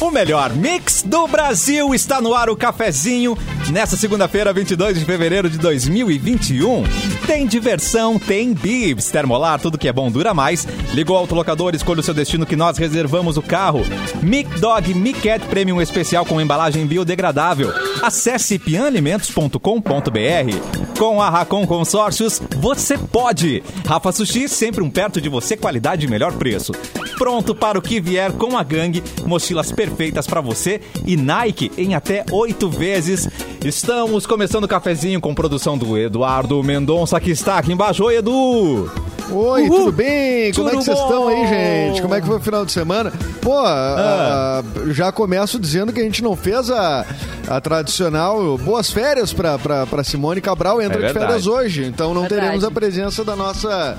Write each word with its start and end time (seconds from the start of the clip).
O 0.00 0.10
melhor 0.10 0.52
mix 0.54 1.02
do 1.02 1.28
Brasil 1.28 1.94
está 1.94 2.20
no 2.20 2.34
ar 2.34 2.50
o 2.50 2.56
cafezinho. 2.56 3.38
Nessa 3.70 3.96
segunda-feira, 3.96 4.52
22 4.52 4.98
de 4.98 5.04
fevereiro 5.04 5.48
de 5.48 5.56
2021. 5.58 6.82
Tem 7.26 7.46
diversão, 7.46 8.18
tem 8.18 8.52
bibs, 8.52 9.10
termolar, 9.10 9.60
tudo 9.60 9.78
que 9.78 9.88
é 9.88 9.92
bom 9.92 10.10
dura 10.10 10.34
mais. 10.34 10.66
Ligou 10.92 11.16
ao 11.16 11.22
autolocador, 11.22 11.74
escolha 11.74 12.00
o 12.00 12.02
seu 12.02 12.14
destino 12.14 12.46
que 12.46 12.56
nós 12.56 12.78
reservamos 12.78 13.36
o 13.36 13.42
carro. 13.42 13.82
Mic 14.22 14.58
Dog 14.58 14.92
Mic 14.94 15.20
Cat 15.20 15.46
Premium 15.46 15.80
especial 15.80 16.24
com 16.24 16.40
embalagem 16.40 16.86
biodegradável. 16.86 17.72
Acesse 18.02 18.58
pianalimentos.com.br. 18.58 20.98
Com 20.98 21.22
a 21.22 21.30
Racon 21.30 21.66
Consórcios, 21.66 22.40
você 22.58 22.98
pode. 22.98 23.62
Rafa 23.86 24.12
Sushi, 24.12 24.48
sempre 24.48 24.82
um 24.82 24.90
perto 24.90 25.20
de 25.20 25.28
você, 25.28 25.56
qualidade 25.56 26.06
e 26.06 26.10
melhor 26.10 26.32
preço. 26.34 26.72
Pronto 27.16 27.54
para 27.54 27.78
o 27.78 27.82
que 27.82 28.00
vier 28.00 28.32
com 28.32 28.56
a 28.56 28.62
gangue, 28.62 29.02
mochilas 29.26 29.72
perfeitas 29.72 30.26
para 30.26 30.40
você 30.40 30.80
e 31.06 31.16
Nike 31.16 31.70
em 31.76 31.94
até 31.94 32.24
oito 32.30 32.68
vezes. 32.68 33.28
Estamos 33.64 34.26
começando 34.26 34.64
o 34.64 34.68
cafezinho 34.68 35.20
com 35.20 35.34
produção 35.34 35.76
do 35.76 35.98
Eduardo 35.98 36.62
Mendonça, 36.62 37.09
que 37.18 37.30
está 37.30 37.58
aqui 37.58 37.72
embaixo. 37.72 38.04
Oi, 38.04 38.16
Edu! 38.18 38.90
Oi, 39.32 39.62
Uhul. 39.68 39.78
tudo 39.78 39.92
bem? 39.92 40.52
Como 40.52 40.68
é 40.68 40.72
que 40.72 40.76
vocês 40.84 40.98
estão 40.98 41.28
aí, 41.28 41.36
bom? 41.36 41.46
gente? 41.46 42.02
Como 42.02 42.14
é 42.16 42.20
que 42.20 42.26
foi 42.26 42.36
o 42.36 42.40
final 42.40 42.64
de 42.66 42.72
semana? 42.72 43.12
Pô, 43.40 43.56
Ah. 43.60 44.60
ah, 44.60 44.62
já 44.88 45.12
começo 45.12 45.56
dizendo 45.58 45.92
que 45.92 46.00
a 46.00 46.02
gente 46.02 46.20
não 46.22 46.34
fez 46.34 46.68
a, 46.68 47.06
a 47.48 47.60
tradicional 47.60 48.58
boas 48.58 48.90
férias 48.90 49.32
pra 49.32 49.56
Simone 50.02 50.40
Cabral, 50.40 50.82
entra 50.82 51.00
É 51.04 51.06
de 51.06 51.12
férias 51.12 51.46
hoje. 51.46 51.84
Então 51.84 52.12
não 52.12 52.22
Verdade. 52.22 52.40
teremos 52.42 52.64
a 52.64 52.70
presença 52.72 53.24
da 53.24 53.36
nossa 53.36 53.96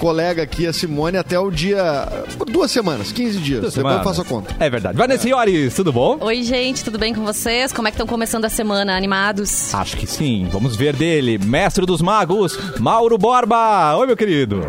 colega 0.00 0.42
aqui, 0.42 0.66
a 0.66 0.72
Simone, 0.72 1.18
até 1.18 1.38
o 1.38 1.50
dia. 1.50 2.08
por 2.38 2.48
duas 2.50 2.70
semanas, 2.70 3.12
15 3.12 3.38
dias. 3.38 3.74
Depois 3.74 3.96
eu 3.96 4.02
faço 4.02 4.22
a 4.22 4.24
conta. 4.24 4.56
É 4.58 4.68
verdade. 4.70 4.96
Vanessa 4.96 5.28
Iores, 5.28 5.74
tudo 5.74 5.92
bom? 5.92 6.16
Oi, 6.22 6.42
gente, 6.42 6.82
tudo 6.82 6.98
bem 6.98 7.14
com 7.14 7.22
vocês? 7.22 7.72
Como 7.72 7.86
é 7.86 7.90
que 7.90 7.96
estão 7.96 8.06
começando 8.06 8.46
a 8.46 8.48
semana? 8.48 8.96
Animados? 8.96 9.72
Acho 9.74 9.96
que 9.98 10.06
sim. 10.06 10.48
Vamos 10.50 10.74
ver 10.74 10.96
dele, 10.96 11.38
mestre 11.38 11.84
dos 11.84 12.00
magos, 12.00 12.58
Mauro 12.80 13.18
Borba. 13.18 13.94
Oi, 13.96 14.06
meu 14.06 14.16
querido. 14.16 14.66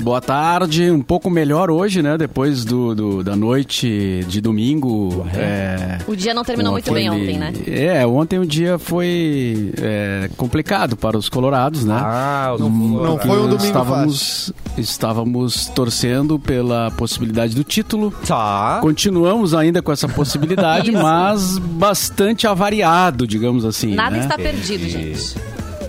Boa 0.00 0.20
tarde, 0.20 0.90
um 0.92 1.02
pouco 1.02 1.28
melhor 1.28 1.70
hoje, 1.70 2.02
né? 2.02 2.16
Depois 2.16 2.64
do, 2.64 2.94
do- 2.94 3.24
da 3.24 3.34
noite 3.34 4.24
de 4.28 4.40
domingo. 4.40 5.26
É, 5.34 5.98
O 6.06 6.14
dia 6.14 6.32
não 6.32 6.44
terminou 6.44 6.72
muito 6.72 6.92
bem 6.92 7.08
aquele- 7.08 7.22
ontem, 7.22 7.38
né? 7.38 7.52
É, 7.66 8.06
ontem 8.06 8.38
o 8.38 8.46
dia 8.46 8.78
foi 8.78 9.72
é, 9.82 10.30
complicado 10.36 10.96
para 10.96 11.18
os 11.18 11.28
colorados, 11.28 11.84
né? 11.84 11.94
Ah, 12.00 12.54
Não, 12.58 12.70
não 12.70 13.18
foi 13.18 13.38
um 13.38 13.48
domingo 13.48 13.56
estávamos, 13.64 14.52
estávamos 14.78 15.66
torcendo 15.66 16.38
pela 16.38 16.90
possibilidade 16.92 17.54
do 17.54 17.64
título. 17.64 18.12
Tá. 18.26 18.78
Continuamos 18.80 19.52
ainda 19.52 19.82
com 19.82 19.90
essa 19.90 20.08
possibilidade, 20.08 20.90
mas 20.92 21.58
bastante 21.58 22.46
avariado, 22.46 23.26
digamos 23.26 23.64
assim. 23.64 23.94
Nada 23.94 24.16
né? 24.16 24.22
está 24.22 24.36
perdido, 24.36 24.88
gente. 24.88 25.34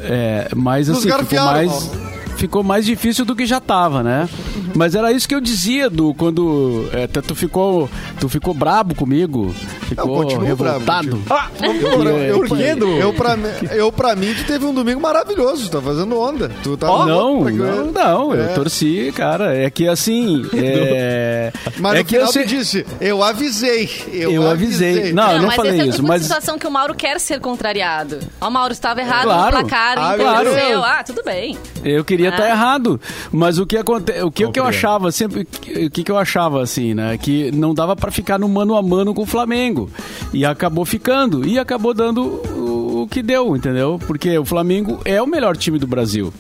É, 0.02 0.49
mas 0.55 0.89
assim, 0.89 1.11
ficou 1.11 1.43
mais, 1.45 1.91
ficou 2.40 2.64
mais 2.64 2.86
difícil 2.86 3.26
do 3.26 3.36
que 3.36 3.45
já 3.45 3.59
tava, 3.59 4.02
né? 4.02 4.30
Mas 4.80 4.95
era 4.95 5.11
isso 5.11 5.27
que 5.27 5.35
eu 5.35 5.41
dizia, 5.41 5.89
Du, 5.89 6.13
quando 6.13 6.88
é, 6.94 7.05
tu 7.05 7.22
tu 7.22 7.35
ficou, 7.35 7.89
tu 8.17 8.30
ficou 8.30 8.53
brabo 8.53 8.95
comigo, 8.95 9.53
ficou 9.89 10.16
continuo 10.23 10.45
revoltado. 10.45 11.17
bravo 11.17 11.23
Ah, 11.30 11.47
Eu, 11.61 12.08
eu, 12.08 12.39
por 12.47 12.58
quê, 12.58 12.63
Edu? 12.63 12.88
eu, 12.88 13.13
pra, 13.13 13.36
mim- 13.36 13.49
eu, 13.71 13.91
pra 13.91 14.16
mim, 14.16 14.33
tu 14.33 14.45
teve 14.45 14.63
um 14.66 14.73
domingo 14.73 15.02
maravilhoso. 15.02 15.69
Tá 15.69 15.81
fazendo 15.81 16.17
onda. 16.17 16.49
Tu 16.63 16.77
tá 16.77 16.88
não, 16.88 17.44
pra 17.44 17.52
eu- 17.52 17.58
não, 17.58 17.91
não, 17.91 18.33
É. 18.33 18.52
eu 18.52 18.53
torci, 18.55 19.11
cara. 19.13 19.53
É 19.53 19.69
que 19.69 19.86
assim, 19.86 20.45
é, 20.55 21.52
Mas 21.77 21.95
é 21.95 21.97
no 21.99 22.05
que 22.05 22.11
final 22.16 22.27
eu, 22.27 22.31
se- 22.31 22.39
tu 22.43 22.47
disse, 22.47 22.86
eu 23.02 23.21
avisei. 23.21 23.89
Eu, 24.14 24.31
Eu 24.31 24.49
avisei. 24.49 25.11
Não, 25.11 25.30
eu 25.33 25.39
não 25.39 25.47
mas 25.47 25.55
falei 25.58 25.73
esse 25.73 25.81
é 25.81 25.86
isso, 25.88 26.04
mas- 26.04 26.21
situação 26.21 26.58
que 26.58 26.65
o 26.65 26.71
Mauro 26.71 26.95
quer 26.95 27.20
ser 27.20 27.42
contrariado. 27.42 28.20
Ó, 28.39 28.48
o 28.48 28.52
Mauro 28.52 28.71
estava 28.71 29.02
errado 29.02 29.23
Claro. 29.23 29.58
no 29.58 29.67
placar, 29.67 29.98
Ah, 29.99 30.15
claro. 30.17 30.49
Ah, 30.86 31.04
tudo 31.04 31.21
bem. 31.25 31.58
Eu 31.83 32.05
queria 32.05 32.30
Ah. 32.30 32.31
estar 32.31 32.49
errado, 32.49 32.98
mas 33.30 33.58
o 33.59 33.65
que 33.65 33.75
acontece, 33.75 34.21
o 34.23 34.31
que, 34.31 34.45
o 34.45 34.52
que 34.54 34.59
eu. 34.59 34.68
Achava 34.69 35.11
sempre, 35.11 35.41
o 35.41 35.89
que, 35.89 36.03
que 36.03 36.11
eu 36.11 36.17
achava 36.17 36.61
assim, 36.61 36.93
né, 36.93 37.17
que 37.17 37.52
não 37.52 37.73
dava 37.73 37.95
pra 37.95 38.11
ficar 38.11 38.39
no 38.39 38.47
mano 38.47 38.75
a 38.75 38.81
mano 38.81 39.13
com 39.13 39.23
o 39.23 39.25
Flamengo 39.25 39.89
e 40.33 40.45
acabou 40.45 40.85
ficando 40.85 41.45
e 41.47 41.59
acabou 41.59 41.93
dando 41.93 42.41
o 43.02 43.07
que 43.07 43.21
deu, 43.21 43.55
entendeu? 43.55 43.99
Porque 44.05 44.37
o 44.37 44.45
Flamengo 44.45 44.99
é 45.05 45.21
o 45.21 45.27
melhor 45.27 45.55
time 45.55 45.80
do 45.80 45.87
Brasil. 45.87 46.33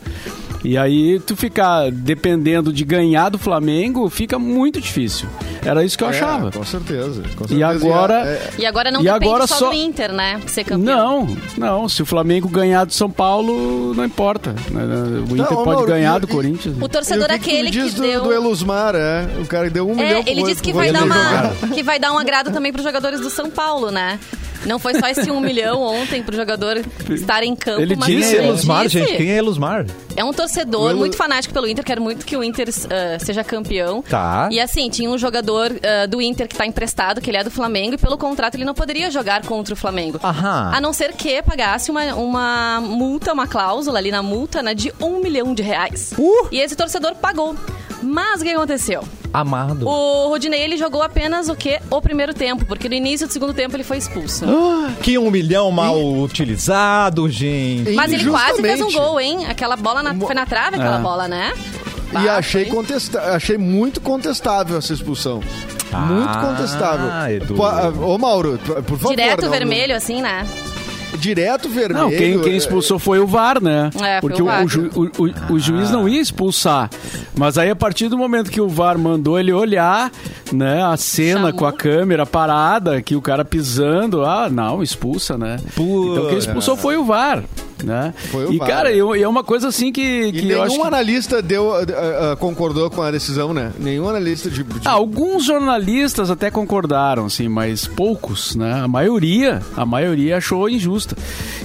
E 0.63 0.77
aí 0.77 1.19
tu 1.21 1.35
ficar 1.37 1.89
dependendo 1.89 2.73
de 2.73 2.83
ganhar 2.83 3.29
do 3.29 3.37
Flamengo 3.37 4.09
fica 4.09 4.37
muito 4.37 4.81
difícil. 4.81 5.27
Era 5.65 5.83
isso 5.85 5.97
que 5.97 6.03
eu 6.03 6.07
achava. 6.09 6.49
É, 6.49 6.51
com 6.51 6.65
certeza. 6.65 7.21
com 7.37 7.45
E 7.45 7.47
certeza. 7.47 7.67
agora 7.67 8.13
é- 8.25 8.49
E 8.57 8.65
agora 8.65 8.91
não 8.91 8.99
E 8.99 9.03
depende 9.05 9.25
agora 9.25 9.47
só, 9.47 9.55
só- 9.55 9.69
do 9.69 9.75
Inter, 9.75 10.11
né? 10.11 10.39
Ser 10.47 10.65
campeão. 10.65 11.25
Não, 11.25 11.37
não. 11.81 11.89
Se 11.89 12.01
o 12.01 12.05
Flamengo 12.05 12.49
ganhar 12.49 12.83
do 12.85 12.93
São 12.93 13.09
Paulo, 13.09 13.93
não 13.93 14.03
importa. 14.03 14.49
O 14.69 15.33
Inter 15.33 15.37
Não, 15.37 15.45
pode 15.47 15.65
Mauro, 15.69 15.85
ganhar 15.87 16.17
e- 16.17 16.19
do 16.21 16.27
e- 16.27 16.31
Corinthians. 16.31 16.75
O 16.81 16.89
torcedor 16.89 17.29
E 17.29 17.33
é 17.33 17.35
o 17.35 17.39
que 17.39 17.43
que 17.45 17.49
tu 17.49 17.53
aquele 17.53 17.63
me 17.69 17.71
que, 17.71 17.81
diz 17.83 17.93
do, 17.93 18.01
deu... 18.01 18.23
do 18.23 18.33
Elusmar, 18.33 18.95
é? 18.95 19.27
O 19.41 19.45
cara 19.45 19.67
que 19.67 19.73
deu 19.73 19.87
um 19.89 19.95
milhão 19.95 20.19
É, 20.19 20.23
pro 20.23 20.31
ele 20.31 20.43
disse 20.43 20.61
que 20.61 20.71
pro 20.71 20.79
vai, 20.79 20.91
dar 20.91 20.99
Rodinei 20.99 21.21
uma, 21.21 21.31
jogar. 21.53 21.69
que 21.75 21.83
vai 21.83 21.99
dar 21.99 22.11
um 22.13 22.17
agrado 22.17 22.51
também 22.51 22.71
para 22.73 22.79
os 22.79 22.85
jogadores 22.85 23.21
do 23.21 23.29
São 23.29 23.49
Paulo, 23.49 23.91
né? 23.91 24.19
Não 24.65 24.77
foi 24.79 24.99
só 24.99 25.07
esse 25.07 25.29
um 25.31 25.39
milhão 25.39 25.81
ontem 25.81 26.21
pro 26.21 26.35
jogador 26.35 26.77
estar 27.09 27.43
em 27.43 27.55
campo, 27.55 27.81
Ele 27.81 27.95
mas 27.95 28.07
disse 28.07 28.37
é 28.37 28.45
Elusmar, 28.47 28.83
disse- 28.83 28.99
gente? 28.99 29.17
Quem 29.17 29.31
é 29.31 29.37
Elusmar? 29.37 29.85
É 30.15 30.23
um 30.23 30.33
torcedor 30.33 30.89
Elu- 30.91 30.99
muito 30.99 31.15
fanático 31.15 31.53
pelo 31.53 31.67
Inter, 31.67 31.83
quer 31.85 31.99
muito 31.99 32.25
que 32.25 32.35
o 32.35 32.43
Inter 32.43 32.67
ah, 32.89 33.17
seja 33.19 33.43
campeão. 33.43 34.01
Tá. 34.01 34.49
E 34.51 34.59
assim, 34.59 34.89
tinha 34.89 35.09
um 35.09 35.17
jogador 35.17 35.71
ah, 35.83 36.05
do 36.07 36.21
Inter 36.21 36.47
que 36.47 36.55
tá 36.55 36.65
emprestado, 36.65 37.21
que 37.21 37.29
ele 37.29 37.37
é 37.37 37.43
do 37.43 37.51
Flamengo, 37.51 37.95
e 37.95 37.97
pelo 37.97 38.17
contrato 38.17 38.55
ele 38.55 38.65
não 38.65 38.73
poderia 38.73 39.09
jogar 39.09 39.43
contra 39.45 39.73
o 39.73 39.77
Flamengo. 39.77 40.19
Aham. 40.23 40.71
A 40.73 40.81
não 40.81 40.91
ser 40.93 41.13
que 41.13 41.41
pagasse 41.41 41.89
uma, 41.89 42.13
uma 42.15 42.81
multa, 42.81 43.31
uma 43.33 43.47
cláusula 43.47 43.97
ali 43.99 44.11
na 44.11 44.21
multa, 44.21 44.61
né, 44.61 44.73
de 44.73 44.93
um 44.99 45.19
milhão 45.21 45.53
de 45.53 45.63
reais. 45.63 46.13
Uh! 46.17 46.47
E 46.51 46.59
esse 46.59 46.75
torcedor 46.75 47.15
pagou. 47.15 47.55
Mas 48.01 48.41
o 48.41 48.43
que 48.43 48.49
aconteceu? 48.51 49.03
Amado. 49.33 49.87
O 49.87 50.27
Rodinei, 50.29 50.61
ele 50.63 50.75
jogou 50.77 51.01
apenas 51.03 51.49
o 51.49 51.55
quê? 51.55 51.79
O 51.89 52.01
primeiro 52.01 52.33
tempo, 52.33 52.65
porque 52.65 52.89
no 52.89 52.95
início 52.95 53.27
do 53.27 53.33
segundo 53.33 53.53
tempo 53.53 53.75
ele 53.75 53.83
foi 53.83 53.97
expulso. 53.97 54.45
Que 55.03 55.17
um 55.17 55.29
milhão 55.29 55.69
mal 55.71 55.97
utilizado, 56.19 57.29
gente. 57.29 57.91
Mas 57.91 58.11
ele 58.11 58.29
quase 58.29 58.61
fez 58.61 58.81
um 58.81 58.91
gol, 58.91 59.19
hein? 59.19 59.45
Aquela 59.47 59.75
bola 59.75 60.01
na- 60.01 60.15
foi 60.15 60.33
na 60.33 60.45
trave, 60.45 60.75
aquela 60.77 60.97
É. 60.97 61.01
bola, 61.01 61.27
né? 61.27 61.53
E 62.09 62.13
Bah, 62.13 62.37
achei, 62.37 62.65
foi- 62.65 62.75
contesta 62.75 63.21
achei 63.35 63.57
muito 63.57 64.01
contestável 64.01 64.77
essa 64.79 64.93
expulsão. 64.93 65.41
muito 65.91 66.29
Ah, 66.29 66.41
contestável. 66.55 67.35
Edu. 67.35 67.63
Ah, 67.63 67.89
Ô, 67.89 68.17
Mauro, 68.17 68.59
por 68.85 68.97
favor. 68.97 69.09
Direto 69.15 69.43
não- 69.43 69.51
vermelho, 69.51 69.95
assim, 69.95 70.21
né? 70.21 70.45
Direto 71.17 71.69
vermelho. 71.69 72.03
Não, 72.05 72.09
quem, 72.09 72.39
quem 72.41 72.55
expulsou 72.55 72.99
foi 72.99 73.19
o 73.19 73.27
VAR, 73.27 73.61
né? 73.61 73.89
É, 74.01 74.19
foi 74.21 74.29
Porque 74.29 74.41
o 74.41 74.45
VAR. 74.45 74.67
ju- 74.67 74.89
o, 74.95 75.03
o- 75.23 75.53
o 75.53 75.59
juiz 75.59 75.89
não 75.91 76.07
ia 76.07 76.21
expulsar. 76.21 76.89
Mas 77.37 77.57
aí, 77.57 77.69
a 77.69 77.75
partir 77.75 78.07
do 78.09 78.17
momento 78.17 78.49
que 78.51 78.61
o 78.61 78.67
VAR 78.67 78.97
mandou 78.97 79.39
ele 79.39 79.51
olhar, 79.51 80.11
né, 80.51 80.83
a 80.83 80.95
cena 80.97 81.39
Chamou. 81.47 81.53
com 81.53 81.65
a 81.65 81.73
câmera 81.73 82.25
parada, 82.25 83.01
que 83.01 83.15
o 83.15 83.21
cara 83.21 83.43
pisando, 83.45 84.23
ah, 84.25 84.49
não, 84.49 84.83
expulsa, 84.83 85.37
né? 85.37 85.57
Pô, 85.75 86.11
então 86.13 86.27
quem 86.29 86.37
expulsou 86.37 86.75
foi 86.77 86.97
o 86.97 87.03
VAR. 87.05 87.43
Né? 87.83 88.13
Foi 88.31 88.45
o 88.45 88.53
e, 88.53 88.57
VAR, 88.57 88.67
cara, 88.67 88.89
né? 88.89 88.95
eu- 88.97 89.15
e 89.15 89.23
é 89.23 89.27
uma 89.27 89.43
coisa 89.43 89.67
assim 89.69 89.91
que, 89.91 90.01
E 90.01 90.31
que 90.31 90.49
eu 90.49 90.65
nenhum 90.65 90.81
que... 90.81 90.87
analista 90.87 91.41
deu, 91.41 91.73
ah, 91.73 92.31
ah, 92.31 92.35
concordou 92.35 92.89
com 92.89 93.01
a 93.01 93.09
decisão, 93.11 93.53
né? 93.53 93.71
Nenhum 93.79 94.07
analista 94.09 94.49
de. 94.49 94.63
de- 94.63 94.81
Ah, 94.85 94.91
alguns 94.91 95.45
jornalistas 95.45 96.29
até 96.29 96.51
concordaram, 96.51 97.25
assim, 97.25 97.47
mas 97.47 97.87
poucos, 97.87 98.55
né? 98.55 98.81
A 98.83 98.87
maioria, 98.87 99.61
a 99.77 99.85
maioria 99.85 100.37
achou 100.37 100.69
injusta. 100.69 101.15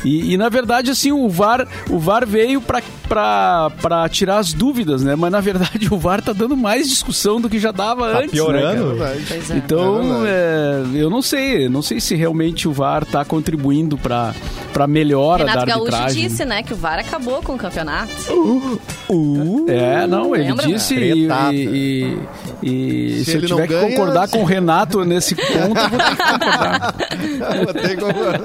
E, 0.04 0.32
e, 0.32 0.36
na 0.36 0.48
verdade, 0.48 0.91
assim, 0.91 1.10
o 1.12 1.28
VAR, 1.28 1.66
o 1.91 1.98
VAR 1.98 2.26
veio 2.26 2.60
pra, 2.60 2.82
pra, 3.08 3.70
pra 3.82 4.08
tirar 4.08 4.38
as 4.38 4.52
dúvidas, 4.52 5.02
né? 5.02 5.16
Mas 5.16 5.32
na 5.32 5.41
verdade 5.41 5.88
o 5.92 5.96
VAR 5.99 6.22
tá 6.22 6.32
dando 6.32 6.56
mais 6.56 6.88
discussão 6.88 7.40
do 7.40 7.49
que 7.49 7.58
já 7.58 7.72
dava 7.72 8.10
Tá 8.12 8.19
antes. 8.19 8.31
piorando? 8.31 8.84
Né? 8.84 8.94
Verdade. 8.94 9.25
Pois 9.28 9.50
é. 9.50 9.56
Então, 9.56 10.25
É 10.26 10.34
é, 10.34 10.82
eu 10.94 11.08
não 11.10 11.22
sei, 11.22 11.69
não 11.69 11.82
sei 11.82 12.00
se 12.00 12.14
realmente 12.14 12.69
o 12.69 12.72
VAR 12.72 13.05
tá 13.05 13.25
contribuindo 13.25 13.96
pra, 13.96 14.34
pra 14.72 14.87
melhora 14.87 15.44
Renato 15.44 15.58
da 15.67 15.75
Gaúcho 15.75 15.90
arbitragem. 16.05 16.29
disse, 16.29 16.45
né, 16.45 16.62
que 16.62 16.73
o 16.73 16.77
VAR 16.77 16.99
acabou 16.99 17.43
com 17.43 17.55
o 17.55 17.59
campeonato. 17.59 18.12
Uh, 19.09 19.67
É, 19.69 20.06
não, 20.06 20.35
ele 20.35 20.45
Lembra? 20.49 20.67
disse 20.67 20.95
e, 20.95 21.27
Tretada. 21.27 21.55
e- 21.55 22.19
e- 22.62 23.17
Se 23.19 23.25
se, 23.25 23.31
eu 23.33 23.39
ele 23.39 23.49
não 23.49 23.56
tiver 23.56 23.67
que 23.69 23.75
ganha, 23.75 23.89
concordar 23.91 24.27
se- 24.29 24.33
com 24.37 24.43
o 24.43 24.45
Renato 24.45 25.05
nesse 25.05 25.35
ponto, 25.35 25.51
eu 25.55 25.89
vou 25.89 25.99
ter 25.99 26.17
que 26.17 26.17
concordar. 26.17 26.95
Vou 27.65 27.75
ter 27.75 27.89
que 27.89 27.97
concordar. 27.97 28.41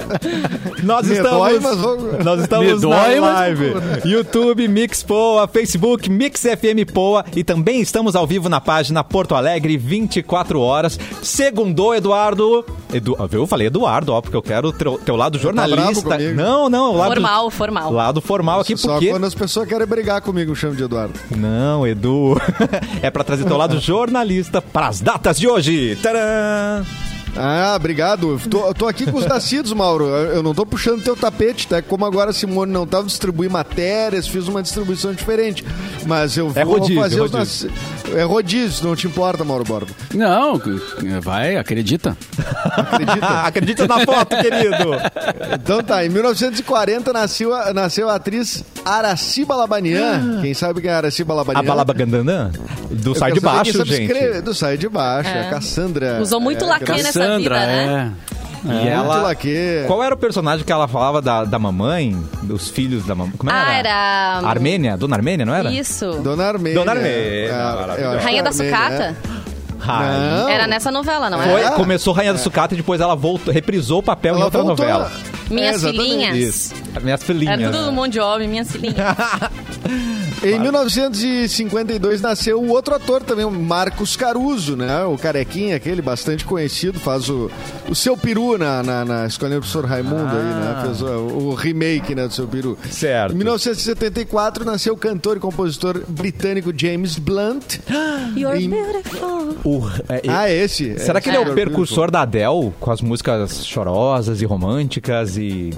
Nós 0.84 1.08
Me 1.08 1.16
estamos, 1.16 1.40
dói, 1.40 1.60
vou- 1.60 2.24
nós 2.24 2.42
estamos 2.42 2.68
Me 2.68 2.74
na 2.74 2.80
dói, 2.80 3.20
live. 3.20 3.74
YouTube 4.06 4.68
Mix 4.68 5.04
Poa, 5.04 5.48
Facebook 5.48 6.10
Mix 6.10 6.42
FM 6.42 6.86
Poa 6.94 7.26
e 7.36 7.44
também 7.44 7.82
estamos 7.82 8.16
ao 8.16 8.26
vivo 8.28 8.48
na 8.50 8.60
página 8.62 9.04
Porto 9.04 9.36
Alegre 9.36 9.78
24 9.78 10.60
horas. 10.60 11.00
Segundou, 11.22 11.94
Eduardo. 11.96 12.66
Edu, 12.92 13.16
eu 13.32 13.46
falei 13.46 13.68
Eduardo, 13.68 14.14
ó, 14.14 14.22
porque 14.22 14.36
eu 14.36 14.42
quero 14.42 14.72
teu, 14.72 14.98
teu 14.98 15.16
lado 15.16 15.38
bravo 15.38 15.44
jornalista. 15.44 16.10
comigo? 16.18 16.36
não, 16.36 16.70
não, 16.70 16.94
o 16.94 16.98
lado 16.98 17.14
Formal, 17.14 17.52
formal. 17.52 17.94
Lado 17.94 18.22
formal 18.22 18.60
aqui, 18.62 18.76
Só 18.76 18.94
porque 18.94 19.10
quando 19.10 19.26
as 19.26 19.36
pessoas 19.36 19.68
querem 19.68 19.86
brigar 19.86 20.22
comigo, 20.22 20.56
chamo 20.56 20.76
de 20.76 20.84
Eduardo. 20.84 21.14
Não, 21.36 21.86
Edu. 21.86 22.36
é 23.02 23.12
pra 23.12 23.24
trazer 23.24 23.46
teu 23.46 23.58
lado 23.58 23.80
jornalista 23.80 24.62
pras 24.62 25.02
datas 25.02 25.38
de 25.38 25.48
hoje. 25.48 25.98
Tcharam! 26.02 27.09
Ah, 27.36 27.74
obrigado. 27.76 28.32
Eu 28.44 28.50
Tô, 28.50 28.68
eu 28.68 28.74
tô 28.74 28.88
aqui 28.88 29.10
com 29.10 29.18
os 29.18 29.26
nascidos, 29.26 29.72
Mauro. 29.74 30.06
Eu 30.06 30.42
não 30.44 30.54
tô 30.54 30.66
puxando 30.66 31.04
teu 31.04 31.16
tapete, 31.16 31.68
tá? 31.68 31.82
Como 31.82 32.06
agora 32.06 32.32
a 32.32 32.34
Simone 32.34 32.72
não 32.72 32.86
tava 32.86 33.06
distribuindo 33.08 33.54
matérias, 33.54 34.28
fiz 34.28 34.48
uma 34.48 34.62
distribuição 34.62 35.14
diferente. 35.14 35.64
Mas 36.06 36.38
eu 36.38 36.52
É 36.56 36.66
vou 36.66 36.76
rodízio, 36.80 37.02
fazer 37.02 37.20
é 37.20 37.22
os 37.24 37.32
nascidos. 37.32 37.76
É 38.16 38.24
rodízio, 38.24 38.88
não 38.88 38.96
te 38.96 39.06
importa, 39.08 39.44
Mauro 39.44 39.64
Borba. 39.64 39.92
Não, 40.14 40.60
vai, 41.22 41.56
acredita. 41.58 42.18
Acredita? 42.66 43.28
Acredita 43.46 43.88
na 43.88 44.00
foto, 44.06 44.36
querido. 44.38 44.76
Então 45.54 45.84
tá, 45.84 46.04
em 46.06 46.10
1940 46.10 47.14
nasceu 47.14 47.54
a, 47.54 47.74
nasceu 47.74 48.10
a 48.10 48.16
atriz 48.16 48.64
Araciba 48.84 49.56
Labanian. 49.56 50.40
Quem 50.42 50.54
sabe 50.54 50.82
quem 50.82 50.90
é 50.90 50.94
Araciba 50.94 51.34
A 51.34 51.38
Labanian? 51.38 51.64
Balabagandana? 51.64 52.52
Do 52.90 53.14
Sai 53.16 53.32
de 53.34 53.40
Baixo, 53.40 53.86
gente. 53.86 54.04
escrever. 54.04 54.42
Do 54.42 54.54
Sai 54.54 54.78
de 54.78 54.90
Baixo, 54.90 55.30
É. 55.30 55.48
a 55.48 55.50
Cassandra. 55.52 56.20
Usou 56.22 56.40
muito 56.42 56.66
é, 56.66 56.80
que- 56.80 56.92
nessa 56.92 57.19
Cassandra, 57.20 57.60
vida, 57.60 57.68
né? 57.68 58.14
é. 58.26 58.30
E 58.62 58.68
Muito 58.68 58.88
ela. 58.90 59.16
laque. 59.22 59.84
Qual 59.88 60.04
era 60.04 60.14
o 60.14 60.18
personagem 60.18 60.66
que 60.66 60.72
ela 60.72 60.86
falava 60.86 61.22
da, 61.22 61.46
da 61.46 61.58
mamãe? 61.58 62.22
Dos 62.44 62.68
filhos 62.70 63.06
da 63.06 63.16
mamãe? 63.16 63.34
Como 63.38 63.50
Ah, 63.50 63.72
era? 63.72 63.88
era. 63.90 64.42
Armênia? 64.50 64.98
Dona 64.98 65.16
Armênia, 65.16 65.46
não 65.46 65.56
era? 65.56 65.72
Isso. 65.72 66.20
Dona 66.22 66.46
Armênia. 66.48 66.78
Dona 66.78 66.92
Armênia, 66.92 67.10
É, 67.14 68.18
Rainha 68.22 68.42
é 68.42 68.44
da 68.44 68.50
Armênia, 68.50 68.52
Sucata? 68.52 69.18
Rainha. 69.92 70.38
Não. 70.42 70.50
Era 70.50 70.68
nessa 70.68 70.92
novela, 70.92 71.30
não 71.30 71.40
Foi, 71.40 71.62
era? 71.62 71.70
Ah. 71.70 71.72
começou 71.72 72.14
Rainha 72.14 72.34
da 72.34 72.40
Sucata 72.40 72.74
e 72.74 72.78
depois 72.78 73.00
ela 73.02 73.16
voltou, 73.16 73.54
reprisou 73.54 74.00
o 74.00 74.04
papel 74.04 74.34
em 74.34 74.38
Ela 74.38 74.46
outra 74.46 74.62
voltou. 74.64 74.86
novela. 74.86 75.12
Minhas 75.50 75.72
É, 75.72 75.76
exatamente. 75.90 76.04
filhinhas. 76.04 76.38
Isso. 76.38 76.74
Minhas 77.02 77.24
filhinhas. 77.24 77.60
Era 77.60 77.72
tudo 77.72 77.90
um 77.90 77.92
monte 77.92 78.14
de 78.14 78.20
homem, 78.20 78.48
minhas 78.48 78.72
filhinhas. 78.72 78.96
Em 80.42 80.58
1952 80.58 82.22
nasceu 82.22 82.62
o 82.62 82.70
outro 82.70 82.96
ator 82.96 83.22
também, 83.24 83.44
o 83.44 83.52
Marcos 83.52 84.16
Caruso, 84.16 84.76
né? 84.78 85.04
O 85.04 85.18
carequinha, 85.18 85.76
aquele 85.76 86.02
bastante 86.02 86.46
conhecido, 86.46 86.98
faz 87.00 87.28
o, 87.30 87.52
o 87.90 87.96
seu 87.96 88.16
peru 88.16 88.58
na, 88.58 88.82
na, 88.82 89.04
na 89.06 89.26
Escolinha 89.26 89.60
do 89.60 89.64
Professor 89.64 89.86
Raimundo 89.86 90.30
aí, 90.36 90.44
né? 90.44 90.82
Fez 90.86 91.02
o, 91.02 91.06
o 91.06 91.54
remake 91.56 92.16
né, 92.16 92.28
do 92.28 92.34
seu 92.34 92.48
peru. 92.48 92.78
Certo. 92.90 93.34
Em 93.34 93.38
1974 93.38 94.64
nasceu 94.64 94.94
o 94.94 94.98
cantor 94.98 95.36
e 95.38 95.40
compositor 95.42 96.02
britânico 96.08 96.72
James 96.76 97.18
Blunt. 97.18 97.80
You're 98.38 98.64
Em- 98.64 98.70
beautiful. 98.70 99.58
O- 99.64 99.79
é, 100.10 100.22
Ah, 100.28 100.50
esse. 100.50 100.98
Será 101.00 101.20
que 101.22 101.30
ele 101.30 101.38
é 101.38 101.40
o 101.40 101.44
You're 101.44 101.56
percursor 101.56 102.10
da 102.12 102.22
Adele 102.22 102.72
com 102.80 102.92
as 102.92 103.02
músicas 103.02 103.66
chorosas 103.66 104.42
e 104.42 104.46
românticas 104.46 105.38
e. 105.38 105.72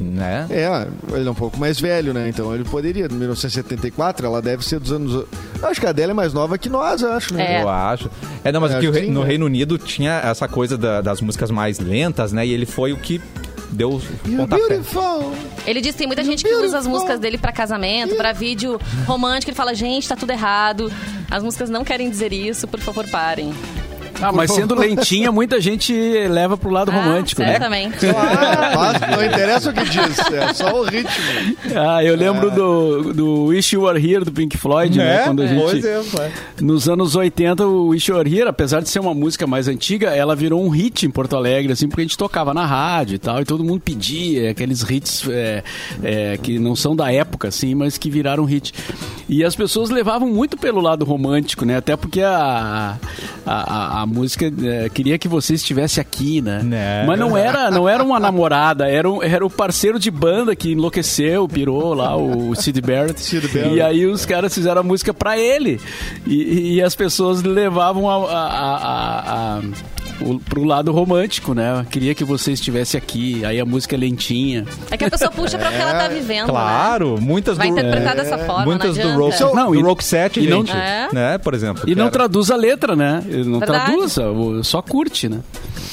né? 0.00 0.46
É, 0.50 0.86
ele 1.16 1.28
é 1.28 1.30
um 1.30 1.34
pouco 1.34 1.58
mais 1.58 1.80
velho, 1.80 2.12
né? 2.14 2.28
Então 2.28 2.54
ele 2.54 2.64
poderia. 2.64 3.08
1974, 3.08 4.26
ela 4.26 4.40
deve 4.42 4.64
ser 4.64 4.78
dos 4.80 4.92
anos. 4.92 5.24
Acho 5.62 5.80
que 5.80 5.86
a 5.86 5.92
dela 5.92 6.12
é 6.12 6.14
mais 6.14 6.32
nova 6.32 6.56
que 6.58 6.68
nós, 6.68 7.02
eu 7.02 7.12
acho, 7.12 7.34
né? 7.34 7.58
É. 7.58 7.62
Eu 7.62 7.68
acho. 7.68 8.10
É, 8.44 8.52
não, 8.52 8.60
mas 8.60 8.72
É, 8.72 8.80
que 8.80 8.92
sim, 8.92 9.10
no 9.10 9.20
né? 9.22 9.26
Reino 9.28 9.46
Unido 9.46 9.78
tinha 9.78 10.20
essa 10.24 10.46
coisa 10.48 10.76
da- 10.78 11.00
das 11.00 11.20
músicas 11.20 11.50
mais 11.50 11.78
lentas, 11.78 12.32
né? 12.32 12.46
E 12.46 12.52
ele 12.52 12.66
foi 12.66 12.92
o 12.92 12.96
que 12.96 13.20
deu 13.70 13.92
o 13.92 14.00
pontapé. 14.36 14.80
Ele 15.66 15.80
diz 15.80 15.92
que 15.92 15.98
tem 15.98 16.06
muita 16.06 16.24
gente 16.24 16.44
que 16.44 16.54
usa 16.54 16.78
as 16.78 16.86
músicas 16.86 17.18
dele 17.20 17.38
pra 17.38 17.52
casamento, 17.52 18.16
pra 18.16 18.32
vídeo 18.32 18.80
romântico. 19.06 19.50
Ele 19.50 19.56
fala, 19.56 19.74
gente, 19.74 20.08
tá 20.08 20.16
tudo 20.16 20.30
errado. 20.30 20.92
As 21.30 21.42
músicas 21.42 21.68
não 21.68 21.84
querem 21.84 22.08
dizer 22.08 22.32
isso, 22.32 22.66
por 22.66 22.80
favor, 22.80 23.06
parem. 23.08 23.52
Ah, 24.20 24.32
mas 24.32 24.52
sendo 24.52 24.74
lentinha, 24.74 25.30
muita 25.30 25.60
gente 25.60 25.92
leva 26.28 26.56
pro 26.56 26.70
lado 26.70 26.90
romântico, 26.90 27.42
ah, 27.42 27.46
né? 27.46 27.50
certamente. 27.52 28.06
Ah, 28.06 28.92
não 29.16 29.24
interessa 29.24 29.70
o 29.70 29.72
que 29.72 29.84
diz, 29.84 30.18
é 30.32 30.54
só 30.54 30.80
o 30.80 30.84
ritmo. 30.84 31.10
Ah, 31.76 32.02
eu 32.02 32.16
lembro 32.16 32.50
do, 32.50 33.14
do 33.14 33.44
Wish 33.46 33.74
You 33.74 33.82
Were 33.82 33.98
Here 33.98 34.24
do 34.24 34.32
Pink 34.32 34.56
Floyd, 34.56 34.98
né? 34.98 35.24
Quando 35.24 35.42
a 35.42 35.46
gente, 35.46 35.86
é. 35.86 36.00
nos 36.60 36.88
anos 36.88 37.14
80, 37.14 37.66
o 37.66 37.88
Wish 37.88 38.10
You 38.10 38.16
Were 38.16 38.38
Here, 38.38 38.48
apesar 38.48 38.80
de 38.80 38.88
ser 38.88 38.98
uma 38.98 39.14
música 39.14 39.46
mais 39.46 39.68
antiga, 39.68 40.10
ela 40.10 40.34
virou 40.34 40.64
um 40.64 40.68
hit 40.68 41.06
em 41.06 41.10
Porto 41.10 41.36
Alegre, 41.36 41.72
assim, 41.72 41.88
porque 41.88 42.02
a 42.02 42.04
gente 42.04 42.18
tocava 42.18 42.52
na 42.52 42.66
rádio 42.66 43.14
e 43.16 43.18
tal, 43.18 43.40
e 43.40 43.44
todo 43.44 43.64
mundo 43.64 43.80
pedia 43.80 44.50
aqueles 44.50 44.82
hits 44.82 45.28
é, 45.28 45.62
é, 46.02 46.38
que 46.38 46.58
não 46.58 46.74
são 46.74 46.96
da 46.96 47.12
época, 47.12 47.48
assim, 47.48 47.74
mas 47.74 47.96
que 47.96 48.10
viraram 48.10 48.44
hit. 48.44 48.72
E 49.28 49.44
as 49.44 49.54
pessoas 49.54 49.90
levavam 49.90 50.28
muito 50.28 50.56
pelo 50.56 50.80
lado 50.80 51.04
romântico, 51.04 51.64
né? 51.64 51.76
Até 51.76 51.96
porque 51.96 52.22
a, 52.22 52.96
a, 53.46 53.52
a, 53.52 54.02
a 54.02 54.06
música 54.08 54.50
é, 54.62 54.88
queria 54.88 55.18
que 55.18 55.28
você 55.28 55.54
estivesse 55.54 56.00
aqui, 56.00 56.40
né? 56.40 56.62
Né? 56.62 57.04
Mas 57.06 57.18
não 57.18 57.36
era, 57.36 57.70
não 57.70 57.88
era 57.88 58.02
uma 58.02 58.18
namorada, 58.18 58.88
era, 58.88 59.08
um, 59.08 59.22
era 59.22 59.44
o 59.44 59.50
parceiro 59.50 59.98
de 59.98 60.10
banda 60.10 60.56
que 60.56 60.72
enlouqueceu, 60.72 61.46
pirou 61.48 61.94
lá, 61.94 62.16
o 62.16 62.54
Sid 62.54 62.80
Barrett. 62.80 63.20
Sid 63.20 63.46
Barrett. 63.48 63.74
E 63.74 63.80
aí 63.80 64.06
os 64.06 64.24
caras 64.26 64.52
fizeram 64.54 64.80
a 64.80 64.84
música 64.84 65.12
pra 65.14 65.38
ele. 65.38 65.80
E, 66.26 66.74
e 66.76 66.82
as 66.82 66.94
pessoas 66.94 67.42
levavam 67.42 68.08
a, 68.10 68.14
a, 68.16 68.76
a- 68.76 69.58
a- 69.58 69.62
o, 70.20 70.38
pro 70.40 70.64
lado 70.64 70.92
romântico, 70.92 71.54
né? 71.54 71.84
Queria 71.90 72.14
que 72.14 72.24
você 72.24 72.52
estivesse 72.52 72.96
aqui. 72.96 73.44
Aí 73.44 73.58
a 73.60 73.64
música 73.64 73.94
é 73.96 73.98
lentinha. 73.98 74.64
É 74.90 74.96
que 74.96 75.04
a 75.04 75.10
pessoa 75.10 75.30
puxa 75.30 75.58
pra 75.58 75.68
o 75.70 75.72
que 75.72 75.78
ela 75.78 75.94
tá 75.94 76.08
vivendo, 76.08 76.46
né? 76.46 76.52
Claro, 76.52 77.18
muitas 77.20 77.56
Vai 77.56 77.68
do. 77.70 77.78
interpretar 77.78 78.16
dessa 78.16 78.38
forma, 78.38 78.64
Muitas 78.66 78.96
não 78.96 79.16
do. 79.16 79.22
Rock, 79.24 79.40
Não, 79.54 79.66
do 79.72 79.74
e- 79.76 79.82
rock 79.82 80.04
7, 80.04 80.40
e 80.40 80.46
não- 80.48 80.58
gente. 80.58 80.76
É. 80.76 81.08
Né, 81.12 81.38
por 81.38 81.54
exemplo. 81.54 81.82
E 81.84 81.94
que 81.94 81.94
não 81.94 82.10
traduz 82.10 82.50
a 82.50 82.56
letra, 82.56 82.94
né? 82.96 83.22
Ele 83.26 83.44
não 83.44 83.58
Verdade. 83.60 83.84
traduz, 83.92 84.16
só 84.66 84.82
curte, 84.82 85.28
né? 85.28 85.40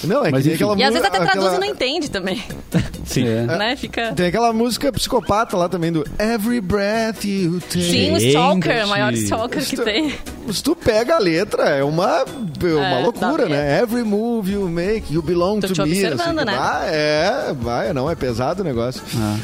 Não, 0.06 0.26
é 0.26 0.32
Mas 0.32 0.44
que 0.44 0.50
enfim. 0.50 0.64
aquela 0.64 0.78
E 0.80 0.84
às 0.84 0.94
vezes 0.94 1.08
até 1.08 1.18
aquela- 1.18 1.32
traduz 1.32 1.54
e 1.54 1.60
não 1.60 1.68
entende 1.68 2.10
também. 2.12 2.44
Sim. 3.06 3.28
É. 3.28 3.42
né? 3.46 3.76
Fica... 3.76 4.14
Tem 4.14 4.28
aquela 4.28 4.52
música 4.54 4.92
psicopata 4.92 5.56
lá 5.56 5.70
também 5.70 5.92
do 5.92 6.04
Every 6.20 6.60
Breath 6.62 7.24
You 7.26 7.60
Take. 7.62 7.82
Sim, 7.84 8.14
o. 8.14 8.18
Stalker, 8.18 8.86
o 8.86 8.90
maior 8.90 9.14
Stalker 9.14 9.64
que 9.66 9.78
tem. 9.78 10.14
Se 10.52 10.62
tu 10.64 10.76
pega 10.76 11.16
a 11.16 11.20
letra, 11.20 11.64
é 11.70 11.84
uma, 11.84 12.20
é 12.20 12.74
uma 12.76 13.00
É, 13.00 13.04
loucura, 13.04 13.48
né? 13.48 13.82
Every 13.82 14.04
move 14.04 14.52
you 14.54 14.68
make, 14.70 15.12
you 15.14 15.22
belong 15.22 15.60
Tô 15.60 15.68
to 15.68 15.74
te 15.74 15.82
me. 15.82 15.90
observando, 15.92 16.40
assim, 16.40 16.46
né? 16.48 16.56
vai, 16.58 16.90
é, 16.92 17.56
vai, 17.60 17.94
não, 17.94 18.10
é 18.10 18.16
pesado 18.16 18.62
o 18.62 18.66
negócio. 18.66 19.02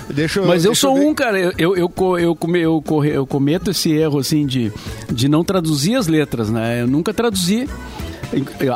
Deixa 0.10 0.40
eu, 0.40 0.46
Mas 0.46 0.64
eu 0.66 0.72
deixa 0.72 0.82
sou 0.82 0.96
ver- 0.96 1.06
um, 1.06 1.14
cara, 1.16 1.40
eu, 1.40 1.52
eu, 1.58 1.76
eu, 1.76 1.92
eu, 2.20 2.38
eu, 2.56 3.06
eu 3.06 3.26
cometo 3.28 3.72
esse 3.72 3.92
erro, 3.92 4.20
assim, 4.20 4.46
de, 4.46 4.72
de 5.12 5.28
não 5.28 5.44
traduzir 5.44 5.96
as 5.96 6.08
letras, 6.08 6.50
né? 6.50 6.82
Eu 6.82 6.88
nunca 6.88 7.14
traduzi. 7.14 7.68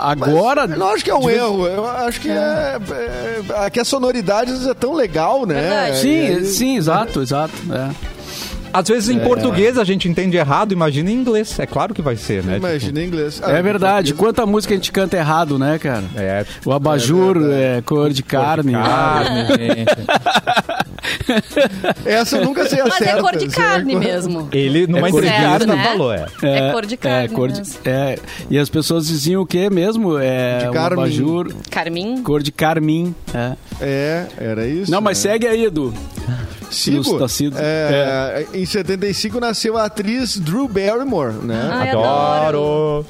Agora. 0.02 0.68
Não 0.68 0.90
acho 0.90 1.04
que 1.04 1.12
é 1.12 1.16
um 1.16 1.30
erro, 1.30 1.68
eu 1.68 1.88
acho 1.88 2.20
que 2.22 2.30
é. 2.30 2.78
é, 2.90 3.66
é 3.66 3.70
que 3.70 3.80
a 3.80 3.86
sonoridade 3.86 4.52
é 4.70 4.74
tão 4.74 4.94
legal, 4.94 5.46
né? 5.46 5.62
Verdade. 5.62 5.98
Sim, 6.00 6.46
sim, 6.46 6.78
exato, 6.78 7.22
exato. 7.22 7.54
é. 7.72 8.15
Às 8.74 8.88
vezes 8.90 9.10
em 9.10 9.20
português 9.20 9.78
a 9.78 9.84
gente 9.84 10.08
entende 10.10 10.36
errado, 10.38 10.72
imagina 10.74 11.10
em 11.10 11.14
inglês. 11.14 11.58
É 11.60 11.66
claro 11.66 11.94
que 11.94 12.02
vai 12.02 12.16
ser, 12.16 12.44
né? 12.44 12.58
Imagina 12.58 13.02
em 13.02 13.06
inglês. 13.08 13.42
Ah, 13.44 13.52
É 13.52 13.62
verdade. 13.62 14.14
português- 14.14 14.20
Quanta 14.36 14.46
música 14.46 14.74
a 14.74 14.78
gente 14.78 14.92
canta 14.92 15.16
errado, 15.18 15.58
né, 15.60 15.78
cara? 15.80 16.02
Tipo, 16.02 16.20
é. 16.20 16.46
O 16.66 16.72
abajur 16.74 17.38
É 17.52 17.78
é, 17.78 17.82
cor 17.82 18.12
de 18.12 18.22
carne. 18.24 18.72
né? 18.74 18.82
Carne, 18.84 19.48
gente. 19.48 19.96
Essa 22.06 22.38
eu 22.38 22.46
nunca 22.46 22.68
sei 22.68 22.82
a 22.82 22.86
Mas 22.88 23.02
é 23.02 23.22
cor 23.22 23.32
de 23.32 23.46
assim, 23.46 23.50
carne 23.50 23.94
é 23.94 23.96
cor- 23.98 24.06
mesmo. 24.06 24.50
Ele, 24.52 24.88
numa 24.88 25.08
É 25.08 25.12
cor 25.12 25.22
de 25.22 25.28
entrevista, 25.28 25.60
carne, 25.60 25.76
né? 25.76 25.84
falou, 25.84 26.14
é. 26.14 26.26
É 26.42 26.72
cor 26.72 26.86
de 26.86 26.98
carne 26.98 27.26
É, 27.26 27.28
cor 27.28 27.52
de, 27.52 27.60
mesmo. 27.60 27.76
é, 27.86 28.20
e 28.50 28.58
as 28.58 28.70
pessoas 28.70 29.08
diziam 29.08 29.42
o 29.42 29.46
que 29.46 29.70
mesmo? 29.70 30.18
É, 30.18 30.66
De 30.66 30.72
carmim. 30.72 31.02
abajur, 31.02 31.54
Carmim. 31.70 32.22
cor 32.24 32.42
de 32.42 32.52
carmim. 32.52 33.14
É. 33.34 33.54
É, 33.82 34.26
era 34.38 34.66
isso. 34.68 34.90
Não, 34.92 35.02
mas 35.02 35.24
né? 35.24 35.32
segue 35.32 35.48
aí, 35.48 35.66
Edu. 35.66 35.94
Sigo. 36.72 36.98
Nos 36.98 37.20
Tacidos. 37.20 37.60
É, 37.62 38.46
Em 38.54 38.66
75 38.66 39.40
nasceu 39.40 39.78
a 39.78 39.86
atriz 39.86 40.38
Drew 40.38 40.68
Barrymore, 40.68 41.34
né? 41.44 41.70
Ai, 41.72 41.90
Adoro. 41.92 43.06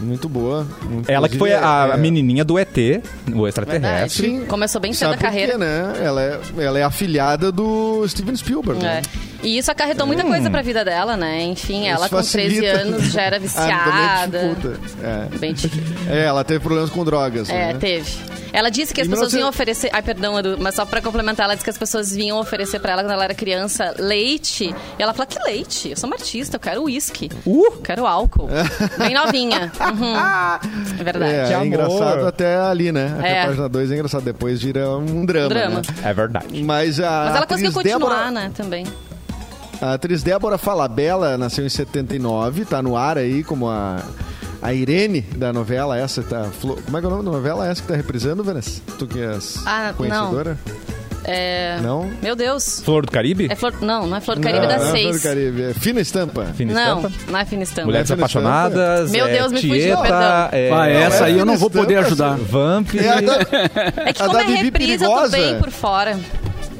Muito 0.00 0.28
boa. 0.28 0.66
Ela 1.06 1.28
que 1.28 1.38
foi 1.38 1.52
a, 1.52 1.84
a 1.92 1.94
É- 1.94 1.96
menininha 1.96 2.44
do 2.44 2.58
ET, 2.58 2.76
o 3.34 3.46
extraterrestre. 3.46 4.26
Sim. 4.28 4.44
Começou 4.46 4.80
bem 4.80 4.92
cedo 4.92 5.12
a 5.12 5.16
carreira. 5.16 5.52
quê, 5.52 5.58
né? 5.58 5.92
Ela 6.02 6.22
é, 6.22 6.40
ela 6.58 6.78
é 6.78 6.82
afilhada 6.82 7.50
do 7.52 8.06
Steven 8.08 8.36
Spielberg. 8.36 8.82
né? 8.82 9.02
E 9.44 9.58
isso 9.58 9.70
acarretou 9.70 10.06
muita 10.06 10.24
coisa 10.24 10.48
pra 10.50 10.62
vida 10.62 10.84
dela, 10.84 11.16
né? 11.16 11.42
Enfim, 11.44 11.86
ela 11.86 12.08
com 12.08 12.16
13 12.16 12.30
facilita. 12.56 12.80
anos 12.80 13.12
já 13.12 13.22
era 13.22 13.36
Ah, 13.38 13.38
viciada. 13.38 14.38
dificulta. 14.48 14.80
É. 15.02 15.38
Bem 15.38 15.52
difícil. 15.54 15.82
É, 16.10 16.24
ela 16.24 16.42
teve 16.42 16.60
problemas 16.60 16.90
com 16.90 17.04
drogas. 17.04 17.48
É, 17.50 17.72
né? 17.72 17.78
teve. 17.78 18.10
Ela 18.52 18.70
disse 18.70 18.94
que 18.94 19.00
as 19.00 19.08
Em 19.08 19.10
pessoas 19.10 19.32
1900 19.32 19.34
vinham 19.34 19.48
oferecer. 19.48 19.90
Ai, 19.92 20.00
perdão, 20.00 20.38
Edu, 20.38 20.56
mas 20.60 20.76
só 20.76 20.86
pra 20.86 21.02
complementar, 21.02 21.44
ela 21.44 21.54
disse 21.54 21.64
que 21.64 21.70
as 21.70 21.76
pessoas 21.78 22.12
vinham 22.14 22.38
oferecer 22.38 22.78
pra 22.78 22.92
ela 22.92 23.02
quando 23.02 23.10
ela 23.12 23.24
era 23.24 23.34
criança 23.34 23.92
leite. 23.98 24.72
E 24.98 25.02
ela 25.02 25.12
falou: 25.12 25.26
que 25.26 25.38
leite? 25.42 25.90
Eu 25.90 25.96
sou 25.96 26.08
uma 26.08 26.14
artista, 26.16 26.56
eu 26.56 26.60
quero 26.60 26.84
uísque. 26.84 27.30
Uh! 27.44 27.64
Eu 27.66 27.72
quero 27.82 28.06
álcool. 28.06 28.48
Bem 28.96 29.12
novinha. 29.12 29.72
Uhum. 29.80 30.16
É 31.00 31.04
verdade. 31.04 31.32
É, 31.34 31.52
é 31.54 31.66
engraçado 31.66 32.26
até 32.26 32.56
ali, 32.56 32.92
né? 32.92 33.14
Até 33.18 33.28
É. 33.28 33.42
a 33.42 33.46
página 33.48 33.68
2 33.68 33.90
é 33.90 33.94
engraçado. 33.94 34.22
Depois 34.24 34.62
vira 34.62 34.88
um 34.88 35.26
drama. 35.26 35.48
Drama. 35.48 35.76
né? 35.76 35.82
É 36.04 36.14
verdade. 36.14 36.62
Mas 36.62 37.00
a. 37.00 37.24
Mas 37.26 37.36
ela 37.36 37.46
conseguiu 37.46 37.72
continuar, 37.72 37.98
Débora, 37.98 38.30
né? 38.30 38.50
Também. 38.56 38.86
A 39.84 39.92
atriz 39.94 40.22
Débora 40.22 40.56
Falabella 40.56 41.36
nasceu 41.36 41.66
em 41.66 41.68
79, 41.68 42.64
tá 42.64 42.80
no 42.80 42.96
ar 42.96 43.18
aí 43.18 43.44
como 43.44 43.68
a, 43.68 44.00
a 44.62 44.72
Irene 44.72 45.20
da 45.20 45.52
novela 45.52 45.98
essa 45.98 46.22
tá. 46.22 46.44
Flo- 46.58 46.78
Como 46.86 46.96
é 46.96 47.00
que 47.00 47.06
é 47.06 47.08
o 47.08 47.10
nome 47.10 47.24
da 47.24 47.30
novela 47.30 47.68
essa 47.68 47.82
que 47.82 47.88
tá 47.88 47.94
reprisando, 47.94 48.42
Vanessa? 48.42 48.80
Tu 48.98 49.06
que 49.06 49.20
és 49.20 49.58
Ah, 49.66 49.88
não. 49.88 49.94
conhecedora? 49.94 50.58
É... 51.26 51.78
Não? 51.82 52.10
Meu 52.22 52.34
Deus. 52.34 52.80
Flor 52.82 53.04
do 53.04 53.12
Caribe? 53.12 53.48
É 53.50 53.54
flor... 53.54 53.74
Não, 53.82 54.06
não 54.06 54.16
é 54.16 54.20
Flor 54.22 54.36
do 54.36 54.42
Caribe 54.42 54.62
não, 54.66 54.68
da 54.68 54.78
não 54.78 54.86
é 54.86 54.90
Flor 54.90 55.12
do 55.12 55.18
6. 55.18 55.22
Caribe, 55.22 55.62
é 55.62 55.74
Fina 55.74 56.00
Estampa. 56.00 56.44
Fina 56.54 56.72
Não, 56.74 56.96
Estampa? 56.98 57.14
não 57.30 57.38
é 57.38 57.44
Fina 57.44 57.62
Estampa. 57.62 57.86
Mulheres 57.86 58.08
Fina 58.08 58.18
Apaixonadas. 58.20 59.10
Meu 59.10 59.26
é, 59.26 59.32
Deus, 59.32 59.52
me 59.52 59.60
fugiu, 59.60 59.74
Tieta, 59.78 60.00
perdão. 60.02 60.18
é, 60.52 60.70
Ah, 60.72 60.88
essa 60.88 61.24
é 61.24 61.26
aí 61.26 61.38
eu 61.38 61.44
não 61.44 61.58
vou 61.58 61.68
poder 61.70 62.02
Estampa, 62.02 62.34
ajudar. 62.34 62.36
Vamp. 62.50 62.88
É 62.94 63.08
a 63.08 63.20
da, 63.20 63.34
É 64.06 64.12
que 64.14 64.22
A 64.22 64.26
como 64.26 64.32
da 64.38 64.44
é 64.44 64.46
reprise, 64.56 65.04
eu 65.04 65.10
tô 65.10 65.14
Perigosa. 65.16 65.36
bem 65.36 65.58
por 65.58 65.70
fora. 65.70 66.18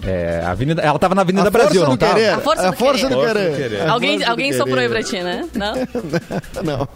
É, 0.06 0.42
a 0.44 0.50
Avenida, 0.50 0.82
ela 0.82 0.98
tava 0.98 1.14
na 1.14 1.22
Avenida 1.22 1.48
a 1.48 1.50
Brasil, 1.50 1.84
não 1.84 1.96
tava? 1.96 2.14
querer. 2.14 2.28
A 2.34 2.38
força 2.38 2.70
do 2.70 2.76
força 2.76 3.08
do 3.08 3.16
querer. 3.16 3.32
Força 3.32 3.50
do 3.50 3.56
querer. 3.56 3.80
A 3.82 3.92
Alguém, 3.92 4.18
do 4.18 4.24
alguém 4.30 4.52
soprou 4.52 4.78
aí 4.78 4.88
pra 4.88 5.02
ti, 5.02 5.22
né? 5.22 5.46
Não? 5.54 5.74
Não. 6.62 6.88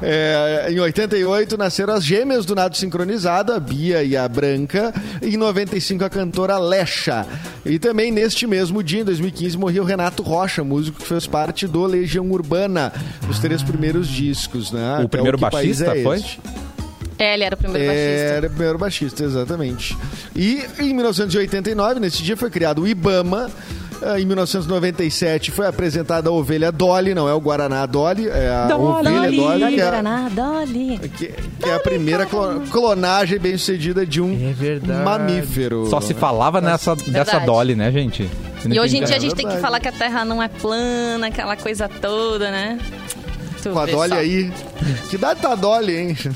É, 0.00 0.68
em 0.70 0.78
88 0.78 1.56
nasceram 1.56 1.94
as 1.94 2.04
gêmeas 2.04 2.44
do 2.46 2.54
nado 2.54 2.76
sincronizado, 2.76 3.52
a 3.52 3.58
Bia 3.58 4.02
e 4.04 4.16
a 4.16 4.28
Branca. 4.28 4.92
Em 5.20 5.36
95 5.36 6.04
a 6.04 6.10
cantora 6.10 6.58
Lecha. 6.58 7.26
E 7.64 7.78
também 7.78 8.12
neste 8.12 8.46
mesmo 8.46 8.82
dia, 8.82 9.00
em 9.00 9.04
2015, 9.04 9.56
morreu 9.56 9.84
Renato 9.84 10.22
Rocha, 10.22 10.62
músico 10.62 11.00
que 11.00 11.06
fez 11.06 11.26
parte 11.26 11.66
do 11.66 11.84
Legião 11.84 12.30
Urbana, 12.30 12.92
os 13.28 13.38
três 13.38 13.62
primeiros 13.62 14.08
discos, 14.08 14.70
né? 14.70 14.98
O 14.98 15.00
Até 15.00 15.08
primeiro 15.08 15.38
País 15.38 15.78
baixista 15.80 15.96
é 15.98 16.02
foi? 16.02 16.16
Este? 16.16 16.40
É, 17.18 17.34
ele 17.34 17.44
era 17.44 17.54
o 17.54 17.58
primeiro 17.58 17.86
baixista. 17.86 18.34
Era 18.34 18.46
o 18.46 18.50
primeiro 18.50 18.78
baixista, 18.78 19.24
exatamente. 19.24 19.96
E 20.34 20.62
em 20.80 20.94
1989, 20.94 22.00
nesse 22.00 22.22
dia, 22.22 22.36
foi 22.36 22.50
criado 22.50 22.82
o 22.82 22.88
IBAMA. 22.88 23.50
Ah, 24.04 24.18
Em 24.18 24.24
1997 24.26 25.52
foi 25.52 25.64
apresentada 25.64 26.28
a 26.28 26.32
ovelha 26.32 26.72
Dolly, 26.72 27.14
não 27.14 27.28
é 27.28 27.34
o 27.34 27.38
Guaraná 27.40 27.86
Dolly, 27.86 28.26
é 28.28 28.48
a 28.50 28.76
ovelha 28.76 29.30
Dolly, 29.30 29.66
que 29.74 29.80
é, 29.80 29.84
Guaraná, 29.84 30.28
Dolly. 30.28 30.98
que, 30.98 31.26
que 31.28 31.68
é 31.68 31.74
a 31.74 31.78
primeira 31.78 32.26
clo- 32.26 32.62
clonagem 32.68 33.38
bem 33.38 33.56
sucedida 33.56 34.04
de 34.04 34.20
um 34.20 34.52
É 34.90 35.04
mamífero. 35.04 35.86
Só 35.88 36.00
se 36.00 36.14
falava 36.14 36.60
nessa, 36.60 36.96
dessa. 36.96 37.38
Dolly, 37.38 37.76
né, 37.76 37.92
gente? 37.92 38.28
E 38.68 38.80
hoje 38.80 38.96
em 38.98 39.04
dia 39.04 39.14
a 39.14 39.18
É 39.18 39.20
gente 39.20 39.36
tem 39.36 39.46
que 39.46 39.56
falar 39.58 39.78
que 39.78 39.88
a 39.88 39.92
Terra 39.92 40.24
não 40.24 40.42
é 40.42 40.48
plana, 40.48 41.28
aquela 41.28 41.56
coisa 41.56 41.88
toda, 41.88 42.50
né? 42.50 42.78
Tu 43.62 43.70
Com 43.70 43.78
a 43.78 43.84
vê 43.86 43.92
Dolly 43.92 44.08
só. 44.08 44.14
aí. 44.16 44.52
Que 45.08 45.14
idade 45.16 45.40
tá 45.40 45.52
a 45.52 45.54
Dolly, 45.54 45.96
hein? 45.96 46.16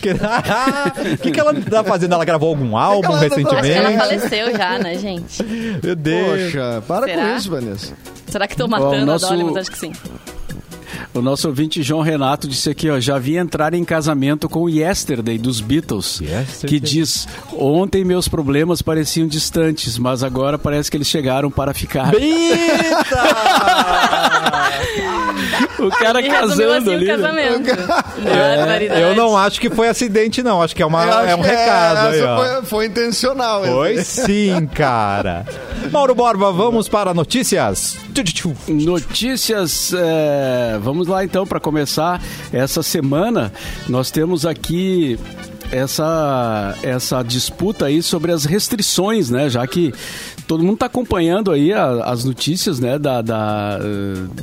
O 1.14 1.18
que, 1.18 1.30
que 1.32 1.40
ela 1.40 1.52
tá 1.54 1.82
fazendo? 1.82 2.14
Ela 2.14 2.24
gravou 2.24 2.50
algum 2.50 2.76
álbum 2.76 3.08
ela 3.16 3.18
tá 3.18 3.26
Acho 3.26 3.34
que 3.34 3.40
ela 3.42 3.60
recentemente? 3.60 3.98
faleceu 3.98 4.56
já, 4.56 4.78
né, 4.78 4.94
gente? 4.96 5.42
Meu 5.82 5.96
Deus. 5.96 6.42
Poxa, 6.52 6.82
para 6.86 7.06
Será? 7.06 7.22
com 7.22 7.36
isso, 7.36 7.50
Vanessa. 7.50 7.92
Será 8.28 8.46
que 8.46 8.56
tô 8.56 8.64
Ó, 8.64 8.68
matando 8.68 9.06
nosso- 9.06 9.26
a 9.26 9.28
Dolly? 9.30 9.44
Mas 9.44 9.56
acho 9.56 9.70
que 9.72 9.78
sim. 9.78 9.92
O 11.12 11.20
nosso 11.22 11.48
ouvinte 11.48 11.82
João 11.82 12.02
Renato 12.02 12.46
disse 12.46 12.68
aqui, 12.70 12.90
ó, 12.90 13.00
já 13.00 13.18
vi 13.18 13.36
entrar 13.36 13.72
em 13.74 13.84
casamento 13.84 14.48
com 14.50 14.60
o 14.62 14.68
Yesterday 14.68 15.38
dos 15.38 15.60
Beatles, 15.62 16.20
Yesterday. 16.20 16.68
que 16.68 16.78
diz: 16.80 17.26
"Ontem 17.54 18.04
meus 18.04 18.28
problemas 18.28 18.82
pareciam 18.82 19.26
distantes, 19.26 19.98
mas 19.98 20.22
agora 20.22 20.58
parece 20.58 20.90
que 20.90 20.96
eles 20.96 21.08
chegaram 21.08 21.50
para 21.50 21.72
ficar". 21.74 22.12
o 25.78 25.88
cara 25.90 26.20
E 26.20 26.28
resumiu 26.28 26.68
casando 26.68 26.72
assim 26.72 26.94
ali. 26.94 27.04
o 27.04 27.08
né? 27.08 27.16
casamento. 27.16 27.70
É, 28.92 29.02
eu 29.02 29.14
não 29.14 29.36
acho 29.36 29.60
que 29.60 29.70
foi 29.70 29.88
acidente, 29.88 30.42
não. 30.42 30.62
Acho 30.62 30.74
que 30.74 30.82
é, 30.82 30.86
uma, 30.86 31.04
é 31.04 31.34
um 31.34 31.42
que 31.42 31.48
recado 31.48 32.08
aí, 32.08 32.18
essa 32.20 32.30
ó. 32.30 32.36
foi, 32.36 32.62
foi 32.62 32.86
intencional. 32.86 33.64
Foi 33.64 34.02
sim, 34.02 34.66
cara. 34.66 35.44
Mauro 35.90 36.14
Borba, 36.14 36.52
vamos 36.52 36.88
para 36.88 37.14
notícias. 37.14 37.96
Notícias, 38.68 39.92
é, 39.94 40.78
vamos 40.80 41.06
lá 41.06 41.24
então 41.24 41.46
para 41.46 41.60
começar 41.60 42.20
essa 42.52 42.82
semana. 42.82 43.52
Nós 43.88 44.10
temos 44.10 44.44
aqui 44.46 45.18
essa 45.70 46.74
essa 46.82 47.22
disputa 47.22 47.86
aí 47.86 48.02
sobre 48.02 48.32
as 48.32 48.44
restrições, 48.44 49.30
né? 49.30 49.48
Já 49.48 49.66
que 49.66 49.92
todo 50.46 50.62
mundo 50.62 50.74
está 50.74 50.86
acompanhando 50.86 51.50
aí 51.50 51.72
a- 51.72 52.04
as 52.04 52.24
notícias, 52.24 52.78
né? 52.80 52.98
Da, 52.98 53.20
da, 53.22 53.78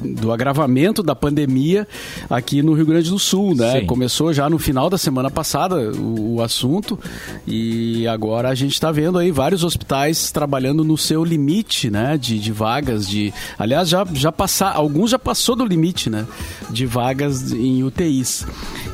do 0.03 0.31
agravamento 0.31 1.01
da 1.01 1.15
pandemia 1.15 1.87
aqui 2.29 2.61
no 2.61 2.73
Rio 2.73 2.85
Grande 2.85 3.09
do 3.09 3.19
Sul, 3.19 3.55
né? 3.55 3.79
Sim. 3.79 3.85
Começou 3.85 4.33
já 4.33 4.49
no 4.49 4.59
final 4.59 4.89
da 4.89 4.97
semana 4.97 5.29
passada 5.31 5.75
o, 5.91 6.35
o 6.35 6.41
assunto 6.41 6.99
e 7.47 8.07
agora 8.07 8.49
a 8.49 8.55
gente 8.55 8.73
está 8.73 8.91
vendo 8.91 9.17
aí 9.17 9.31
vários 9.31 9.63
hospitais 9.63 10.31
trabalhando 10.31 10.83
no 10.83 10.97
seu 10.97 11.23
limite, 11.23 11.89
né? 11.89 12.17
De, 12.17 12.37
de 12.39 12.51
vagas, 12.51 13.07
de 13.07 13.33
aliás 13.57 13.87
já 13.89 14.05
já 14.13 14.31
passar 14.31 14.73
alguns 14.75 15.11
já 15.11 15.19
passou 15.19 15.55
do 15.55 15.65
limite, 15.65 16.09
né? 16.09 16.25
De 16.69 16.85
vagas 16.85 17.51
em 17.51 17.83
UTIs. 17.83 18.45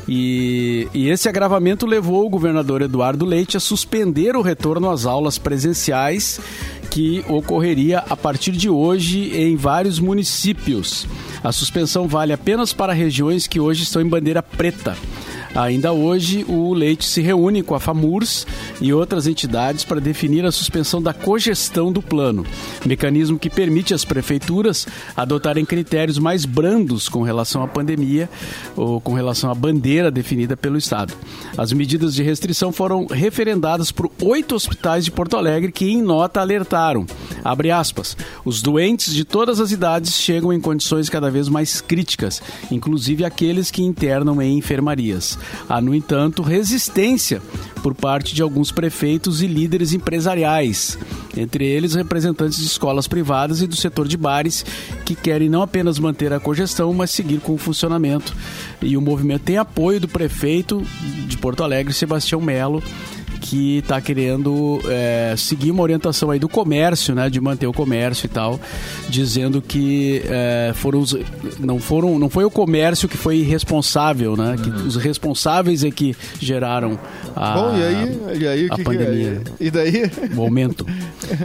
E, 0.08 0.88
e 0.92 1.08
esse 1.08 1.28
agravamento 1.28 1.86
levou 1.86 2.26
o 2.26 2.30
governador 2.30 2.82
Eduardo 2.82 3.24
Leite 3.24 3.56
a 3.56 3.60
suspender 3.60 4.34
o 4.36 4.42
retorno 4.42 4.90
às 4.90 5.06
aulas 5.06 5.38
presenciais 5.38 6.40
que 6.90 7.24
ocorreria 7.28 8.00
a 8.00 8.16
partir 8.16 8.52
de 8.52 8.68
hoje 8.68 9.30
em 9.34 9.56
vários 9.56 9.98
municípios. 10.00 11.06
A 11.42 11.52
suspensão 11.52 12.08
vale 12.08 12.32
apenas 12.32 12.72
para 12.72 12.92
regiões 12.92 13.46
que 13.46 13.60
hoje 13.60 13.84
estão 13.84 14.02
em 14.02 14.08
bandeira 14.08 14.42
preta. 14.42 14.96
Ainda 15.54 15.92
hoje, 15.92 16.44
o 16.48 16.72
Leite 16.72 17.04
se 17.04 17.20
reúne 17.20 17.62
com 17.62 17.74
a 17.74 17.80
FAMURS 17.80 18.46
e 18.80 18.92
outras 18.92 19.26
entidades 19.26 19.84
para 19.84 20.00
definir 20.00 20.44
a 20.44 20.52
suspensão 20.52 21.02
da 21.02 21.12
cogestão 21.12 21.92
do 21.92 22.00
plano, 22.00 22.46
mecanismo 22.86 23.38
que 23.38 23.50
permite 23.50 23.92
às 23.92 24.04
prefeituras 24.04 24.86
adotarem 25.16 25.64
critérios 25.64 26.18
mais 26.18 26.44
brandos 26.44 27.08
com 27.08 27.22
relação 27.22 27.62
à 27.62 27.68
pandemia 27.68 28.28
ou 28.76 29.00
com 29.00 29.12
relação 29.12 29.50
à 29.50 29.54
bandeira 29.54 30.10
definida 30.10 30.56
pelo 30.56 30.78
Estado. 30.78 31.12
As 31.56 31.72
medidas 31.72 32.14
de 32.14 32.22
restrição 32.22 32.72
foram 32.72 33.06
referendadas 33.06 33.90
por 33.90 34.10
oito 34.22 34.54
hospitais 34.54 35.04
de 35.04 35.10
Porto 35.10 35.36
Alegre 35.36 35.72
que, 35.72 35.90
em 35.90 36.00
nota, 36.00 36.40
alertaram. 36.40 37.06
Aspas. 37.76 38.16
Os 38.44 38.62
doentes 38.62 39.14
de 39.14 39.24
todas 39.24 39.60
as 39.60 39.70
idades 39.70 40.14
chegam 40.14 40.52
em 40.52 40.60
condições 40.60 41.08
cada 41.08 41.30
vez 41.30 41.48
mais 41.48 41.80
críticas, 41.80 42.42
inclusive 42.70 43.24
aqueles 43.24 43.70
que 43.70 43.82
internam 43.82 44.40
em 44.40 44.58
enfermarias. 44.58 45.38
Há, 45.68 45.80
no 45.80 45.94
entanto, 45.94 46.42
resistência 46.42 47.42
por 47.82 47.94
parte 47.94 48.34
de 48.34 48.42
alguns 48.42 48.70
prefeitos 48.70 49.42
e 49.42 49.46
líderes 49.46 49.92
empresariais, 49.92 50.98
entre 51.36 51.64
eles 51.64 51.94
representantes 51.94 52.58
de 52.58 52.66
escolas 52.66 53.08
privadas 53.08 53.62
e 53.62 53.66
do 53.66 53.76
setor 53.76 54.06
de 54.06 54.16
bares, 54.16 54.64
que 55.04 55.14
querem 55.14 55.48
não 55.48 55.62
apenas 55.62 55.98
manter 55.98 56.32
a 56.32 56.40
cogestão, 56.40 56.92
mas 56.92 57.10
seguir 57.10 57.40
com 57.40 57.54
o 57.54 57.58
funcionamento. 57.58 58.34
E 58.82 58.96
o 58.96 59.00
movimento 59.00 59.42
tem 59.42 59.56
apoio 59.56 60.00
do 60.00 60.08
prefeito 60.08 60.82
de 61.26 61.36
Porto 61.38 61.62
Alegre, 61.62 61.92
Sebastião 61.92 62.40
Melo, 62.40 62.82
que 63.40 63.78
está 63.78 64.00
querendo 64.00 64.80
é, 64.86 65.34
seguir 65.36 65.70
uma 65.70 65.82
orientação 65.82 66.30
aí 66.30 66.38
do 66.38 66.48
comércio, 66.48 67.14
né, 67.14 67.30
de 67.30 67.40
manter 67.40 67.66
o 67.66 67.72
comércio 67.72 68.26
e 68.26 68.28
tal, 68.28 68.60
dizendo 69.08 69.62
que 69.62 70.22
é, 70.26 70.72
foram 70.74 71.00
os, 71.00 71.16
não 71.58 71.78
foram, 71.78 72.18
não 72.18 72.28
foi 72.28 72.44
o 72.44 72.50
comércio 72.50 73.08
que 73.08 73.16
foi 73.16 73.42
responsável, 73.42 74.36
né, 74.36 74.56
que 74.62 74.70
os 74.70 74.96
responsáveis 74.96 75.82
é 75.82 75.90
que 75.90 76.14
geraram 76.38 76.98
a, 77.34 77.54
Bom, 77.54 77.76
e 77.76 77.82
aí? 77.82 78.40
E 78.40 78.46
aí 78.46 78.68
o 78.68 78.72
a 78.72 78.76
que, 78.76 78.84
pandemia, 78.84 79.42
que 79.56 79.64
é? 79.64 79.66
E 79.66 79.70
daí? 79.70 80.10
o 80.36 80.42
aumento. 80.42 80.86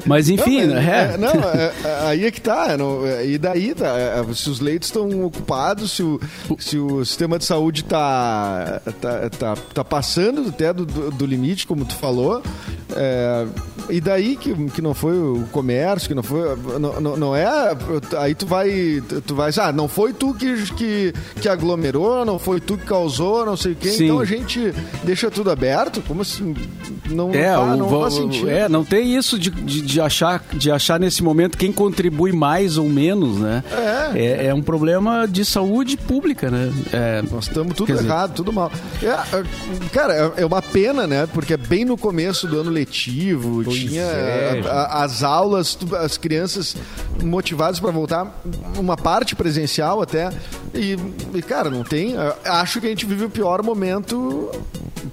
Mas 0.06 0.30
enfim, 0.30 0.62
não, 0.66 0.76
mas, 0.76 0.86
né, 0.86 1.14
é, 1.14 1.18
não, 1.18 1.50
é, 1.50 1.74
é, 1.84 2.08
aí 2.08 2.26
é 2.26 2.32
que 2.32 2.42
tá. 2.42 2.68
é, 2.72 2.78
não, 2.78 3.06
é, 3.06 3.26
e 3.26 3.38
daí, 3.38 3.74
tá, 3.74 3.98
é, 3.98 4.34
se 4.34 4.50
os 4.50 4.60
leitos 4.60 4.90
estão 4.90 5.24
ocupados, 5.24 5.92
se 5.92 6.04
o, 6.04 6.20
se 6.60 6.78
o 6.78 7.06
sistema 7.06 7.38
de 7.38 7.46
saúde 7.46 7.84
tá, 7.84 8.82
tá, 9.00 9.30
tá, 9.30 9.56
tá 9.74 9.84
passando 9.84 10.50
até 10.50 10.74
do, 10.74 10.86
do, 10.86 11.12
do 11.12 11.26
limite, 11.26 11.66
como 11.66 11.85
tu 11.86 11.96
falou, 11.96 12.42
é, 12.96 13.46
e 13.90 14.00
daí 14.02 14.36
que, 14.36 14.54
que 14.72 14.82
não 14.82 14.94
foi 14.94 15.14
o 15.18 15.44
comércio, 15.52 16.08
que 16.08 16.16
não 16.16 16.24
foi. 16.24 16.56
Não, 16.80 17.00
não, 17.02 17.18
não 17.18 17.36
é. 17.36 17.46
Aí 18.18 18.34
tu 18.34 18.46
vai. 18.48 19.02
Tu 19.26 19.36
vai. 19.36 19.52
Ah, 19.60 19.72
não 19.72 19.88
foi 19.88 20.12
tu 20.14 20.34
que, 20.34 20.64
que, 20.74 21.14
que 21.42 21.48
aglomerou, 21.50 22.26
não 22.26 22.40
foi 22.40 22.60
tu 22.60 22.78
que 22.78 22.86
causou, 22.86 23.46
não 23.46 23.56
sei 23.58 23.74
o 23.74 23.76
quê. 23.76 23.90
Sim. 23.90 24.06
Então 24.06 24.20
a 24.20 24.26
gente 24.26 24.74
deixa 25.04 25.30
tudo 25.30 25.52
aberto? 25.52 26.02
Como 26.08 26.22
assim? 26.24 26.56
Não, 27.10 27.32
É, 27.32 27.52
não, 27.56 27.62
faz, 27.66 27.74
o 27.74 27.78
não 27.78 27.88
va- 27.88 28.02
faz 28.02 28.14
sentido. 28.16 28.50
é, 28.50 28.68
não 28.70 28.84
tem 28.84 29.16
isso 29.16 29.38
de, 29.38 29.52
de, 29.52 29.82
de 29.82 30.02
achar, 30.02 30.44
de 30.54 30.72
achar 30.72 31.00
nesse 31.00 31.22
momento 31.24 31.56
quem 31.58 31.72
contribui 31.72 32.32
mais 32.32 32.78
ou 32.80 32.90
menos, 32.90 33.38
né? 33.38 33.64
É, 34.16 34.48
é 34.48 34.54
um 34.54 34.62
problema 34.64 35.28
de 35.28 35.44
saúde 35.46 35.98
pública, 35.98 36.50
né? 36.50 36.72
É, 36.92 37.22
Nós 37.32 37.46
estamos 37.48 37.76
tudo 37.76 37.86
Quer 37.88 37.94
dizer- 37.98 38.06
errado, 38.08 38.34
tudo 38.34 38.52
mal. 38.52 38.72
É, 39.04 39.08
é, 39.08 39.44
cara, 39.92 40.14
é- 40.38 40.42
é 40.42 40.46
uma 40.46 40.62
pena, 40.62 41.06
né? 41.06 41.28
Porque 41.32 41.54
é 41.54 41.58
bem 41.58 41.75
no 41.84 41.98
começo 41.98 42.48
do 42.48 42.60
ano 42.60 42.70
letivo, 42.70 43.64
Pois 43.66 43.76
tinha 43.76 44.04
é, 44.04 44.62
a- 44.66 44.72
a- 44.72 45.04
as 45.04 45.24
aulas, 45.24 45.78
as 46.00 46.18
crianças 46.18 46.76
motivadas 47.24 47.80
para 47.80 47.92
voltar, 47.92 48.42
uma 48.78 48.96
parte 48.96 49.36
presencial 49.36 50.02
até. 50.02 50.30
E, 50.74 50.96
e, 51.34 51.42
cara, 51.42 51.70
não 51.70 51.84
tem. 51.84 52.16
Acho 52.46 52.80
que 52.80 52.86
a 52.88 52.90
gente 52.90 53.06
vive 53.06 53.26
o 53.26 53.30
pior 53.30 53.64
momento 53.64 54.50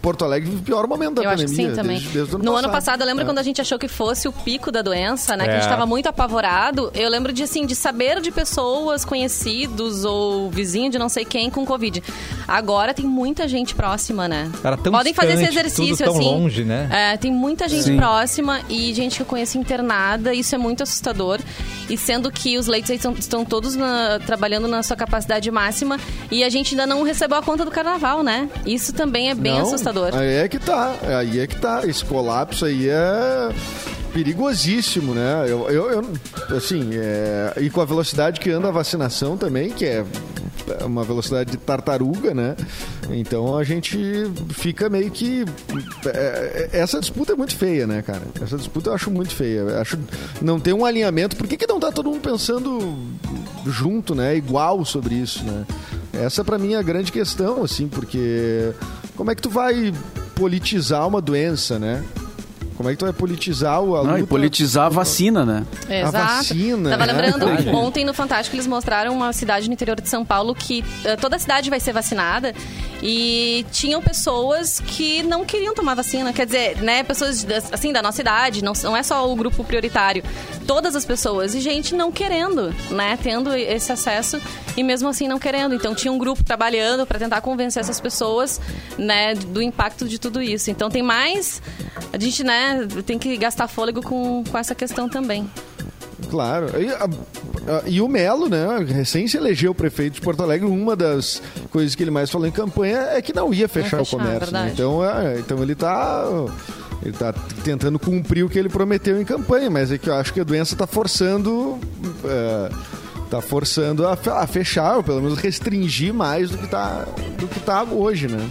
Porto 0.02 0.24
Alegre 0.24 0.50
vive 0.50 0.60
o 0.62 0.64
pior 0.64 0.86
momento 0.88 1.14
da 1.14 1.22
Eu 1.22 1.30
acho 1.30 1.44
que 1.44 1.50
pandemia. 1.50 1.70
sim 1.70 1.76
também. 1.76 1.96
Desde, 1.98 2.12
desde 2.18 2.36
o 2.36 2.38
no 2.40 2.56
ano 2.56 2.68
passado, 2.70 3.00
eu 3.02 3.06
lembro 3.06 3.22
É. 3.22 3.26
quando 3.26 3.38
a 3.38 3.42
gente 3.42 3.60
achou 3.60 3.78
que 3.78 3.86
fosse 3.88 4.26
o 4.28 4.32
pico 4.32 4.70
da 4.72 4.82
doença, 4.82 5.36
né? 5.36 5.44
Que 5.44 5.50
a 5.50 5.54
É. 5.54 5.60
gente 5.60 5.68
tava 5.70 5.86
muito 5.86 6.08
apavorado. 6.08 6.90
Eu 6.94 7.08
lembro 7.08 7.32
de, 7.32 7.44
assim, 7.44 7.64
de 7.64 7.74
saber 7.76 8.20
de 8.20 8.30
pessoas 8.32 9.04
conhecidos 9.04 10.04
ou 10.04 10.50
vizinho 10.50 10.90
de 10.90 10.98
não 10.98 11.08
sei 11.08 11.24
quem 11.24 11.48
com 11.48 11.64
Covid. 11.64 12.02
Agora 12.48 12.92
tem 12.92 13.06
muita 13.06 13.46
gente 13.46 13.74
próxima, 13.74 14.26
né? 14.28 14.50
Era 14.64 14.76
tão 14.76 14.92
Podem 14.92 15.14
fazer 15.14 15.34
esse 15.34 15.44
distante, 15.44 15.58
exercício, 15.66 16.04
tão 16.04 16.14
assim. 16.14 16.24
longe, 16.24 16.64
né? 16.64 16.88
É, 16.90 17.16
tem 17.16 17.32
muita 17.32 17.68
gente 17.68 17.84
Sim. 17.84 17.96
próxima 17.96 18.60
e 18.68 18.92
gente 18.92 19.16
que 19.16 19.22
eu 19.22 19.26
conheço 19.26 19.56
internada. 19.58 20.34
Isso 20.34 20.54
é 20.54 20.58
muito 20.58 20.82
assustador. 20.82 21.38
E 21.88 21.96
sendo 21.96 22.30
que 22.30 22.58
os 22.58 22.66
leitos 22.66 22.90
aí 22.90 22.96
estão, 22.96 23.12
estão 23.12 23.44
todos 23.44 23.76
na- 23.76 24.18
trabalhando 24.26 24.66
na 24.66 24.82
sua 24.82 24.96
capacidade 24.96 25.50
máxima 25.50 25.98
e 26.30 26.42
a 26.42 26.48
gente 26.48 26.72
ainda 26.74 26.86
não 26.86 27.02
recebeu 27.02 27.36
a 27.38 27.42
conta 27.42 27.64
do 27.64 27.70
carnaval, 27.70 28.22
né? 28.22 28.48
Isso 28.66 28.92
também 28.92 29.30
é 29.30 29.34
bem 29.34 29.52
Não, 29.54 29.62
assustador. 29.62 29.91
Aí 30.16 30.34
é 30.34 30.48
que 30.48 30.58
tá, 30.58 30.94
aí 31.20 31.40
é 31.40 31.46
que 31.46 31.60
tá. 31.60 31.82
Esse 31.86 32.04
colapso 32.04 32.64
aí 32.64 32.88
é 32.88 33.50
perigosíssimo, 34.12 35.14
né? 35.14 35.44
Eu, 35.48 35.68
eu, 35.70 35.90
eu- 35.90 36.56
assim, 36.56 36.90
é, 36.94 37.54
e 37.60 37.70
com 37.70 37.80
a 37.80 37.84
velocidade 37.84 38.40
que 38.40 38.50
anda 38.50 38.68
a 38.68 38.72
vacinação 38.72 39.36
também, 39.36 39.70
que 39.70 39.84
é 39.86 40.04
uma 40.84 41.02
velocidade 41.02 41.50
de 41.50 41.56
tartaruga, 41.56 42.34
né? 42.34 42.54
Então 43.10 43.56
a 43.56 43.64
gente 43.64 43.98
fica 44.50 44.88
meio 44.88 45.10
que 45.10 45.44
é, 46.06 46.68
é, 46.72 46.78
essa 46.78 47.00
disputa 47.00 47.32
é 47.32 47.36
muito 47.36 47.56
feia, 47.56 47.86
né, 47.86 48.00
cara? 48.02 48.22
Essa 48.40 48.56
disputa 48.56 48.90
eu 48.90 48.94
acho 48.94 49.10
muito 49.10 49.34
feia. 49.34 49.80
Acho 49.80 49.98
não 50.40 50.60
tem 50.60 50.72
um 50.72 50.84
alinhamento. 50.84 51.36
Por 51.36 51.46
que, 51.46 51.56
que 51.56 51.66
não 51.66 51.80
tá 51.80 51.90
todo 51.90 52.08
mundo 52.10 52.20
pensando 52.20 52.96
junto, 53.66 54.14
né? 54.14 54.36
Igual 54.36 54.84
sobre 54.84 55.14
isso, 55.16 55.42
né? 55.44 55.64
Essa 56.12 56.44
pra 56.44 56.58
mim 56.58 56.74
é 56.74 56.76
a 56.76 56.82
grande 56.82 57.10
questão, 57.10 57.64
assim, 57.64 57.88
porque 57.88 58.72
como 59.22 59.30
é 59.30 59.36
que 59.36 59.42
tu 59.42 59.50
vai 59.50 59.94
politizar 60.34 61.06
uma 61.06 61.20
doença, 61.20 61.78
né? 61.78 62.02
Como 62.76 62.88
é 62.88 62.92
que 62.92 62.98
tu 62.98 63.04
vai 63.04 63.14
politizar 63.14 63.80
o 63.80 63.96
a 63.96 64.02
Não, 64.02 64.18
e 64.18 64.26
politizar 64.26 64.86
a 64.86 64.88
vacina, 64.88 65.46
né? 65.46 65.64
Exato. 65.88 66.18
vacina, 66.18 66.90
Tava 66.90 67.06
né? 67.06 67.12
lembrando, 67.12 67.46
ontem 67.72 68.04
no 68.04 68.12
Fantástico 68.12 68.56
eles 68.56 68.66
mostraram 68.66 69.14
uma 69.14 69.32
cidade 69.32 69.68
no 69.68 69.74
interior 69.74 70.00
de 70.00 70.08
São 70.08 70.24
Paulo 70.24 70.56
que 70.56 70.84
eh, 71.04 71.14
toda 71.14 71.36
a 71.36 71.38
cidade 71.38 71.70
vai 71.70 71.78
ser 71.78 71.92
vacinada 71.92 72.52
e 73.02 73.66
tinham 73.72 74.00
pessoas 74.00 74.80
que 74.80 75.22
não 75.24 75.44
queriam 75.44 75.74
tomar 75.74 75.94
vacina. 75.94 76.32
Quer 76.32 76.46
dizer, 76.46 76.76
né, 76.82 77.02
pessoas 77.02 77.44
assim 77.72 77.92
da 77.92 78.00
nossa 78.00 78.20
idade, 78.20 78.62
não, 78.62 78.72
não 78.84 78.96
é 78.96 79.02
só 79.02 79.30
o 79.30 79.34
grupo 79.34 79.64
prioritário, 79.64 80.22
todas 80.66 80.94
as 80.94 81.04
pessoas. 81.04 81.54
E 81.54 81.60
gente 81.60 81.94
não 81.94 82.12
querendo, 82.12 82.72
né, 82.90 83.18
tendo 83.20 83.54
esse 83.54 83.90
acesso 83.90 84.40
e 84.76 84.82
mesmo 84.82 85.08
assim 85.08 85.26
não 85.26 85.38
querendo. 85.38 85.74
Então 85.74 85.94
tinha 85.94 86.12
um 86.12 86.18
grupo 86.18 86.44
trabalhando 86.44 87.04
para 87.04 87.18
tentar 87.18 87.40
convencer 87.40 87.80
essas 87.80 88.00
pessoas, 88.00 88.60
né, 88.96 89.34
do 89.34 89.60
impacto 89.60 90.08
de 90.08 90.18
tudo 90.18 90.40
isso. 90.40 90.70
Então 90.70 90.88
tem 90.88 91.02
mais 91.02 91.60
a 92.12 92.18
gente, 92.18 92.44
né, 92.44 92.86
tem 93.04 93.18
que 93.18 93.36
gastar 93.36 93.66
fôlego 93.66 94.02
com, 94.02 94.44
com 94.44 94.58
essa 94.58 94.74
questão 94.74 95.08
também. 95.08 95.50
Claro. 96.32 96.66
E, 96.80 96.88
a- 96.88 97.04
a- 97.04 97.82
e 97.86 98.00
o 98.00 98.08
Melo, 98.08 98.48
né? 98.48 98.66
Recém 98.88 99.28
se 99.28 99.36
elegeu 99.36 99.74
prefeito 99.74 100.14
de 100.14 100.20
Porto 100.22 100.42
Alegre. 100.42 100.66
Uma 100.66 100.96
das 100.96 101.42
coisas 101.70 101.94
que 101.94 102.02
ele 102.02 102.10
mais 102.10 102.30
falou 102.30 102.46
em 102.46 102.50
campanha 102.50 102.98
é 103.12 103.20
que 103.20 103.34
não 103.34 103.52
ia 103.52 103.68
fechar, 103.68 103.98
fechar, 103.98 104.16
o 104.16 104.18
comércio. 104.18 104.32
né? 104.32 104.38
verdade. 104.46 104.72
Então, 104.72 105.04
é, 105.04 105.38
então 105.38 105.62
ele 105.62 105.74
tá. 105.74 106.24
Ele 107.04 107.12
tá 107.12 107.34
tentando 107.64 107.98
cumprir 107.98 108.44
o 108.44 108.48
que 108.48 108.58
ele 108.58 108.68
prometeu 108.70 109.20
em 109.20 109.24
campanha, 109.24 109.68
mas 109.68 109.92
é 109.92 109.98
que 109.98 110.08
eu 110.08 110.14
acho 110.14 110.32
que 110.32 110.40
a 110.40 110.44
doença 110.44 110.74
tá 110.74 110.86
forçando. 110.86 111.78
é, 112.24 112.70
tá 113.28 113.40
forçando 113.42 114.06
a, 114.06 114.12
a 114.40 114.46
fechar, 114.46 114.96
ou 114.96 115.02
pelo 115.02 115.20
menos 115.20 115.38
restringir 115.38 116.14
mais 116.14 116.50
do 116.50 116.56
que 116.58 116.66
tá, 116.68 117.06
do 117.38 117.46
que 117.48 117.60
tá 117.60 117.82
hoje, 117.82 118.26
né? 118.28 118.48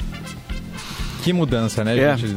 Que 1.24 1.32
mudança, 1.34 1.84
né, 1.84 1.98
É. 1.98 2.16
gente? 2.18 2.36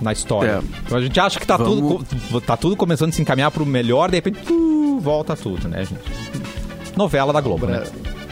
Na 0.00 0.12
história. 0.12 0.62
É. 0.62 0.78
Então 0.84 0.98
a 0.98 1.00
gente 1.00 1.18
acha 1.18 1.40
que 1.40 1.46
tá, 1.46 1.56
Vamos- 1.56 2.04
tudo, 2.04 2.40
tá 2.40 2.56
tudo 2.56 2.76
começando 2.76 3.10
a 3.10 3.12
se 3.12 3.22
encaminhar 3.22 3.50
pro 3.50 3.64
melhor, 3.64 4.10
de 4.10 4.16
repente 4.16 4.40
volta 5.00 5.34
tudo, 5.36 5.68
né, 5.68 5.84
gente? 5.84 6.00
Novela 6.96 7.32
da 7.32 7.40
Globo, 7.40 7.66
né? 7.66 7.82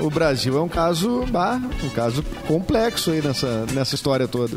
O 0.00 0.10
Brasil 0.10 0.56
é 0.58 0.60
um 0.60 0.68
caso, 0.68 1.20
um 1.22 1.88
caso 1.94 2.22
complexo 2.46 3.10
aí 3.10 3.22
nessa, 3.22 3.66
nessa 3.72 3.94
história 3.94 4.26
toda. 4.26 4.56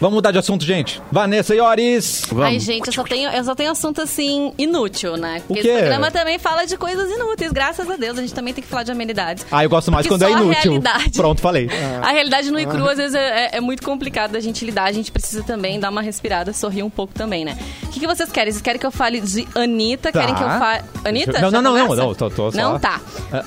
Vamos 0.00 0.14
mudar 0.16 0.30
de 0.30 0.38
assunto, 0.38 0.64
gente. 0.64 1.00
Vanessa 1.10 1.54
Iores. 1.54 2.24
Vamos. 2.28 2.44
Ai, 2.44 2.60
gente, 2.60 2.86
eu 2.86 2.92
só, 2.92 3.02
tenho, 3.02 3.30
eu 3.30 3.44
só 3.44 3.54
tenho 3.54 3.70
assunto 3.70 4.02
assim, 4.02 4.52
inútil, 4.58 5.16
né? 5.16 5.42
Porque 5.46 5.62
quê? 5.62 5.68
esse 5.68 5.78
programa 5.78 6.10
também 6.10 6.38
fala 6.38 6.66
de 6.66 6.76
coisas 6.76 7.10
inúteis, 7.10 7.50
graças 7.52 7.88
a 7.88 7.96
Deus. 7.96 8.18
A 8.18 8.20
gente 8.20 8.34
também 8.34 8.52
tem 8.52 8.62
que 8.62 8.68
falar 8.68 8.82
de 8.82 8.92
amenidades. 8.92 9.46
Ah, 9.50 9.64
eu 9.64 9.70
gosto 9.70 9.90
mais 9.90 10.06
Porque 10.06 10.18
quando 10.22 10.28
é 10.30 10.32
inútil. 10.42 10.72
realidade- 10.72 11.10
Pronto, 11.12 11.40
falei. 11.40 11.68
A 12.02 12.10
realidade 12.10 12.50
no 12.50 12.60
e 12.60 12.66
cru, 12.66 12.86
às 12.88 12.98
vezes, 12.98 13.14
é, 13.14 13.46
é- 13.46 13.56
é 13.56 13.60
muito 13.60 13.82
complicado 13.82 14.32
da 14.32 14.40
gente 14.40 14.64
lidar. 14.64 14.84
A 14.84 14.92
gente 14.92 15.10
precisa 15.10 15.42
também 15.42 15.80
dar 15.80 15.90
uma 15.90 16.02
respirada, 16.02 16.52
sorrir 16.52 16.82
um 16.82 16.90
pouco 16.90 17.14
também, 17.14 17.44
né? 17.44 17.56
O 17.84 17.88
que, 17.88 18.00
que 18.00 18.06
vocês 18.06 18.30
querem? 18.30 18.52
Vocês 18.52 18.62
querem 18.62 18.78
que 18.78 18.86
eu 18.86 18.90
fale 18.90 19.20
de 19.20 19.48
Anitta? 19.54 20.12
Tá. 20.12 20.20
Querem 20.20 20.34
que 20.34 20.42
eu 20.42 20.48
fale... 20.48 20.82
Anitta? 21.04 21.32
Não, 21.32 21.40
Já 21.40 21.50
não, 21.50 21.62
não, 21.62 21.86
não, 21.88 21.96
não, 21.96 22.14
tô- 22.14 22.30
tô 22.30 22.50
só- 22.52 22.56
Não, 22.58 22.78
tá. 22.78 23.00
Ah, 23.32 23.44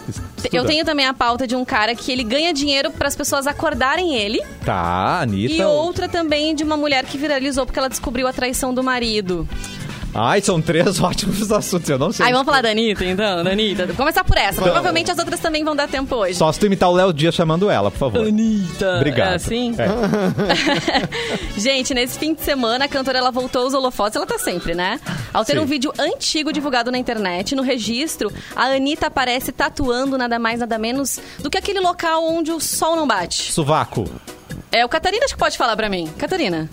Eu 0.51 0.65
tenho 0.65 0.85
também 0.85 1.05
a 1.05 1.13
pauta 1.13 1.45
de 1.45 1.55
um 1.55 1.65
cara 1.65 1.95
que 1.95 2.11
ele 2.11 2.23
ganha 2.23 2.53
dinheiro 2.53 2.91
para 2.91 3.07
as 3.07 3.15
pessoas 3.15 3.47
acordarem 3.47 4.15
ele. 4.15 4.41
Tá, 4.63 5.21
Anitta. 5.21 5.53
E 5.53 5.63
outra 5.63 6.07
também 6.07 6.55
de 6.55 6.63
uma 6.63 6.77
mulher 6.77 7.05
que 7.05 7.17
viralizou 7.17 7.65
porque 7.65 7.79
ela 7.79 7.89
descobriu 7.89 8.27
a 8.27 8.33
traição 8.33 8.73
do 8.73 8.83
marido. 8.83 9.47
Ai, 10.13 10.41
são 10.41 10.61
três 10.61 10.99
ótimos 11.01 11.51
assuntos, 11.51 11.89
eu 11.89 11.97
não 11.97 12.11
sei. 12.11 12.25
Aí 12.25 12.31
vamos 12.31 12.45
falar 12.45 12.61
da 12.61 12.69
Anitta, 12.69 13.05
então, 13.05 13.43
da 13.43 13.51
Anitta. 13.51 13.85
Vou 13.87 13.95
começar 13.95 14.23
por 14.23 14.37
essa. 14.37 14.61
Provavelmente 14.61 15.11
as 15.11 15.17
outras 15.17 15.39
também 15.39 15.63
vão 15.63 15.75
dar 15.75 15.87
tempo 15.87 16.15
hoje. 16.15 16.35
Só 16.35 16.51
se 16.51 16.59
tu 16.59 16.65
imitar 16.65 16.89
o 16.89 16.93
Léo 16.93 17.13
Dias 17.13 17.35
chamando 17.35 17.69
ela, 17.69 17.91
por 17.91 17.97
favor. 17.97 18.27
Anitta. 18.27 18.97
Obrigado. 18.97 19.31
É 19.31 19.35
assim? 19.35 19.75
É. 19.77 19.89
Gente, 21.59 21.93
nesse 21.93 22.17
fim 22.17 22.33
de 22.33 22.41
semana, 22.41 22.85
a 22.85 22.87
cantora 22.87 23.17
ela 23.17 23.31
voltou 23.31 23.63
aos 23.63 23.73
holofotes, 23.73 24.15
ela 24.15 24.25
tá 24.25 24.37
sempre, 24.37 24.73
né? 24.73 24.99
Ao 25.33 25.45
ter 25.45 25.53
Sim. 25.53 25.59
um 25.59 25.65
vídeo 25.65 25.91
antigo 25.99 26.51
divulgado 26.51 26.91
na 26.91 26.97
internet, 26.97 27.55
no 27.55 27.61
registro, 27.61 28.31
a 28.55 28.65
Anitta 28.65 29.07
aparece 29.07 29.51
tatuando 29.51 30.17
nada 30.17 30.39
mais, 30.39 30.59
nada 30.59 30.77
menos 30.77 31.19
do 31.39 31.49
que 31.49 31.57
aquele 31.57 31.79
local 31.79 32.25
onde 32.25 32.51
o 32.51 32.59
sol 32.59 32.95
não 32.95 33.07
bate. 33.07 33.51
Sovaco. 33.51 34.05
É, 34.71 34.85
o 34.85 34.89
Catarina 34.89 35.25
acho 35.25 35.33
que 35.33 35.39
pode 35.39 35.57
falar 35.57 35.75
pra 35.75 35.89
mim. 35.89 36.07
Catarina, 36.17 36.69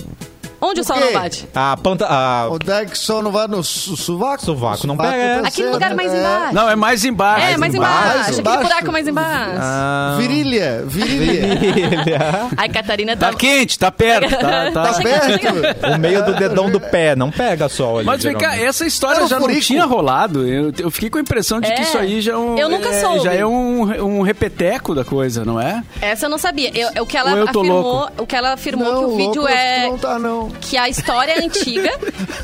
onde 0.61 0.81
o, 0.81 0.83
O 0.83 0.87
sol 0.87 0.99
não 1.01 1.12
bate? 1.12 1.49
A 1.55 1.77
panta. 1.77 2.07
A... 2.07 2.49
Onde 2.51 2.71
é 2.71 2.85
que 2.85 2.99
só 2.99 3.23
não 3.23 3.31
vai 3.31 3.47
no 3.47 3.62
su- 3.62 3.97
sovaco? 3.97 4.45
Sovaco 4.45 4.87
não 4.87 4.97
pega. 4.97 5.42
tá 5.42 5.49
Aquele 5.49 5.71
lugar 5.71 5.95
mais 5.95 6.12
é. 6.12 6.19
embaixo. 6.19 6.55
Não, 6.55 6.71
é 6.71 6.77
mais 6.77 7.05
embaixo. 7.05 7.47
é, 7.47 7.57
mais 7.57 7.75
embaixo. 7.75 7.95
embaixo. 7.95 8.07
Mais 8.16 8.21
Aquele 8.29 8.40
embaixo. 8.40 8.62
buraco 8.62 8.92
mais 8.92 9.09
embaixo. 9.09 9.59
Ah, 9.61 10.16
Virilha, 10.19 10.83
virilha. 10.87 12.49
Ai, 12.57 12.69
Catarina 12.69 13.16
tá... 13.16 13.31
Tá 13.31 13.35
quente, 13.37 13.79
tá 13.79 13.90
perto, 13.90 14.31
tá, 14.31 14.71
tá. 14.73 14.92
Tá 14.92 15.01
perto. 15.03 15.87
o 15.95 15.99
meio 15.99 16.25
do 16.25 16.35
dedão 16.35 16.71
do 16.71 16.81
pé, 16.81 17.14
não 17.16 17.31
pega 17.31 17.69
só 17.69 17.97
ali. 17.97 18.05
Mas 18.07 18.23
vem 18.23 18.37
cá, 18.37 18.57
essa 18.57 18.87
história 18.87 19.16
Era 19.16 19.25
o 19.25 19.29
já 19.29 19.38
não 19.40 19.61
tinha 19.61 19.85
rolado. 19.85 20.47
Eu, 20.47 20.73
eu 20.79 20.90
fiquei 20.90 21.11
com 21.11 21.19
a 21.19 21.21
impressão 21.21 21.61
de 21.61 21.69
É. 21.71 21.75
que 21.75 21.83
isso 21.83 21.99
aí 21.99 22.21
já 22.21 22.33
é 22.33 22.37
um. 22.37 22.57
Eu 22.59 22.69
nunca 22.69 22.88
é, 22.88 23.01
soube. 23.01 23.21
Já 23.25 23.33
é 23.35 23.45
um, 23.45 23.83
um 24.19 24.23
repeteco 24.23 24.95
da 24.95 25.05
coisa, 25.05 25.45
não 25.45 25.61
é? 25.61 25.83
Essa 26.01 26.27
eu 26.27 26.31
não 26.31 26.38
sabia. 26.38 26.71
Eu- 26.75 27.03
o 27.03 27.07
que 27.07 27.16
ela 27.16 27.45
afirmou, 27.45 28.09
o 28.19 28.27
que 28.27 28.37
ela 28.37 28.53
afirmou 28.53 28.92
Não, 28.92 28.99
que 29.01 29.05
o 29.07 29.16
vídeo 29.16 29.47
é 29.49 29.87
Não 29.88 29.99
tá, 29.99 30.19
não. 30.19 30.45
Que 30.61 30.76
a 30.76 30.88
história 30.88 31.32
é 31.32 31.44
antiga, 31.44 31.90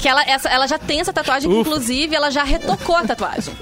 que 0.00 0.08
ela, 0.08 0.22
essa, 0.24 0.48
ela 0.48 0.66
já 0.66 0.78
tem 0.78 1.00
essa 1.00 1.12
tatuagem, 1.12 1.50
que 1.50 1.56
inclusive 1.56 2.14
ela 2.14 2.30
já 2.30 2.42
retocou 2.44 2.96
a 2.96 3.02
tatuagem. 3.04 3.54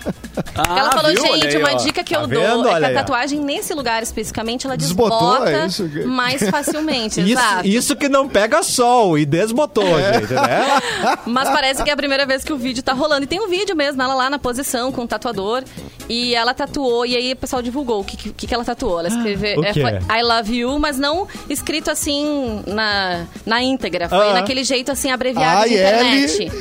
Ah, 0.55 0.79
ela 0.79 0.93
falou, 0.93 1.11
viu? 1.13 1.23
Gente, 1.23 1.47
aí, 1.49 1.57
uma 1.59 1.73
ó. 1.73 1.77
dica 1.77 2.03
que 2.05 2.15
Tá 2.15 2.21
eu 2.21 2.29
vendo? 2.29 2.63
dou 2.63 2.69
é 2.77 2.79
que 2.81 2.85
aí, 2.87 2.97
a 2.97 3.01
tatuagem 3.01 3.41
nesse 3.41 3.75
lugar 3.75 4.03
especificamente 4.03 4.67
ela 4.67 4.77
Desbotou, 4.77 5.19
desbota 5.41 5.51
é 5.51 5.67
isso 5.67 5.89
que- 5.89 6.05
mais 6.05 6.49
facilmente, 6.49 7.21
Isso, 7.21 7.31
exato. 7.33 7.67
isso 7.67 7.97
que 7.97 8.09
não 8.09 8.29
pega 8.29 8.63
sol 8.63 9.19
e 9.19 9.27
desbotou, 9.27 9.85
gente, 9.85 10.33
né? 10.33 10.81
Mas 11.27 11.49
parece 11.51 11.83
que 11.83 11.91
é 11.91 11.93
a 11.93 11.97
primeira 11.97 12.25
vez 12.27 12.43
que 12.45 12.53
o 12.53 12.57
vídeo 12.57 12.83
tá 12.83 12.93
rolando. 12.93 13.25
E 13.25 13.27
tem 13.27 13.41
um 13.41 13.49
vídeo 13.49 13.75
mesmo, 13.77 14.01
ela 14.03 14.15
lá 14.15 14.31
na 14.31 14.39
posição 14.39 14.91
com 14.93 15.03
o 15.03 15.07
tatuador. 15.09 15.63
E 16.09 16.35
ela 16.35 16.53
tatuou, 16.53 17.07
e 17.07 17.17
aí 17.17 17.33
o 17.33 17.37
pessoal 17.37 17.63
divulgou 17.63 18.01
o 18.01 18.05
que, 18.05 18.17
que, 18.33 18.47
que 18.47 18.53
ela 18.55 18.65
tatuou. 18.65 18.99
Ela 18.99 19.09
escreveu 19.09 19.59
O 19.61 19.65
é, 19.65 19.73
quê? 19.73 19.81
foi 19.81 19.93
I 20.19 20.23
love 20.23 20.57
you, 20.57 20.79
mas 20.79 20.99
não 20.99 21.27
escrito 21.49 21.91
assim 21.91 22.63
na, 22.67 23.25
na 23.47 23.63
íntegra. 23.63 24.09
Foi 24.09 24.30
Ah. 24.31 24.41
naquele 24.41 24.65
jeito 24.65 24.91
assim 24.91 25.11
abreviado 25.11 25.69
de 25.69 25.75
internet. 25.75 26.53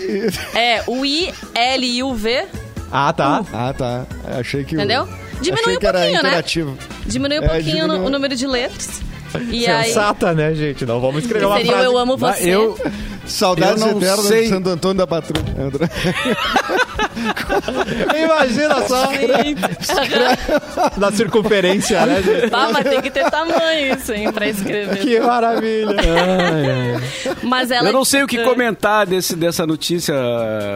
É, 0.55 0.84
o 0.88 1.05
I, 1.05 1.34
L 1.55 1.86
e 1.88 2.03
o 2.03 2.13
V, 2.15 2.45
Ah, 2.91 3.13
tá. 3.13 3.43
Ah, 3.53 3.73
tá. 3.77 4.05
Achei 4.39 4.63
que. 4.63 4.75
Entendeu? 4.75 5.08
Diminui 5.41 5.62
achei 5.62 5.77
um 5.77 5.88
era 5.88 5.99
pouquinho, 5.99 6.23
né? 6.23 6.43
diminui 7.05 7.39
um 7.39 7.43
É, 7.43 7.47
pouquinho 7.47 7.86
diminui. 7.88 8.05
o 8.05 8.10
número 8.10 8.36
de 8.36 8.45
letras. 8.47 9.01
E 9.51 9.67
aí. 9.67 9.86
Sensata, 9.86 10.34
né, 10.34 10.53
gente? 10.53 10.86
Não 10.86 10.99
vamos 10.99 11.23
escrever 11.23 11.45
uma 11.45 11.60
frase. 11.60 11.84
Eu 11.86 11.97
amo 11.97 12.17
você. 12.17 12.49
Eu, 12.49 12.77
Saudades 13.29 13.83
eternas 13.83 14.25
sei. 14.25 14.43
de 14.43 14.49
Santo 14.49 14.69
Antônio 14.69 14.97
da 14.97 15.07
Patrulha. 15.07 15.49
Imagina 18.23 18.87
só. 18.87 19.09
da 20.97 21.11
circunferência, 21.11 22.05
né? 22.05 22.21
gente? 22.21 22.49
Ah, 22.53 22.69
mas 22.71 22.83
tem 22.89 23.01
que 23.01 23.09
ter 23.11 23.29
tamanho 23.29 23.93
isso, 23.95 24.13
hein, 24.13 24.31
pra 24.31 24.47
escrever. 24.47 24.97
Que 24.99 25.19
maravilha. 25.19 25.95
Mas 27.43 27.71
ela... 27.71 27.89
Eu 27.89 27.93
não 27.93 28.05
sei 28.05 28.23
o 28.23 28.27
que 28.27 28.43
comentar 28.43 29.05
desse, 29.05 29.35
dessa 29.35 29.65
notícia, 29.65 30.13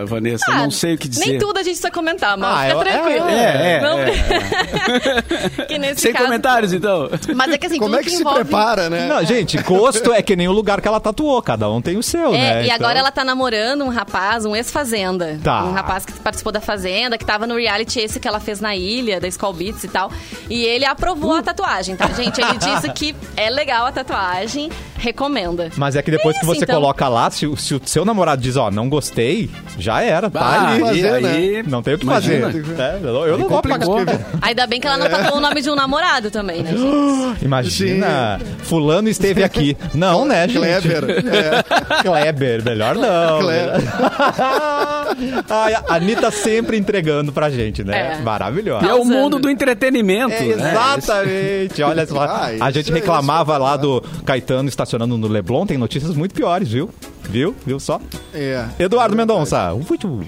Vanessa. 0.05 0.45
Ah, 0.49 0.63
não 0.63 0.71
sei 0.71 0.95
o 0.95 0.97
que 0.97 1.07
dizer. 1.07 1.25
Nem 1.25 1.39
tudo 1.39 1.57
a 1.57 1.63
gente 1.63 1.73
precisa 1.73 1.91
comentar, 1.91 2.37
mas 2.37 2.49
Ah, 2.49 2.63
fica 2.63 2.73
eu- 2.73 2.79
tranquilo. 2.83 3.29
É, 3.29 3.73
é, 3.73 3.81
Não- 3.81 3.99
é. 3.99 5.61
que 5.67 5.77
nesse 5.77 6.01
Sem 6.01 6.13
caso- 6.13 6.25
comentários, 6.25 6.73
então. 6.73 7.09
Mas 7.35 7.51
é 7.53 7.57
que 7.57 7.67
assim, 7.67 7.79
Como 7.79 7.95
é 7.95 8.03
que 8.03 8.09
se 8.09 8.21
envolve... 8.21 8.41
prepara, 8.43 8.89
né? 8.89 9.07
Não, 9.07 9.23
gente, 9.25 9.57
gosto 9.63 10.13
é 10.13 10.21
que 10.21 10.35
nem 10.35 10.47
o 10.47 10.51
lugar 10.51 10.81
que 10.81 10.87
ela 10.87 10.99
tatuou. 10.99 11.41
Cada 11.41 11.69
um 11.69 11.81
tem 11.81 11.97
o 11.97 12.03
seu, 12.03 12.33
É, 12.33 12.42
né? 12.43 12.61
e 12.61 12.65
Então- 12.65 12.75
agora 12.75 12.99
ela 12.99 13.11
tá 13.11 13.23
namorando 13.23 13.83
um 13.83 13.89
rapaz, 13.89 14.45
um 14.45 14.55
ex-fazenda. 14.55 15.39
Tá. 15.43 15.63
Um 15.63 15.71
rapaz 15.71 16.05
que 16.05 16.13
participou 16.13 16.51
da 16.51 16.61
Fazenda, 16.61 17.17
que 17.17 17.25
tava 17.25 17.45
no 17.47 17.55
reality 17.57 17.99
esse 17.99 18.19
que 18.19 18.27
ela 18.27 18.39
fez 18.39 18.59
na 18.59 18.75
ilha, 18.75 19.19
da 19.19 19.27
Skull 19.27 19.53
Beats 19.53 19.83
e 19.83 19.87
tal. 19.87 20.11
E 20.49 20.63
ele 20.65 20.85
aprovou 20.85 21.35
a 21.35 21.41
tatuagem, 21.43 21.95
tá, 21.95 22.07
gente? 22.07 22.41
Ele 22.41 22.57
disse 22.57 22.89
que 22.93 23.15
é 23.35 23.49
legal 23.49 23.85
a 23.85 23.91
tatuagem, 23.91 24.69
recomenda. 24.97 25.69
Mas 25.75 25.95
é 25.95 26.01
que 26.01 26.09
depois 26.11 26.35
É 26.35 26.39
que 26.39 26.45
isso, 26.45 26.55
você 26.55 26.63
então. 26.63 26.75
coloca 26.75 27.07
lá, 27.09 27.29
se, 27.29 27.45
o- 27.45 27.57
se 27.57 27.73
o 27.75 27.81
seu 27.85 28.05
namorado 28.05 28.41
diz, 28.41 28.55
ó, 28.55 28.71
não 28.71 28.87
gostei, 28.89 29.49
já 29.77 30.01
era, 30.01 30.29
tá 30.29 30.39
Ah, 30.41 30.69
ali. 30.71 30.79
fazer, 30.81 31.13
aí, 31.13 31.51
né? 31.57 31.63
Não 31.67 31.81
tem 31.83 31.93
o 31.95 31.97
que 31.97 32.05
imagina. 32.05 32.45
fazer. 32.47 32.63
É, 32.79 32.99
eu 33.01 33.25
eu 33.27 33.37
não 33.37 33.47
vou 33.49 33.61
complicou. 33.61 33.97
Ainda 34.41 34.67
bem 34.67 34.79
que 34.79 34.87
ela 34.87 34.97
não 34.97 35.09
tatuou 35.09 35.37
o 35.37 35.41
nome 35.41 35.61
de 35.61 35.69
um 35.69 35.75
namorado 35.75 36.29
também, 36.31 36.63
né, 36.63 36.71
gente? 36.71 37.43
Imagina, 37.45 38.39
fulano 38.63 39.09
esteve 39.09 39.43
aqui. 39.43 39.75
Não, 39.93 40.25
né, 40.25 40.47
gente? 40.47 40.59
Kleber. 40.59 41.23
É. 41.33 42.01
Kleber, 42.01 42.32
melhor 42.63 42.95
não. 42.95 43.39
Kleber. 43.43 43.81
Ai, 45.49 45.73
a 45.75 45.83
Anitta 45.95 46.31
sempre 46.31 46.77
entregando 46.77 47.31
pra 47.31 47.49
gente, 47.49 47.83
né? 47.83 48.17
É. 48.19 48.21
Maravilhosa. 48.21 48.85
E 48.85 48.89
é 48.89 48.93
o 48.93 49.05
mundo 49.05 49.39
do 49.39 49.49
entretenimento. 49.49 50.33
É, 50.33 50.55
né? 50.55 50.71
exatamente. 50.71 51.83
Olha 51.83 52.05
só. 52.07 52.21
Ah, 52.23 52.45
a 52.45 52.53
isso 52.69 52.71
gente 52.71 52.91
é- 52.91 52.95
reclamava 52.95 53.53
isso 53.53 53.61
é 53.61 53.63
lá 53.63 53.77
do 53.77 54.01
Caetano 54.25 54.67
estacionando 54.69 55.17
no 55.17 55.27
Leblon. 55.27 55.65
Tem 55.65 55.77
notícias 55.77 56.15
muito 56.15 56.33
piores, 56.33 56.69
viu? 56.69 56.89
Viu? 57.29 57.55
Viu 57.65 57.79
só? 57.79 58.01
É. 58.33 58.65
Eduardo 58.79 59.15
Mendonça. 59.15 59.73
Muito. 59.87 60.21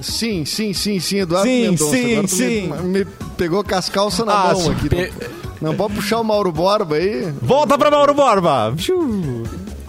Sim, 0.00 0.44
sim, 0.44 0.72
sim, 0.72 1.00
sim, 1.00 1.18
Eduardo 1.18 1.48
Sim, 1.48 1.62
Mendonça. 1.70 1.90
sim, 1.96 2.12
Agora 2.12 2.28
sim. 2.28 2.68
Me, 2.84 2.98
me 3.00 3.04
pegou 3.36 3.64
com 3.64 3.74
as 3.74 3.88
calças 3.88 4.24
na 4.24 4.32
Ah, 4.32 4.52
mão 4.54 4.70
aqui. 4.70 4.88
Pe- 4.88 5.12
Não, 5.60 5.70
não 5.70 5.76
pode 5.76 5.94
puxar 5.94 6.20
o 6.20 6.24
Mauro 6.24 6.52
Borba 6.52 6.96
aí. 6.96 7.32
Volta 7.42 7.76
pra 7.76 7.90
Mauro 7.90 8.14
Borba. 8.14 8.72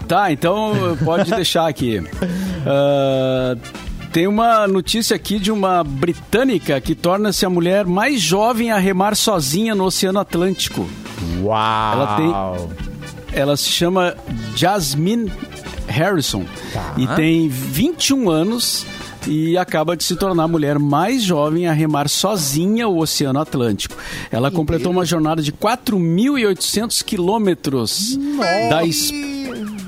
Tá, 0.09 0.29
então 0.31 0.73
pode 1.05 1.31
deixar 1.31 1.67
aqui. 1.69 2.03
Ah, 2.67 3.55
tem 4.11 4.27
uma 4.27 4.67
notícia 4.67 5.15
aqui 5.15 5.39
de 5.39 5.49
uma 5.49 5.81
britânica 5.81 6.79
que 6.81 6.93
torna-se 6.93 7.45
a 7.45 7.49
mulher 7.49 7.85
mais 7.85 8.19
jovem 8.21 8.69
a 8.69 8.77
remar 8.77 9.15
sozinha 9.15 9.73
no 9.73 9.85
Oceano 9.85 10.19
Atlântico. 10.19 10.85
Uau. 11.41 11.93
Ela 11.93 12.15
tem- 12.17 13.39
Ela 13.39 13.55
se 13.55 13.69
chama 13.69 14.13
Jasmine 14.57 15.31
Harrison 15.87 16.43
Tá. 16.73 16.95
e 16.97 17.07
tem 17.07 17.47
21 17.47 18.29
anos 18.29 18.85
e 19.25 19.57
acaba 19.57 19.95
de 19.95 20.03
se 20.03 20.17
tornar 20.17 20.43
a 20.43 20.47
mulher 20.49 20.77
mais 20.79 21.23
jovem 21.23 21.65
a 21.67 21.71
remar 21.71 22.09
sozinha 22.09 22.89
o 22.89 22.97
Oceano 22.99 23.39
Atlântico. 23.39 23.95
Ela 24.29 24.51
completou 24.51 24.91
uma 24.91 25.05
jornada 25.05 25.41
de 25.41 25.53
4.800 25.53 27.01
quilômetros 27.03 28.17
da 28.69 28.85
Es- 28.85 29.11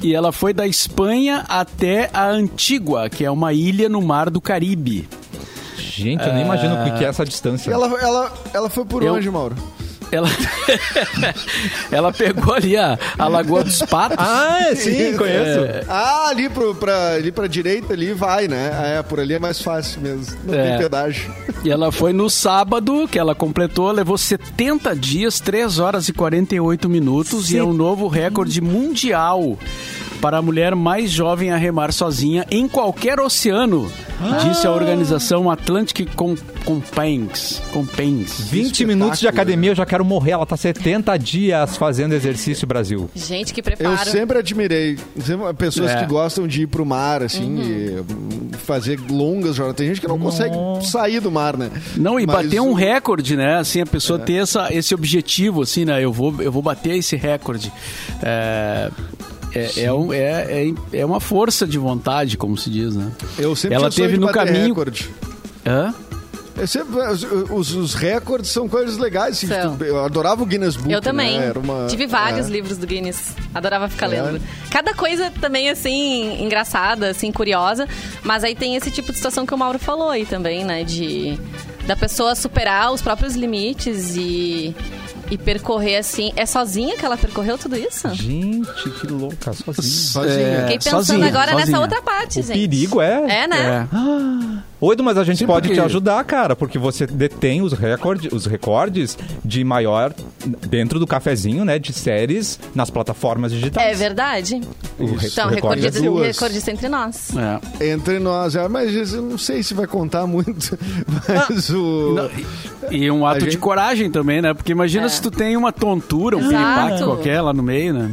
e 0.02 0.14
ela 0.16 0.32
foi 0.32 0.54
da 0.54 0.66
Espanha 0.68 1.46
até 1.48 2.10
a 2.14 2.28
Antígua, 2.28 3.10
que 3.10 3.24
é 3.26 3.32
uma 3.32 3.54
ilha 3.54 3.88
no 3.90 4.02
mar 4.02 4.30
do 4.30 4.42
Caribe. 4.42 5.08
Gente, 5.78 6.26
eu 6.26 6.34
nem 6.34 6.44
imagino 6.44 6.76
o 6.76 6.98
que 6.98 7.04
é 7.04 7.08
essa 7.08 7.24
distância. 7.26 7.72
Ela, 7.72 7.88
ela, 8.02 8.34
ela 8.54 8.70
foi 8.70 8.86
por 8.86 9.04
Eu- 9.04 9.14
onde, 9.16 9.30
Mauro? 9.30 9.56
Ela, 10.12 10.28
ela 11.92 12.12
pegou 12.12 12.54
ali 12.54 12.76
a, 12.78 12.98
a 13.18 13.28
Lagoa 13.28 13.64
dos 13.64 13.80
Patos. 13.84 14.18
Ah, 14.20 14.70
sim, 14.76 15.16
conheço. 15.18 15.86
Ah, 15.88 16.28
ali, 16.30 16.50
pro, 16.50 16.76
pra, 16.76 17.14
ali 17.14 17.32
pra 17.32 17.48
direita 17.48 17.94
ali 17.94 18.14
vai, 18.14 18.48
né? 18.48 18.98
É, 18.98 19.04
por 19.04 19.20
ali 19.20 19.34
é 19.36 19.40
mais 19.40 19.62
fácil 19.62 20.02
mesmo. 20.02 20.38
Não 20.44 20.54
É. 20.54 20.70
tem 20.72 20.78
pedágio. 20.80 21.34
E 21.64 21.70
ela 21.72 21.92
foi 21.92 22.14
no 22.14 22.30
sábado, 22.30 23.08
que 23.10 23.18
ela 23.20 23.36
completou, 23.36 23.92
levou 23.92 24.18
70 24.18 24.96
dias, 24.96 25.40
3 25.40 25.80
horas 25.80 26.08
e 26.10 26.14
48 26.14 26.90
minutos 26.90 27.52
e 27.52 27.58
é 27.58 27.64
um 27.64 27.74
novo 27.74 28.08
recorde 28.08 28.60
mundial 28.62 29.58
para 30.22 30.38
a 30.38 30.42
mulher 30.42 30.76
mais 30.76 31.10
jovem 31.10 31.52
a 31.52 31.58
remar 31.58 31.92
sozinha 31.92 32.46
em 32.52 32.68
qualquer 32.68 33.20
oceano, 33.20 33.92
disse 34.44 34.66
a 34.68 34.72
organização 34.72 35.50
Atlantic 35.50 36.08
Com- 36.16 36.36
Companies. 36.66 37.62
Companies. 37.72 38.40
20 38.50 38.86
minutos 38.86 39.20
de 39.20 39.28
academia, 39.28 39.72
eu 39.72 39.76
já 39.76 39.86
quero 39.86 40.04
morrer. 40.06 40.32
Ela 40.32 40.46
tá 40.46 40.56
70 40.58 41.18
dias 41.18 41.78
fazendo 41.78 42.14
exercício, 42.14 42.66
Brasil. 42.68 43.10
Gente, 43.16 43.54
que 43.54 43.60
Eu 43.60 43.64
preparo. 43.64 44.10
sempre 44.10 44.38
admirei 44.40 44.98
sempre 45.20 45.54
pessoas 45.54 45.92
É. 45.92 45.98
que 45.98 46.06
gostam 46.06 46.48
de 46.48 46.64
ir 46.64 46.68
pro 46.68 46.86
mar, 46.86 47.24
assim, 47.24 47.60
e 47.62 48.00
hum, 48.00 48.50
fazer 48.60 49.00
longas 49.10 49.56
jornadas. 49.56 49.78
Tem 49.78 49.88
gente 49.88 50.02
que 50.02 50.08
não 50.08 50.20
consegue 50.20 50.56
sair 50.84 51.20
do 51.20 51.32
mar, 51.32 51.58
né? 51.58 51.70
Não, 51.98 52.20
e 52.20 52.26
Mas 52.28 52.36
bater 52.46 52.62
um 52.62 52.74
recorde, 52.74 53.36
né? 53.36 53.58
Assim, 53.58 53.82
a 53.82 53.86
pessoa 53.86 54.20
ter 54.20 54.36
essa, 54.36 54.74
esse 54.74 54.94
objetivo, 54.94 55.62
assim, 55.64 55.86
né? 55.86 56.04
Eu 56.04 56.12
vou, 56.14 56.34
eu 56.42 56.52
vou 56.52 56.62
bater 56.62 56.96
esse 56.96 57.16
recorde. 57.16 57.72
É, 58.22 58.90
é, 59.54 59.84
é, 59.84 59.94
um- 59.94 60.14
é, 60.14 60.68
é, 60.68 60.74
é 61.00 61.06
uma 61.06 61.20
força 61.20 61.66
de 61.68 61.78
vontade, 61.78 62.38
como 62.38 62.58
se 62.58 62.70
diz, 62.70 62.96
né? 62.96 63.12
Eu 63.38 63.56
sempre 63.56 63.76
Ela 63.76 63.90
teve 63.90 64.14
de 64.14 64.20
no 64.20 64.28
caminho- 64.30 64.68
recorde. 64.68 65.10
Hã? 65.66 65.94
Eu 66.58 66.68
sempre, 66.68 67.00
os, 67.08 67.24
os- 67.50 67.76
os 67.76 67.94
recordes 67.94 68.52
são 68.52 68.68
coisas 68.68 68.98
legais. 68.98 69.38
assim, 69.38 69.48
São. 69.48 69.78
tu- 69.78 69.84
eu 69.86 70.04
adorava 70.04 70.44
o 70.44 70.46
Guinness 70.46 70.76
Book. 70.76 70.92
Eu 70.92 71.02
também. 71.02 71.40
né? 71.40 71.46
Era 71.48 71.58
uma- 71.60 71.88
Tive 71.88 72.06
vários 72.06 72.48
é. 72.48 72.50
livros 72.50 72.78
do 72.78 72.86
Guinness. 72.86 73.34
Adorava 73.54 73.88
ficar 73.88 74.12
É. 74.14 74.22
lendo. 74.22 74.42
Cada 74.70 74.94
coisa 74.94 75.32
também, 75.42 75.70
assim, 75.70 76.44
engraçada, 76.44 77.10
assim, 77.12 77.32
curiosa. 77.32 77.88
Mas 78.24 78.44
aí 78.44 78.54
tem 78.54 78.76
esse 78.76 78.92
tipo 78.92 79.12
de 79.12 79.18
situação 79.18 79.46
que 79.46 79.54
o 79.54 79.58
Mauro 79.58 79.80
falou 79.80 80.10
aí 80.10 80.26
também, 80.26 80.64
né? 80.66 80.84
De 80.84 81.40
da 81.88 81.96
pessoa 81.96 82.36
superar 82.36 82.92
os 82.92 83.02
próprios 83.02 83.34
limites 83.36 84.16
e, 84.16 84.76
e 85.32 85.38
percorrer 85.38 85.98
assim. 85.98 86.32
É 86.36 86.46
sozinha 86.46 86.98
que 86.98 87.06
ela 87.06 87.18
percorreu 87.18 87.58
tudo 87.58 87.76
isso? 87.78 88.08
Gente, 88.14 88.90
que 89.00 89.08
louca, 89.08 89.54
sozinha. 89.54 89.88
Sozinha. 89.88 90.48
É, 90.48 90.62
Fiquei 90.64 90.78
pensando 90.80 91.06
sozinha, 91.06 91.28
agora 91.28 91.52
sozinha. 91.52 91.66
nessa 91.66 91.80
outra 91.80 92.02
parte, 92.02 92.40
O 92.42 92.44
gente. 92.44 92.60
perigo 92.70 93.02
é. 93.02 93.44
É, 93.44 93.48
né? 93.48 93.88
É. 93.92 93.96
Ô, 93.98 94.62
Edu, 94.90 95.04
mas 95.04 95.18
a 95.18 95.24
gente 95.24 95.40
Sim, 95.40 95.46
pode 95.48 95.68
porque- 95.68 95.82
te 95.82 95.86
ajudar, 95.86 96.24
cara, 96.24 96.56
porque 96.56 96.78
você 96.80 97.06
detém 97.06 97.62
os 97.62 97.74
recordes, 97.74 98.32
os 98.32 98.46
recordes 98.46 99.18
de 99.44 99.64
maior 99.64 100.14
dentro 100.70 100.98
do 101.00 101.06
cafezinho, 101.06 101.66
né, 101.66 101.78
de 101.78 101.92
séries 101.92 102.58
nas 102.74 102.90
plataformas 102.90 103.52
É 103.52 103.56
digitais. 103.56 104.00
verdade. 104.00 104.62
O 104.98 105.06
re- 105.16 105.28
Então, 105.28 105.48
o 105.48 105.50
recorde 105.52 105.82
recorde, 105.82 105.98
é 105.98 106.02
duas. 106.10 106.28
recordista 106.28 106.72
entre 106.72 106.88
nós. 106.90 107.30
É. 107.80 107.92
Entre 107.94 108.20
nós, 108.20 108.56
é, 108.56 108.68
mas 108.68 109.14
eu 109.14 109.22
não 109.22 109.38
sei 109.38 109.62
se 109.64 109.74
vai 109.74 109.88
contar 109.88 110.26
muito. 110.26 110.78
Mas 111.28 111.70
o. 111.70 112.14
Não, 112.16 112.30
e, 112.92 112.98
e 113.06 113.12
um 113.12 113.26
ato 113.26 113.38
A 113.38 113.40
gente- 113.42 113.52
de 113.52 113.58
coragem 113.58 114.10
também, 114.12 114.42
né? 114.42 114.54
Porque 114.54 114.72
imagina 114.72 115.06
É. 115.06 115.10
se 115.10 115.22
tu 115.22 115.30
tem 115.32 115.58
uma 115.58 115.72
tontura, 115.72 116.38
um 116.38 116.42
piripaque 116.42 117.04
qualquer 117.04 117.42
lá 117.42 117.54
no 117.54 117.64
meio, 117.64 117.94
né? 117.94 118.12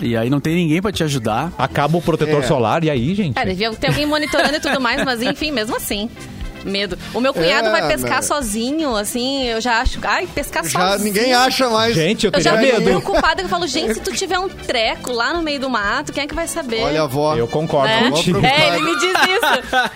E 0.00 0.16
aí 0.16 0.30
não 0.30 0.40
tem 0.40 0.54
ninguém 0.54 0.80
pra 0.80 0.92
te 0.92 1.02
ajudar. 1.04 1.52
Acaba 1.58 1.96
o 1.98 2.02
protetor 2.02 2.42
É. 2.42 2.46
solar 2.46 2.84
e 2.84 2.90
aí, 2.90 3.14
gente? 3.14 3.38
É, 3.38 3.44
devia 3.44 3.70
ter 3.72 3.88
alguém 3.88 4.06
monitorando 4.06 4.54
e 4.56 4.60
tudo 4.60 4.80
mais, 4.80 5.04
mas 5.04 5.20
enfim, 5.22 5.50
mesmo 5.50 5.74
assim. 5.76 6.08
Medo. 6.68 6.98
O 7.14 7.20
meu 7.20 7.32
cunhado 7.34 7.68
É, 7.68 7.70
vai 7.70 7.86
pescar 7.88 8.16
né? 8.16 8.22
sozinho, 8.22 8.94
assim, 8.96 9.44
eu 9.46 9.60
já 9.60 9.80
acho. 9.80 9.98
Ai, 10.02 10.26
pescar 10.34 10.64
Já 10.64 10.80
sozinho. 10.92 11.04
ninguém 11.12 11.32
acha 11.34 11.68
mais. 11.68 11.94
Gente, 11.94 12.26
eu 12.26 12.32
Eu 12.34 12.40
já 12.40 12.52
teria 12.52 12.74
fico 12.76 12.78
medo. 12.84 13.00
preocupada 13.00 13.36
que 13.36 13.44
eu 13.44 13.48
falo, 13.48 13.66
gente, 13.66 13.94
se 13.94 14.00
tu 14.00 14.12
tiver 14.16 14.38
um 14.38 14.48
treco 14.48 15.12
lá 15.12 15.32
no 15.32 15.42
meio 15.42 15.60
do 15.60 15.70
mato, 15.70 16.12
quem 16.12 16.24
é 16.24 16.26
que 16.26 16.34
vai 16.34 16.46
saber? 16.46 16.82
Olha 16.82 17.02
avó. 17.02 17.34
Eu 17.36 17.46
concordo 17.48 17.88
Né? 17.88 18.10
contigo. 18.10 18.40
É, 18.44 18.68
ele 18.76 18.82
me 18.82 18.96
diz 18.98 19.12
isso. 19.12 19.48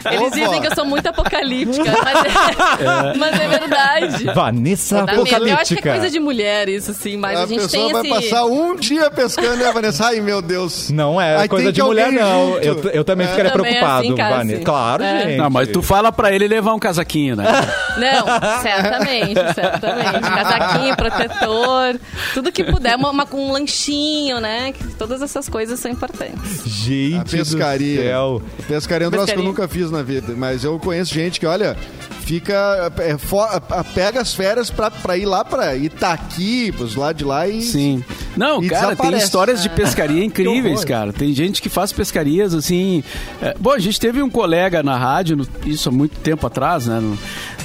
Eles 0.08 0.20
Ô, 0.20 0.30
dizem 0.30 0.46
vó. 0.46 0.60
que 0.60 0.66
eu 0.68 0.74
sou 0.74 0.84
muito 0.84 1.06
apocalíptica, 1.08 1.84
mas 2.04 2.24
é, 2.24 3.14
mas 3.18 3.40
é 3.40 3.48
verdade. 3.48 4.24
Vanessa 4.34 5.04
Dá 5.04 5.12
medo. 5.12 5.18
Eu 5.18 5.22
acho 5.22 5.28
que 5.28 5.34
é 5.34 5.46
Apocalíptica. 5.48 5.90
coisa 5.92 6.10
de 6.10 6.20
mulher 6.20 6.68
isso, 6.68 6.92
sim, 6.94 7.16
mas 7.16 7.38
a, 7.38 7.42
a 7.44 7.46
gente 7.46 7.60
pessoa 7.62 7.84
tem 7.84 8.10
vai 8.10 8.20
esse... 8.20 8.30
passar 8.30 8.44
um 8.46 8.76
dia 8.76 9.10
pescando, 9.10 9.56
né, 9.56 9.70
Vanessa? 9.72 10.06
Ai, 10.06 10.20
meu 10.20 10.40
Deus. 10.42 10.90
Não 10.90 11.20
é 11.20 11.36
Aí 11.36 11.48
coisa 11.48 11.72
de 11.72 11.82
mulher, 11.82 12.10
não. 12.12 12.56
Eu, 12.58 12.80
eu 12.92 13.04
também 13.04 13.26
ficaria 13.28 13.50
Também 13.50 13.72
é 13.72 13.78
preocupado, 13.78 14.06
assim, 14.06 14.14
Cassi. 14.16 14.36
Vanessa. 14.36 14.62
Claro, 14.64 15.02
É. 15.02 15.22
gente. 15.22 15.36
Não, 15.38 15.50
mas 15.50 15.68
tu 15.68 15.82
fala 15.82 16.12
pra 16.12 16.32
ele 16.32 16.46
levar 16.62 16.74
um 16.74 16.78
casaquinho, 16.78 17.36
né? 17.36 17.44
Não, 17.98 18.62
certamente, 18.62 19.34
certamente. 19.54 20.20
Casaquinho, 20.20 20.96
protetor, 20.96 22.00
tudo 22.34 22.50
que 22.52 22.64
puder, 22.64 22.96
uma, 22.96 23.10
uma- 23.10 23.26
com 23.26 23.48
um 23.48 23.52
lanchinho, 23.52 24.40
né? 24.40 24.72
Que 24.72 24.82
Todas 24.94 25.20
essas 25.22 25.48
coisas 25.48 25.80
são 25.80 25.90
importantes. 25.90 26.62
Gente 26.66 27.16
A 27.16 27.24
pescaria. 27.24 27.96
do 27.96 28.02
céu. 28.02 28.42
Pescaria 28.68 29.04
é 29.06 29.08
um 29.08 29.10
troço 29.10 29.32
que 29.32 29.38
eu 29.38 29.42
nunca 29.42 29.66
fiz 29.68 29.90
na 29.90 30.02
vida. 30.02 30.32
Mas 30.36 30.62
eu 30.64 30.78
conheço 30.78 31.12
gente 31.12 31.40
que, 31.40 31.46
olha, 31.46 31.76
fica. 32.24 32.92
é, 32.98 33.18
fo- 33.18 33.40
a- 33.40 33.84
pega 33.94 34.20
as 34.20 34.32
férias 34.34 34.70
pra, 34.70 34.90
pra 34.90 35.16
ir 35.16 35.24
lá 35.26 35.44
pra 35.44 35.74
Itaqui, 35.76 36.70
pros 36.72 36.94
lados 36.94 37.18
de 37.18 37.24
lá 37.24 37.48
e. 37.48 37.60
Sim. 37.62 38.04
Não, 38.36 38.62
E 38.62 38.68
cara, 38.68 38.80
tem 38.86 38.90
desaparece. 38.96 39.24
histórias 39.24 39.62
de 39.62 39.68
pescaria 39.70 40.22
incríveis, 40.24 40.84
cara. 40.84 41.12
Tem 41.12 41.32
gente 41.34 41.60
que 41.60 41.68
faz 41.68 41.92
pescarias 41.92 42.54
assim. 42.54 43.02
é, 43.42 43.54
bom, 43.58 43.72
a 43.72 43.78
gente 43.78 43.98
teve 44.00 44.22
um 44.22 44.30
colega 44.30 44.82
na 44.82 44.96
rádio, 44.96 45.36
no- 45.36 45.46
isso 45.66 45.88
há 45.88 45.92
muito 45.92 46.18
tempo 46.20 46.41
atrás, 46.46 46.86
né? 46.86 47.00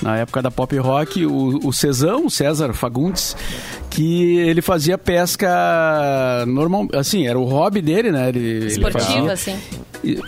na 0.01 0.17
época 0.17 0.41
da 0.41 0.51
pop 0.51 0.77
rock, 0.77 1.25
o, 1.25 1.59
o 1.67 1.73
Cezão, 1.73 2.25
o 2.25 2.29
César 2.29 2.73
Fagundes, 2.73 3.35
que 3.97 4.37
ele 4.37 4.61
fazia 4.61 4.95
pesca 4.95 6.45
normal, 6.47 6.87
assim, 6.93 7.27
era 7.27 7.37
o 7.39 7.45
hobby 7.45 7.81
dele, 7.81 8.11
né? 8.11 8.29
Ele, 8.29 8.39
ele 8.39 8.65
Esportiva, 8.67 8.99
fazia- 8.99 9.33
assim. 9.33 9.59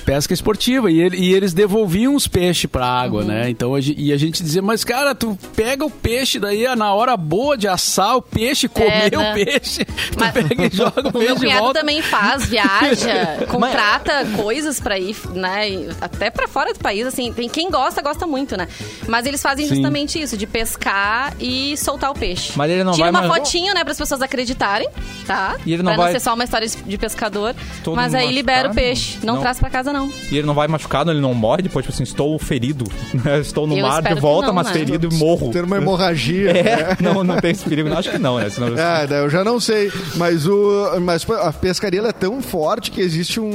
pesca 0.04 0.34
esportiva 0.34 0.90
e, 0.92 1.00
ele- 1.00 1.18
e 1.18 1.34
eles 1.34 1.54
devolviam 1.54 2.16
os 2.16 2.28
peixes 2.28 2.66
pra 2.66 2.86
água, 2.88 3.24
né? 3.24 3.48
Então 3.50 3.76
a 3.76 3.80
e 3.80 4.12
a 4.12 4.18
gente 4.18 4.42
dizia, 4.42 4.62
mas 4.62 4.84
cara, 4.84 5.14
tu 5.14 5.38
pega 5.56 5.86
o 5.86 5.90
peixe 5.92 6.40
daí 6.40 6.66
na 6.76 6.92
hora 6.94 7.16
boa 7.16 7.56
de 7.56 7.68
assar 7.68 8.18
o 8.18 8.22
peixe, 8.24 8.68
comer 8.68 9.12
né? 9.16 9.32
o 9.32 9.34
peixe, 9.36 9.86
tu 9.86 10.20
Mas- 10.20 10.32
pega 10.34 10.66
e 10.66 10.76
joga 10.76 11.02
o 11.06 11.10
O 11.10 11.12
peixe 11.14 11.26
meu 11.28 11.36
cunhado 11.36 11.60
volta. 11.66 11.80
também 11.80 12.02
faz, 12.02 12.46
viaja, 12.46 13.46
contrata 13.48 14.26
coisas 14.36 14.80
pra 14.80 14.98
ir, 14.98 15.16
né? 15.36 15.88
Até 16.02 16.30
pra 16.32 16.48
fora 16.48 16.74
do 16.74 16.80
país, 16.80 17.06
assim. 17.06 17.32
Tem 17.34 17.48
quem 17.48 17.70
gosta, 17.70 18.02
gosta 18.02 18.26
muito, 18.26 18.58
né? 18.58 18.68
Mas 19.08 19.26
eles 19.28 19.42
fazem 19.42 19.68
Sim. 19.68 19.76
justamente 19.76 20.20
isso, 20.20 20.36
de 20.36 20.48
pescar 20.48 21.36
e 21.40 21.78
soltar 21.78 22.10
o 22.10 22.16
peixe. 22.16 22.54
Mas 22.56 22.72
ele 22.72 22.84
não 22.84 22.94
Tira 22.94 23.12
vai 23.12 23.22
uma 23.22 23.28
mais- 23.30 23.50
né, 23.74 23.84
para 23.84 23.92
as 23.92 23.98
pessoas 23.98 24.22
acreditarem, 24.22 24.88
tá? 25.28 25.56
E 25.66 25.74
ele 25.74 25.84
não 25.84 25.92
pra 25.94 25.98
vai- 26.04 26.14
não 26.14 26.20
ser 26.20 26.24
só 26.24 26.34
uma 26.34 26.44
história 26.44 26.68
de 26.68 26.98
pescador. 26.98 27.54
Todo 27.84 27.96
mas 27.96 28.14
aí 28.16 28.32
libera 28.32 28.70
o 28.70 28.74
peixe. 28.74 29.20
Não, 29.24 29.36
Não. 29.36 29.42
traz 29.42 29.60
pra 29.60 29.70
casa, 29.70 29.92
não. 29.94 30.10
E 30.32 30.38
ele 30.38 30.48
não 30.48 30.54
vai 30.54 30.68
machucado, 30.68 31.12
ele 31.12 31.20
não 31.22 31.34
morre 31.34 31.64
depois, 31.64 31.86
tipo 31.86 31.94
assim, 31.94 32.04
estou 32.04 32.38
ferido. 32.40 32.86
né? 33.24 33.40
estou 33.40 33.68
no 33.68 33.78
Eu 33.78 33.86
mar 33.88 34.02
de 34.02 34.14
volta, 34.16 34.48
não, 34.48 34.54
mas 34.54 34.68
né? 34.68 34.74
ferido 34.74 35.10
e 35.12 35.14
morro. 35.16 35.52
Ter 35.52 35.64
uma 35.64 35.78
hemorragia. 35.78 36.54
né? 36.54 36.60
É, 36.60 36.98
não, 37.02 37.24
não 37.24 37.38
tem 37.38 37.52
esse 37.52 37.64
perigo. 37.68 37.90
Não, 37.90 37.98
acho 37.98 38.10
que 38.12 38.18
não, 38.18 38.38
né? 38.38 38.50
Senão... 38.50 38.70
É, 38.80 39.06
daí 39.08 39.20
eu 39.24 39.30
já 39.30 39.44
não 39.44 39.60
sei. 39.60 39.92
Mas, 40.16 40.46
o, 40.48 41.00
mas 41.02 41.30
a 41.30 41.52
pescaria 41.52 42.00
ela 42.00 42.10
é 42.10 42.14
tão 42.14 42.42
forte 42.42 42.92
que 42.92 43.02
existe 43.02 43.40
um, 43.40 43.50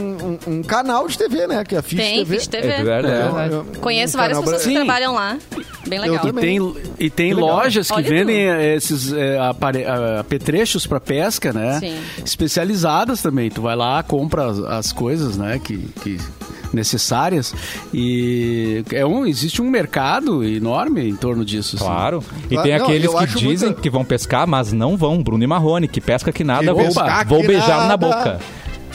um- 0.46 0.54
um 0.54 0.62
canal 0.62 1.06
de 1.08 1.16
TV, 1.16 1.46
né? 1.46 1.64
Que 1.64 1.76
é 1.76 1.78
a 1.78 1.82
Fish 1.82 1.98
Tem, 1.98 2.18
TV. 2.18 2.36
Fish 2.36 2.46
TV. 2.46 2.68
É 2.68 2.82
verdade. 2.82 3.06
É, 3.08 3.76
é, 3.76 3.78
Conheço 3.80 4.16
um 4.16 4.20
várias 4.20 4.38
pessoas 4.40 4.64
que 4.64 4.74
trabalham 4.74 5.14
lá. 5.14 5.38
Bem 5.86 5.98
legal. 6.00 6.26
E 6.26 6.32
tem, 6.32 6.74
e 6.98 7.10
tem 7.10 7.34
lojas 7.34 7.88
que 7.88 7.94
Olha 7.94 8.08
vendem 8.08 8.48
eh, 8.48 8.74
esses 8.74 9.12
eh, 9.12 9.38
apare- 9.38 9.84
apetrechos 10.20 10.86
para 10.86 11.00
pesca, 11.00 11.52
né? 11.52 11.78
Sim. 11.80 11.96
Especializadas 12.24 13.22
também. 13.22 13.50
Tu 13.50 13.60
vai 13.62 13.76
lá, 13.76 14.02
compra 14.02 14.46
as, 14.46 14.58
as 14.58 14.92
coisas, 14.92 15.36
né? 15.36 15.58
Que, 15.62 15.78
que 16.02 16.18
necessárias 16.72 17.54
e 17.92 18.82
é 18.92 19.06
um 19.06 19.24
existe 19.24 19.62
um 19.62 19.70
mercado 19.70 20.42
enorme 20.42 21.08
em 21.08 21.14
torno 21.14 21.44
disso. 21.44 21.76
assim. 21.76 21.84
Claro. 21.84 22.22
E 22.50 22.56
Ah, 22.58 22.62
tem 22.62 22.76
não, 22.76 22.84
aqueles 22.84 23.14
que 23.14 23.26
dizem 23.38 23.68
muito- 23.68 23.80
que 23.80 23.88
vão 23.90 24.04
pescar, 24.04 24.46
mas 24.46 24.72
não 24.72 24.96
vão. 24.96 25.22
Bruno 25.22 25.44
e 25.44 25.46
Marrone, 25.46 25.86
que 25.88 26.00
pesca 26.00 26.32
que 26.32 26.42
nada, 26.42 26.66
Que 26.66 26.72
vou, 26.72 26.90
vou 27.28 27.46
beijar 27.46 27.86
na 27.88 27.96
boca. 27.96 28.40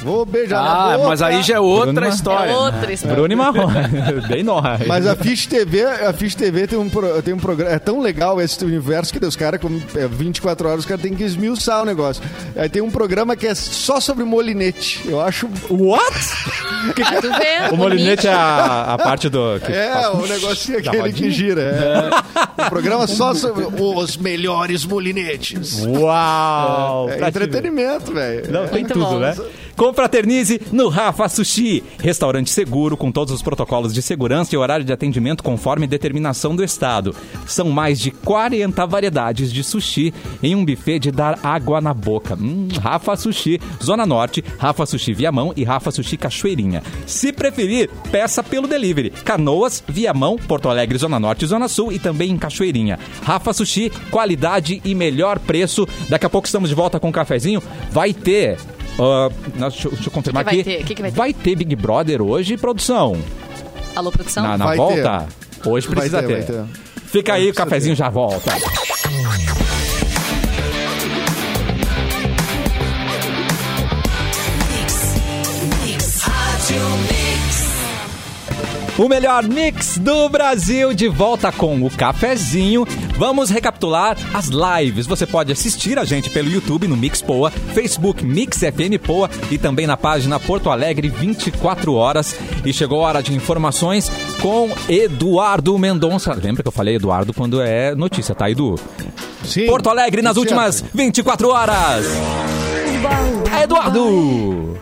Vou 0.03 0.25
beijar 0.25 0.63
na 0.63 0.71
Ah, 0.93 0.97
boca. 0.97 1.09
mas 1.09 1.21
aí 1.21 1.41
já 1.43 1.55
é 1.55 1.59
outra 1.59 1.91
Bruno- 1.93 2.09
história. 2.09 2.51
É 2.51 2.55
outra 2.55 2.93
história. 2.93 3.15
Bruno 3.15 3.33
e 3.33 3.35
Marrone. 3.35 3.73
Bem 4.29 4.43
nós. 4.43 4.85
Mas 4.88 5.05
a 5.05 5.15
Fish 5.15 5.45
TV, 5.45 5.83
a 5.83 6.13
Fish 6.13 6.35
TV 6.35 6.67
tem 6.67 6.79
um, 6.79 6.89
pro- 6.89 7.21
tem 7.21 7.33
um 7.33 7.38
programa. 7.39 7.71
É 7.73 7.79
tão 7.79 7.99
legal 8.01 8.39
esse 8.39 8.63
universo 8.63 9.12
que 9.13 9.23
os 9.25 9.35
caras, 9.35 9.59
como 9.59 9.81
é 9.95 10.07
24 10.07 10.67
horas, 10.67 10.79
os 10.81 10.85
caras 10.85 11.01
têm 11.03 11.13
que 11.13 11.23
esmiuçar 11.23 11.81
o 11.81 11.85
negócio. 11.85 12.23
Aí 12.55 12.69
tem 12.69 12.81
um 12.81 12.89
programa 12.89 13.35
que 13.35 13.45
é 13.45 13.53
só 13.53 13.99
sobre 13.99 14.23
molinete. 14.23 15.01
Eu 15.05 15.19
acho. 15.21 15.47
What? 15.69 16.15
Ah, 16.79 17.19
tu 17.21 17.27
vê? 17.27 17.73
O 17.73 17.77
molinete 17.77 18.25
é 18.25 18.31
a, 18.31 18.93
a 18.93 18.97
parte 18.97 19.27
do... 19.27 19.59
Que 19.59 19.69
É, 19.73 19.91
faz- 19.91 20.13
o 20.13 20.25
negocinho 20.27 20.77
aquele 20.79 21.12
que 21.12 21.29
gira. 21.29 21.62
É. 21.62 22.63
Um 22.65 22.69
programa 22.69 23.05
só 23.05 23.33
sobre 23.33 23.65
os 23.65 24.15
melhores 24.15 24.85
molinetes. 24.85 25.85
Uau! 25.85 27.09
É 27.09 27.17
ver. 27.17 27.27
entretenimento, 27.27 28.13
velho. 28.13 28.49
Não, 28.49 28.65
tem 28.67 28.79
Muito 28.79 28.93
tudo, 28.93 29.05
bom. 29.05 29.19
né? 29.19 29.35
Confraternize 29.79 30.59
no 30.73 30.89
Rafa 30.89 31.29
Sushi. 31.29 31.81
Restaurante 31.99 32.49
seguro 32.49 32.97
com 32.97 33.13
todos 33.13 33.33
os 33.33 33.41
protocolos 33.41 33.93
de 33.93 34.01
segurança 34.01 34.53
e 34.53 34.57
horário 34.57 34.83
de 34.83 34.91
atendimento 34.91 35.41
conforme 35.41 35.87
determinação 35.87 36.53
do 36.53 36.61
Estado. 36.61 37.15
São 37.47 37.69
mais 37.69 37.97
de 37.97 38.11
40 38.11 38.85
variedades 38.85 39.53
de 39.53 39.63
sushi 39.63 40.13
em 40.43 40.53
um 40.53 40.65
buffet 40.65 40.99
de 40.99 41.11
dar 41.11 41.39
água 41.41 41.79
na 41.79 41.93
boca. 41.93 42.35
Hum, 42.35 42.67
Rafa 42.81 43.15
Sushi, 43.15 43.61
Zona 43.81 44.05
Norte, 44.05 44.43
Rafa 44.57 44.85
Sushi 44.85 45.13
Viamão 45.13 45.53
e 45.55 45.63
Rafa 45.63 45.91
Sushi 45.91 46.17
Cachoeirinha. 46.17 46.83
Se 47.07 47.31
preferir, 47.31 47.89
peça 48.11 48.43
pelo 48.43 48.67
delivery. 48.67 49.11
Canoas, 49.11 49.81
Viamão, 49.87 50.35
Porto 50.35 50.67
Alegre, 50.67 50.97
Zona 50.97 51.21
Norte 51.21 51.45
e 51.45 51.47
Zona 51.47 51.69
Sul 51.69 51.93
e 51.93 51.99
também 51.99 52.31
em 52.31 52.37
Cachoeirinha. 52.37 52.99
Rafa 53.23 53.53
Sushi, 53.53 53.89
qualidade 54.11 54.81
e 54.83 54.93
melhor 54.93 55.39
preço. 55.39 55.87
Daqui 56.09 56.25
a 56.25 56.29
pouco 56.29 56.47
estamos 56.47 56.67
de 56.67 56.75
volta 56.75 56.99
com 56.99 57.07
um 57.07 57.13
cafezinho. 57.13 57.63
Vai 57.93 58.13
ter. 58.13 58.57
Nós- 58.99 59.73
deixa, 59.73 59.88
eu- 59.88 59.91
deixa 59.91 60.07
eu 60.07 60.12
confirmar 60.12 60.43
Que 60.43 60.49
que 60.49 60.55
vai 60.55 60.62
aqui. 60.62 60.77
ter? 60.79 60.85
Que 60.85 60.95
que 60.95 61.09
vai 61.12 61.33
ter? 61.33 61.55
Big 61.55 61.75
Brother 61.75 62.21
hoje, 62.21 62.57
produção. 62.57 63.17
Alô, 63.95 64.12
produção? 64.12 64.43
Na, 64.43 64.57
na 64.57 64.65
Vai 64.65 64.77
volta? 64.77 65.27
Hoje 65.65 65.88
Vai 65.88 65.95
precisa 65.95 66.21
ter, 66.21 66.45
ter. 66.45 66.53
vai 66.53 66.65
ter. 66.65 66.79
Fica 67.05 67.33
aí, 67.33 67.49
o 67.49 67.53
cafezinho 67.53 67.95
já 67.95 68.09
volta. 68.09 68.51
O 78.97 79.07
melhor 79.07 79.47
mix 79.47 79.78
do 79.97 80.30
Brasil 80.30 80.93
de 80.93 81.08
volta 81.08 81.52
com 81.52 81.82
o 81.84 81.89
cafezinho. 81.89 82.86
Vamos 83.17 83.49
recapitular 83.49 84.17
as 84.34 84.47
lives. 84.47 85.08
Você 85.08 85.25
pode 85.25 85.52
assistir 85.52 85.97
a 85.97 86.06
gente 86.06 86.30
pelo 86.30 86.49
YouTube 86.49 86.88
no 86.88 86.97
Mix 86.97 87.21
Poa, 87.21 87.49
Facebook 87.49 88.25
Mix 88.25 88.60
FM 88.60 89.02
Poa 89.04 89.30
e 89.49 89.58
também 89.58 89.88
na 89.88 89.97
página 89.97 90.39
Porto 90.39 90.69
Alegre 90.69 91.10
24 91.10 91.93
horas. 91.93 92.36
E 92.65 92.73
chegou 92.73 93.04
a 93.04 93.08
hora 93.08 93.23
de 93.23 93.34
informações 93.34 94.12
com 94.41 94.69
Eduardo 94.88 95.78
Mendonça. 95.78 96.34
Lembra 96.34 96.62
que 96.62 96.67
eu 96.67 96.73
falei 96.73 96.95
Eduardo 96.95 97.34
quando 97.34 97.62
é 97.62 97.95
notícia, 97.95 98.36
tá, 98.36 98.49
Edu? 98.49 98.75
Sim. 99.43 99.65
Porto 99.65 99.89
Alegre 99.89 100.21
nas 100.21 100.38
últimas 100.38 100.75
certo. 100.75 100.95
24 100.95 101.49
horas. 101.49 102.06
Eduardo! 103.63 104.78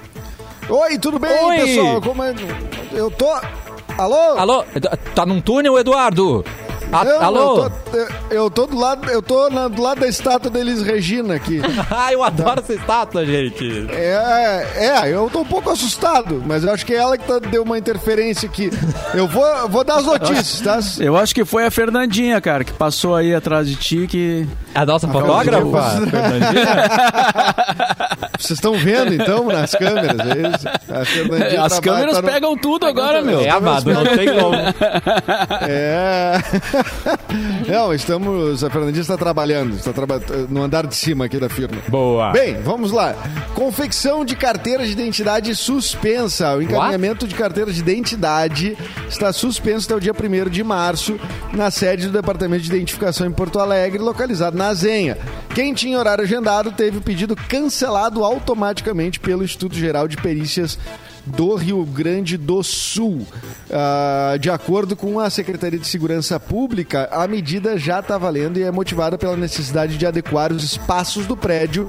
Oi, 0.70 1.00
tudo 1.00 1.17
bem, 1.17 1.46
Oi. 1.46 1.56
pessoal? 1.58 2.02
Como 2.02 2.24
é? 2.24 2.34
Eu 2.91 3.10
tô. 3.10 3.34
Alô? 3.97 4.38
Alô? 4.38 4.65
Tá 5.15 5.25
num 5.25 5.41
túnel, 5.41 5.77
Eduardo? 5.77 6.45
A- 6.91 7.03
Não, 7.03 7.21
alô? 7.21 7.39
Eu 7.65 7.69
tô, 7.69 7.97
eu- 7.97 8.07
eu 8.31 8.49
tô 8.49 8.65
do 8.65 8.77
lado, 8.79 9.10
eu 9.12 9.21
tô 9.21 9.49
na- 9.49 9.67
do 9.67 9.81
lado 9.81 9.99
da 9.99 10.07
estátua 10.07 10.49
da 10.49 10.57
Elis 10.57 10.81
Regina 10.81 11.36
aqui. 11.36 11.60
Ah, 11.91 12.13
eu 12.13 12.23
adoro 12.23 12.62
essa 12.62 12.73
estátua, 12.73 13.25
gente. 13.25 13.88
É, 13.91 14.65
é, 15.03 15.10
eu 15.13 15.29
tô 15.29 15.41
um 15.41 15.45
pouco 15.45 15.69
assustado, 15.69 16.41
mas 16.45 16.63
eu 16.63 16.71
acho 16.71 16.86
que 16.86 16.93
é 16.93 16.97
ela 16.97 17.17
que 17.17 17.25
tá- 17.27 17.39
deu 17.39 17.63
uma 17.63 17.77
interferência 17.77 18.47
aqui. 18.47 18.69
Eu 19.13 19.27
vou, 19.27 19.45
eu 19.45 19.67
vou 19.67 19.83
dar 19.83 19.95
as 19.97 20.05
notícias, 20.07 20.62
tá? 20.62 20.79
Eu 21.03 21.17
acho 21.17 21.36
que 21.36 21.43
foi 21.43 21.65
a 21.65 21.71
Fernandinha, 21.71 22.39
cara, 22.39 22.63
que 22.63 22.71
passou 22.71 23.15
aí 23.17 23.36
atrás 23.36 23.67
de 23.67 23.75
ti 23.75 24.07
que 24.07 24.47
A 24.73 24.86
nossa 24.86 25.07
Fernandinha. 25.10 25.60
fotógrafa? 25.62 26.05
Fernandinha? 26.07 26.89
Vocês 28.47 28.57
estão 28.60 28.73
vendo 28.75 29.13
então 29.13 29.45
nas 29.47 29.71
câmeras, 29.75 30.17
é 30.19 30.47
isso? 30.55 30.67
A 30.89 31.03
Fernandinha 31.05 31.62
as 31.63 31.73
trabalha- 31.79 31.81
câmeras 31.81 32.15
tá 32.15 32.21
no- 32.21 32.27
pegam 32.29 32.57
tudo 32.57 32.86
agora, 32.86 33.21
meu. 33.21 33.41
É, 33.41 33.49
amado, 33.49 33.93
não 33.93 34.03
tem 34.05 34.27
como. 34.33 34.55
É. 35.69 36.39
Não, 37.67 37.93
estamos. 37.93 38.63
A 38.63 38.69
Fernandinha 38.69 39.01
está 39.01 39.17
trabalhando, 39.17 39.75
está 39.75 39.91
traba... 39.91 40.21
no 40.49 40.63
andar 40.63 40.88
de 40.88 40.95
cima 40.95 41.25
aqui 41.25 41.38
da 41.38 41.49
firma. 41.49 41.77
Boa. 41.89 42.31
Bem, 42.31 42.62
vamos 42.62 42.91
lá. 42.91 43.13
Confecção 43.53 44.23
de 44.23 44.36
carteira 44.36 44.86
de 44.86 44.91
identidade 44.91 45.53
suspensa. 45.55 46.55
O 46.55 46.62
encaminhamento 46.62 47.27
de 47.27 47.36
carteira 47.36 47.71
de 47.71 47.79
identidade 47.79 48.77
está 49.10 49.33
suspenso 49.33 49.88
até 49.88 49.95
o 49.95 49.99
dia 49.99 50.13
1 50.13 50.49
de 50.49 50.63
março 50.63 51.19
na 51.53 51.69
sede 51.71 52.07
do 52.07 52.13
Departamento 52.13 52.63
de 52.63 52.69
Identificação 52.69 53.27
em 53.27 53.31
Porto 53.31 53.60
Alegre, 53.60 53.97
localizado 53.99 54.57
na 54.57 54.73
Zenha. 54.73 55.17
Quem 55.53 55.73
tinha 55.73 55.97
horário 55.97 56.23
agendado 56.23 56.71
teve 56.71 56.97
o 56.99 57.01
pedido 57.01 57.36
cancelado 57.36 58.23
automaticamente 58.38 59.19
pelo 59.19 59.43
Instituto 59.43 59.76
Geral 59.76 60.08
de 60.08 60.15
Perícias 60.17 60.78
do 61.28 61.56
Rio 61.56 61.84
Grande 61.86 62.38
do 62.38 62.63
Sul. 62.63 63.28
Ah, 63.70 64.36
de 64.40 64.50
acordo 64.50 64.96
com 64.96 65.20
a 65.20 65.30
Secretaria 65.30 65.80
de 65.80 65.88
Segurança 65.88 66.40
Pública, 66.40 67.10
a 67.12 67.28
medida 67.28 67.78
já 67.78 68.00
está 68.00 68.18
valendo 68.18 68.58
e 68.58 68.63
é 68.63 68.72
motivada 68.72 69.18
pela 69.18 69.36
necessidade 69.36 69.98
de 69.98 70.06
adequar 70.06 70.52
os 70.52 70.63
espaços 70.63 71.26
do 71.26 71.36
prédio 71.36 71.88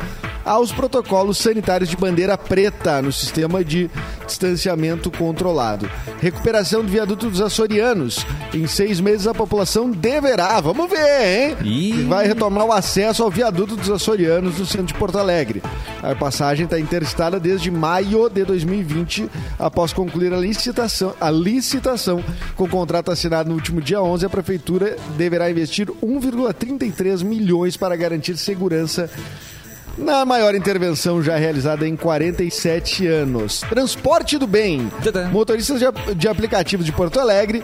aos 0.49 0.73
protocolos 0.73 1.37
sanitários 1.37 1.91
de 1.91 1.97
bandeira 1.97 2.37
preta 2.39 3.03
no 3.03 3.13
sistema 3.13 3.63
de 3.63 3.91
distanciamento 4.27 5.11
controlado. 5.11 5.91
Recuperação 6.21 6.83
do 6.83 6.89
viaduto 6.89 7.29
dos 7.29 7.41
açorianos. 7.41 8.27
Em 8.55 8.67
seis 8.67 8.99
meses 8.99 9.27
a 9.27 9.35
população 9.35 9.91
deverá, 9.91 10.59
vamos 10.61 10.89
ver, 10.89 11.51
hein? 11.51 11.57
Ih. 11.63 12.05
Vai 12.05 12.27
retomar 12.27 12.65
o 12.65 12.73
acesso 12.73 13.23
ao 13.23 13.31
viaduto 13.31 13.77
dos 13.77 13.91
açorianos 13.91 14.59
no 14.59 14.65
centro 14.65 14.87
de 14.87 14.95
Porto 14.95 15.19
Alegre. 15.19 15.63
A 16.03 16.15
passagem 16.15 16.65
está 16.65 16.79
interditada 16.79 17.39
desde 17.39 17.71
maio 17.71 18.29
de 18.31 18.45
2020, 18.45 19.28
após 19.59 19.93
concluir 19.93 20.33
a 20.33 20.37
licitação. 20.39 21.15
A 21.21 21.31
licitação 21.31 22.23
com 22.57 22.65
o 22.65 22.69
contrato 22.69 23.11
assinado 23.11 23.49
no 23.49 23.55
último 23.55 23.81
dia 23.81 24.03
11, 24.03 24.27
a 24.27 24.31
prefeitura 24.31 24.97
deverá 25.17 25.51
investir 25.51 25.89
1,33 26.03 27.25
milhões 27.25 27.77
para 27.77 27.97
garantir 27.97 28.37
segurança 28.37 29.11
na 29.99 30.25
maior 30.25 30.55
intervenção 30.55 31.23
já 31.23 31.37
realizada 31.37 31.87
em 31.87 31.97
47 31.97 33.07
anos. 33.07 33.61
Transporte 33.61 34.39
do 34.39 34.47
bem. 34.47 34.91
Motoristas 35.33 35.81
de, 35.81 36.15
de 36.15 36.29
aplicativos 36.29 36.87
de 36.87 36.93
Porto 36.93 37.19
Alegre, 37.19 37.63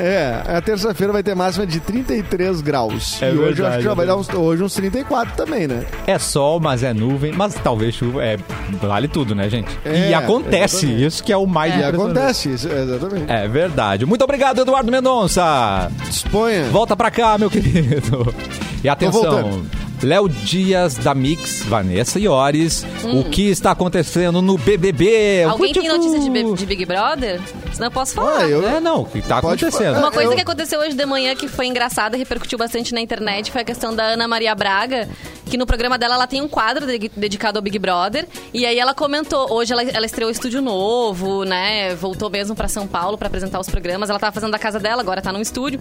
É, 0.00 0.42
a 0.56 0.60
terça-feira 0.60 1.12
vai 1.12 1.22
ter 1.22 1.34
máxima 1.34 1.66
de 1.66 1.78
33 1.80 2.60
graus. 2.60 3.20
É 3.22 3.26
e 3.32 3.32
hoje 3.32 3.38
eu 3.38 3.44
acho 3.46 3.54
verdade, 3.54 3.76
que 3.78 3.82
já 3.84 3.92
é 3.92 3.94
vai 3.94 4.06
dar 4.06 4.16
uns, 4.16 4.28
hoje 4.28 4.62
uns 4.62 4.74
34 4.74 5.34
também, 5.36 5.66
né? 5.66 5.84
É 6.06 6.18
sol, 6.18 6.58
mas 6.60 6.82
é 6.82 6.92
nuvem, 6.94 7.32
mas 7.32 7.54
talvez 7.54 7.94
chuva. 7.94 8.24
É, 8.24 8.38
vale 8.80 9.08
tudo, 9.08 9.34
né, 9.34 9.48
gente? 9.48 9.68
e 9.84 10.12
É, 10.12 10.14
acontece, 10.14 10.86
exatamente. 10.86 11.06
isso 11.06 11.24
que 11.24 11.32
é 11.32 11.36
o 11.36 11.46
mais 11.46 11.74
E 11.74 11.78
impressionante. 11.78 12.18
acontece, 12.18 12.48
exatamente. 12.50 13.24
É 13.30 13.46
verdade. 13.48 14.06
Muito 14.06 14.22
obrigado, 14.22 14.60
Eduardo 14.60 14.90
Mendonça. 14.90 15.90
Disponha. 16.08 16.64
Volta 16.70 16.96
pra 16.96 17.10
cá, 17.10 17.36
meu 17.38 17.50
querido. 17.50 18.34
E 18.82 18.88
atenção. 18.88 19.62
Léo 20.02 20.28
Dias 20.28 20.94
da 20.96 21.14
Mix, 21.14 21.62
Vanessa 21.62 22.18
Iores, 22.18 22.86
o 23.04 23.24
que 23.24 23.50
está 23.50 23.72
acontecendo 23.72 24.40
no 24.40 24.56
BBB? 24.56 25.44
Hum. 25.46 25.50
Alguém 25.50 25.72
tem 25.74 25.86
notícia 25.88 26.18
de, 26.18 26.54
de 26.54 26.66
Big 26.66 26.86
Brother? 26.86 27.38
Senão 27.72 27.88
eu 27.88 27.90
posso 27.92 28.14
falar. 28.14 28.38
Ah, 28.38 28.48
eu- 28.48 28.66
É, 28.66 28.80
não, 28.80 29.02
o 29.02 29.04
que 29.04 29.18
está 29.18 29.38
acontecendo? 29.38 29.94
falar. 29.94 29.98
Uma 29.98 30.10
coisa 30.10 30.30
eu- 30.32 30.36
que 30.36 30.40
aconteceu 30.42 30.80
hoje 30.80 30.94
de 30.96 31.04
manhã 31.04 31.34
que 31.34 31.46
foi 31.48 31.66
engraçada 31.66 32.16
e 32.16 32.18
repercutiu 32.18 32.56
bastante 32.58 32.94
na 32.94 33.00
internet 33.00 33.50
foi 33.52 33.60
a 33.60 33.64
questão 33.64 33.94
da 33.94 34.04
Ana 34.04 34.26
Maria 34.26 34.54
Braga, 34.54 35.06
que 35.50 35.58
no 35.58 35.66
programa 35.66 35.98
dela 35.98 36.14
ela 36.14 36.26
tem 36.26 36.40
um 36.40 36.48
quadro 36.48 36.86
de- 36.86 37.10
dedicado 37.16 37.58
ao 37.58 37.62
Big 37.62 37.78
Brother. 37.78 38.26
E 38.54 38.64
aí 38.64 38.78
ela 38.78 38.94
comentou, 38.94 39.52
hoje 39.52 39.72
ela, 39.72 39.82
ela 39.82 40.06
estreou 40.06 40.28
o 40.28 40.32
estúdio 40.32 40.62
novo, 40.62 41.44
né? 41.44 41.94
Voltou 41.96 42.30
mesmo 42.30 42.54
pra 42.54 42.68
São 42.68 42.86
Paulo 42.86 43.18
pra 43.18 43.26
apresentar 43.26 43.58
os 43.60 43.68
programas. 43.68 44.08
Ela 44.08 44.18
tava 44.18 44.32
fazendo 44.32 44.52
da 44.52 44.58
casa 44.58 44.78
dela, 44.78 45.02
agora 45.02 45.20
tá 45.20 45.32
no 45.32 45.40
estúdio. 45.40 45.80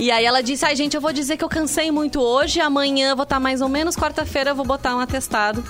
E 0.00 0.10
aí 0.10 0.24
ela 0.24 0.42
disse: 0.42 0.64
Ai, 0.64 0.74
gente, 0.74 0.94
eu 0.94 1.00
vou 1.00 1.12
dizer 1.12 1.36
que 1.36 1.44
eu 1.44 1.48
cansei 1.48 1.90
muito 1.90 2.20
hoje, 2.20 2.60
amanhã 2.60 3.14
vou 3.14 3.24
estar 3.24 3.38
mais 3.38 3.60
ou 3.60 3.68
menos, 3.68 3.94
quarta-feira 3.96 4.54
vou 4.54 4.64
botar 4.64 4.96
um 4.96 5.00
atestado 5.00 5.62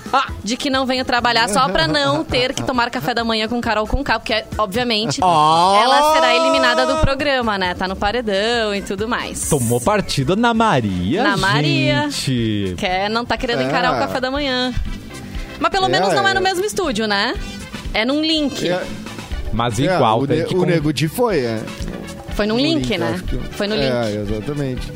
de 0.44 0.56
que 0.56 0.70
não 0.70 0.86
venho 0.86 1.04
trabalhar 1.04 1.48
só 1.48 1.68
pra 1.68 1.88
não 1.88 2.24
ter 2.24 2.52
que 2.54 2.62
tomar 2.62 2.90
café 2.90 3.12
da 3.12 3.24
manhã 3.24 3.48
com 3.48 3.60
Carol 3.60 3.86
com 3.86 4.04
K, 4.04 4.18
porque, 4.20 4.44
obviamente, 4.56 5.20
ela 5.22 6.12
será 6.14 6.34
eliminada 6.34 6.86
do 6.86 6.96
programa, 7.00 7.58
né? 7.58 7.74
Tá 7.74 7.88
no 7.88 7.96
paredão 7.96 8.74
e 8.74 8.82
tudo 8.82 9.08
mais. 9.08 9.48
Tomou 9.48 9.80
partido 9.80 10.36
na 10.36 10.54
Maria, 10.54 11.22
Na 11.24 11.36
Maria. 11.36 12.08
gente. 12.10 12.74
Quer, 12.78 13.08
não 13.10 13.24
tá 13.24 13.31
querendo 13.36 13.62
encarar 13.62 13.92
É. 13.92 13.96
o 13.96 13.98
café 13.98 14.20
da 14.20 14.30
manhã. 14.30 14.72
Mas 15.58 15.70
pelo 15.70 15.86
É, 15.86 15.88
menos 15.88 16.12
não 16.14 16.26
é 16.26 16.30
é. 16.30 16.34
no 16.34 16.40
mesmo 16.40 16.64
estúdio, 16.64 17.06
né? 17.06 17.34
É 17.94 18.04
num 18.04 18.20
link. 18.20 18.68
É, 18.68 18.82
Mas 19.52 19.78
é, 19.78 19.84
igual, 19.84 20.20
o, 20.20 20.26
tem 20.26 20.38
ne- 20.38 20.44
que 20.44 20.54
o 20.54 20.58
com- 20.60 20.64
Nego 20.66 20.92
Di 20.92 21.08
foi, 21.08 21.40
é. 21.40 21.60
Foi 22.34 22.46
num 22.46 22.54
No 22.56 22.60
link, 22.62 22.96
né? 22.96 23.20
que- 23.28 23.38
Foi 23.54 23.66
no 23.66 23.74
É, 23.74 24.10
link. 24.10 24.30
exatamente. 24.32 24.92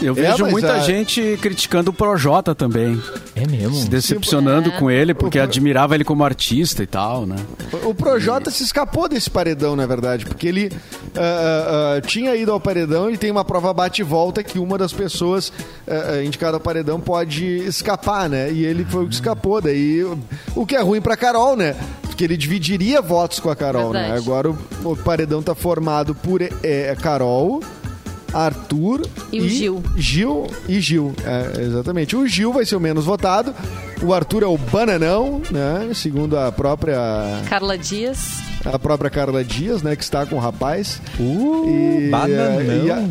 Eu 0.00 0.12
É, 0.16 0.30
vejo 0.30 0.44
mas 0.44 0.52
muita 0.52 0.72
a- 0.74 0.78
gente 0.80 1.38
criticando 1.42 1.90
o 1.90 1.92
Projota 1.92 2.54
também. 2.54 3.00
É 3.36 3.46
mesmo? 3.46 3.74
Se 3.74 3.88
decepcionando 3.88 4.70
É. 4.70 4.78
com 4.78 4.90
ele, 4.90 5.12
porque 5.14 5.38
O- 5.38 5.42
admirava 5.42 5.94
ele 5.94 6.04
como 6.04 6.24
artista 6.24 6.82
e 6.82 6.86
tal, 6.86 7.26
né? 7.26 7.36
O 7.84 7.94
Projota 7.94 8.50
se 8.50 8.62
escapou 8.62 9.08
desse 9.08 9.28
paredão, 9.30 9.76
na 9.76 9.86
verdade, 9.86 10.24
porque 10.24 10.46
ele 10.48 10.72
ah, 11.16 11.96
ah, 11.96 12.00
tinha 12.00 12.34
ido 12.36 12.50
ao 12.52 12.60
paredão 12.60 13.10
e 13.10 13.16
tem 13.18 13.30
uma 13.30 13.44
prova 13.44 13.72
bate 13.74 14.00
e 14.00 14.04
volta 14.04 14.42
que 14.42 14.58
uma 14.58 14.78
das 14.78 14.92
pessoas 14.92 15.52
ah, 15.86 16.22
indicada 16.24 16.56
ao 16.56 16.60
paredão 16.60 16.98
pode 17.00 17.44
escapar, 17.66 18.28
né? 18.28 18.50
E 18.50 18.64
ele 18.64 18.84
foi 18.84 19.04
o 19.04 19.08
que 19.08 19.14
escapou. 19.14 19.60
Daí, 19.60 20.02
o- 20.54 20.66
que 20.66 20.76
é 20.76 20.80
ruim 20.80 21.00
pra 21.00 21.16
Carol, 21.16 21.56
né? 21.56 21.74
Porque 22.02 22.24
ele 22.24 22.36
dividiria 22.36 23.00
votos 23.02 23.40
com 23.40 23.50
a 23.50 23.56
Carol, 23.56 23.92
né? 23.92 24.00
Verdade. 24.02 24.22
Agora 24.22 24.50
o, 24.50 24.58
o 24.84 24.96
paredão 24.96 25.42
tá 25.42 25.54
formado 25.54 26.14
por 26.14 26.40
eh, 26.42 26.96
Carol. 27.02 27.60
Arthur 28.32 29.02
E 29.32 29.40
o 29.40 29.48
Gil. 29.48 29.82
Gil 29.96 30.46
e 30.68 30.80
Gil, 30.80 31.14
é, 31.24 31.60
exatamente. 31.62 32.16
O 32.16 32.26
Gil 32.26 32.52
vai 32.52 32.64
ser 32.64 32.76
o 32.76 32.80
menos 32.80 33.04
votado. 33.04 33.54
O 34.02 34.14
Arthur 34.14 34.42
é 34.42 34.46
o 34.46 34.56
bananão, 34.56 35.42
né? 35.50 35.90
Segundo 35.94 36.38
a 36.38 36.50
própria 36.50 36.98
Carla 37.48 37.76
Dias. 37.76 38.38
a 38.64 38.78
própria 38.78 39.10
Carla 39.10 39.44
Dias, 39.44 39.82
né, 39.82 39.94
que 39.96 40.02
está 40.02 40.24
com 40.24 40.36
o 40.36 40.38
rapaz. 40.38 41.00
Uh, 41.18 41.66
E, 42.06 42.08
bananão. 42.10 42.86
e 42.86 42.90
a- 42.90 43.08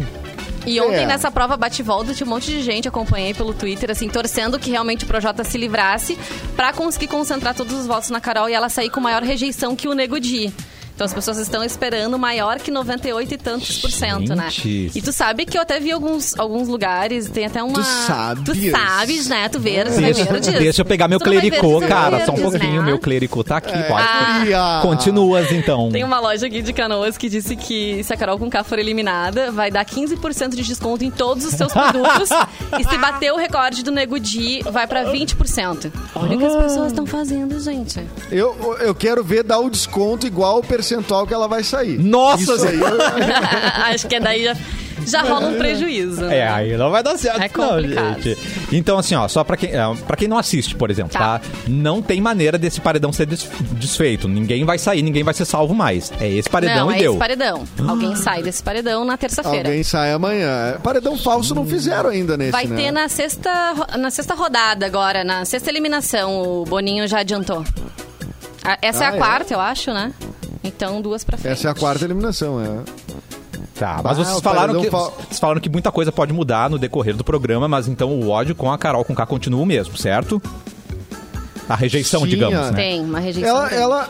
E 0.65 0.79
ontem, 0.81 1.03
É. 1.03 1.07
nessa 1.07 1.31
prova 1.31 1.55
bate-volta, 1.55 2.13
tinha 2.13 2.27
um 2.27 2.29
monte 2.29 2.47
de 2.51 2.61
gente, 2.61 2.87
acompanhei 2.87 3.33
pelo 3.33 3.53
Twitter, 3.53 3.89
assim, 3.89 4.09
torcendo 4.09 4.59
que 4.59 4.69
realmente 4.69 5.05
o 5.05 5.07
Projota 5.07 5.43
se 5.43 5.57
livrasse 5.57 6.17
pra 6.55 6.73
conseguir 6.73 7.07
concentrar 7.07 7.55
todos 7.55 7.73
os 7.73 7.87
votos 7.87 8.09
na 8.09 8.19
Carol 8.19 8.49
e 8.49 8.53
ela 8.53 8.67
sair 8.69 8.89
com 8.89 8.99
maior 8.99 9.23
rejeição 9.23 9.75
que 9.75 9.87
o 9.87 9.93
Nego 9.93 10.19
Di. 10.19 10.51
Então 10.99 11.05
as 11.05 11.13
pessoas 11.13 11.37
estão 11.37 11.63
esperando 11.63 12.19
maior 12.19 12.59
que 12.59 12.69
98 12.69 13.33
e 13.33 13.37
tantos 13.37 13.77
por 13.77 13.89
cento, 13.89 14.35
né? 14.35 14.49
E 14.65 15.01
tu 15.01 15.13
sabe 15.13 15.45
que 15.45 15.57
eu 15.57 15.61
até 15.61 15.79
vi 15.79 15.93
alguns, 15.93 16.37
alguns 16.37 16.67
lugares, 16.67 17.29
tem 17.29 17.45
até 17.45 17.63
uma... 17.63 17.75
Tu 17.75 17.83
sabes? 17.85 18.43
Tu 18.43 18.69
sabes, 18.69 19.27
né? 19.29 19.47
Tu 19.47 19.61
verdes, 19.61 19.95
né? 19.95 20.11
Deixa, 20.11 20.25
verdes. 20.25 20.53
deixa 20.59 20.81
eu 20.81 20.85
pegar 20.85 21.07
meu 21.07 21.17
Tu 21.17 21.23
clericô, 21.23 21.79
verdes, 21.79 21.87
cara. 21.87 22.25
Só 22.25 22.33
um 22.33 22.35
verdes, 22.35 22.51
pouquinho. 22.51 22.81
né? 22.81 22.87
Meu 22.87 22.99
clericô 22.99 23.45
tá 23.45 23.55
aqui, 23.55 23.81
pode. 23.83 24.05
Ah. 24.09 24.43
Ia. 24.45 24.79
Continuas, 24.81 25.49
então. 25.53 25.89
Tem 25.89 26.03
uma 26.03 26.19
loja 26.19 26.47
aqui 26.47 26.61
de 26.61 26.73
Canoas 26.73 27.17
que 27.17 27.29
disse 27.29 27.55
que 27.55 28.03
se 28.03 28.13
a 28.13 28.17
Carol 28.17 28.37
com 28.37 28.49
K 28.49 28.61
for 28.65 28.77
eliminada, 28.77 29.53
vai 29.53 29.71
dar 29.71 29.85
15% 29.85 30.49
de 30.49 30.63
desconto 30.63 31.05
em 31.05 31.09
todos 31.11 31.45
os 31.45 31.53
seus 31.53 31.71
produtos. 31.71 32.29
e 32.77 32.83
se 32.83 32.97
bater 32.97 33.31
o 33.31 33.37
recorde 33.37 33.83
do 33.85 33.91
Nego 33.91 34.19
Di, 34.19 34.63
vai 34.69 34.85
pra 34.85 35.05
20%. 35.05 35.93
Olha 36.13 36.35
o 36.35 36.39
que 36.39 36.45
as 36.45 36.55
pessoas 36.57 36.87
estão 36.87 37.05
fazendo, 37.05 37.57
gente. 37.57 38.05
Eu, 38.29 38.77
eu 38.81 38.93
quero 38.93 39.23
ver 39.23 39.43
dar 39.43 39.59
o 39.59 39.69
desconto 39.69 40.27
igual 40.27 40.59
o 40.59 40.61
percentual 40.61 40.88
que 41.27 41.33
ela 41.33 41.47
vai 41.47 41.63
sair. 41.63 41.97
Nossa 41.99 42.43
Isso 42.43 42.65
aí, 42.67 42.79
eu- 42.79 42.87
Acho 43.93 44.07
que 44.07 44.19
daí 44.19 44.43
já, 44.43 44.55
já 45.05 45.21
rola 45.21 45.47
um 45.47 45.57
prejuízo. 45.57 46.21
né? 46.21 46.37
É, 46.39 46.47
aí 46.47 46.77
não 46.77 46.89
vai 46.91 47.01
dar 47.03 47.17
certo, 47.17 47.41
É 47.41 47.49
não, 47.57 47.67
complicado. 47.69 48.21
gente. 48.21 48.37
Então, 48.71 48.97
assim, 48.97 49.15
ó, 49.15 49.27
só 49.27 49.43
pra 49.43 49.55
quem, 49.57 49.69
é, 49.69 49.81
pra 50.05 50.15
quem 50.15 50.27
não 50.27 50.37
assiste, 50.37 50.75
por 50.75 50.89
exemplo, 50.91 51.13
tá. 51.13 51.39
Tá. 51.39 51.41
Não 51.67 52.01
tem 52.01 52.19
maneira 52.21 52.57
desse 52.57 52.79
paredão 52.81 53.11
ser 53.13 53.25
des- 53.25 53.47
desfeito. 53.73 54.27
Ninguém 54.27 54.63
vai 54.65 54.77
sair, 54.77 55.01
ninguém 55.01 55.23
vai 55.23 55.33
ser 55.33 55.45
salvo 55.45 55.73
mais. 55.73 56.11
É 56.19 56.29
esse 56.29 56.49
paredão 56.49 56.87
Não, 56.87 56.91
e 56.91 56.95
é 56.95 56.97
deu. 56.99 57.11
esse 57.11 57.19
paredão. 57.19 57.63
Alguém 57.87 58.15
sai 58.15 58.43
desse 58.43 58.61
paredão 58.61 59.03
na 59.05 59.17
terça-feira. 59.17 59.69
alguém 59.69 59.83
sai 59.83 60.11
amanhã. 60.11 60.77
Paredão 60.83 61.17
falso 61.17 61.55
não 61.55 61.65
fizeram 61.65 62.09
ainda 62.09 62.35
nesse, 62.37 62.51
Vai 62.51 62.65
né? 62.65 62.75
ter 62.75 62.91
na 62.91 63.07
sexta, 63.09 63.49
na 63.97 64.09
sexta 64.11 64.33
rodada 64.35 64.85
agora, 64.85 65.23
na 65.23 65.45
sexta 65.45 65.69
eliminação, 65.69 66.41
o 66.41 66.65
Boninho 66.65 67.07
já 67.07 67.19
adiantou. 67.19 67.63
Ah, 68.63 68.77
Essa 68.81 69.05
é 69.05 69.07
Ah, 69.07 69.11
a 69.11 69.15
é? 69.15 69.17
quarta, 69.17 69.53
eu 69.53 69.59
acho, 69.59 69.91
né? 69.93 70.11
Então, 70.63 71.01
duas 71.01 71.23
pra 71.23 71.37
frente. 71.37 71.53
Essa 71.53 71.67
é 71.69 71.71
a 71.71 71.73
quarta 71.73 72.03
eliminação, 72.05 72.61
é. 72.61 72.79
Tá, 73.75 74.01
mas 74.03 74.19
Ah, 74.19 74.23
vocês 74.25 74.41
falaram, 74.41 74.81
que, 74.81 74.89
fal- 74.89 75.17
vocês 75.25 75.39
falaram 75.39 75.61
que 75.61 75.69
muita 75.69 75.91
coisa 75.91 76.11
pode 76.11 76.33
mudar 76.33 76.69
no 76.69 76.77
decorrer 76.77 77.15
do 77.15 77.23
programa, 77.23 77.67
mas 77.67 77.87
então 77.87 78.09
o 78.19 78.29
ódio 78.29 78.53
com 78.53 78.69
a 78.71 78.77
Carol 78.77 79.05
com 79.05 79.15
K 79.15 79.25
continua 79.25 79.61
o 79.61 79.65
mesmo, 79.65 79.95
certo? 79.97 80.41
A 81.67 81.75
rejeição, 81.75 82.21
Sim, 82.21 82.27
digamos, 82.27 82.57
a- 82.59 82.71
né? 82.71 82.77
Tem 82.77 82.99
uma 83.01 83.19
rejeição. 83.19 83.55
Ela, 83.67 83.71
ela, 83.73 84.09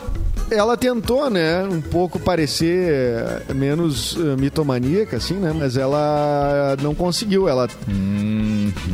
ela 0.50 0.76
tentou, 0.76 1.30
né, 1.30 1.62
um 1.62 1.80
pouco 1.80 2.18
parecer 2.18 3.42
eh, 3.48 3.54
menos 3.54 4.16
eh, 4.18 4.34
mitomaníaca, 4.40 5.18
assim, 5.18 5.34
né? 5.34 5.52
Mas 5.56 5.76
ela 5.76 6.76
não 6.82 6.94
conseguiu. 6.94 7.48
Ela 7.48 7.68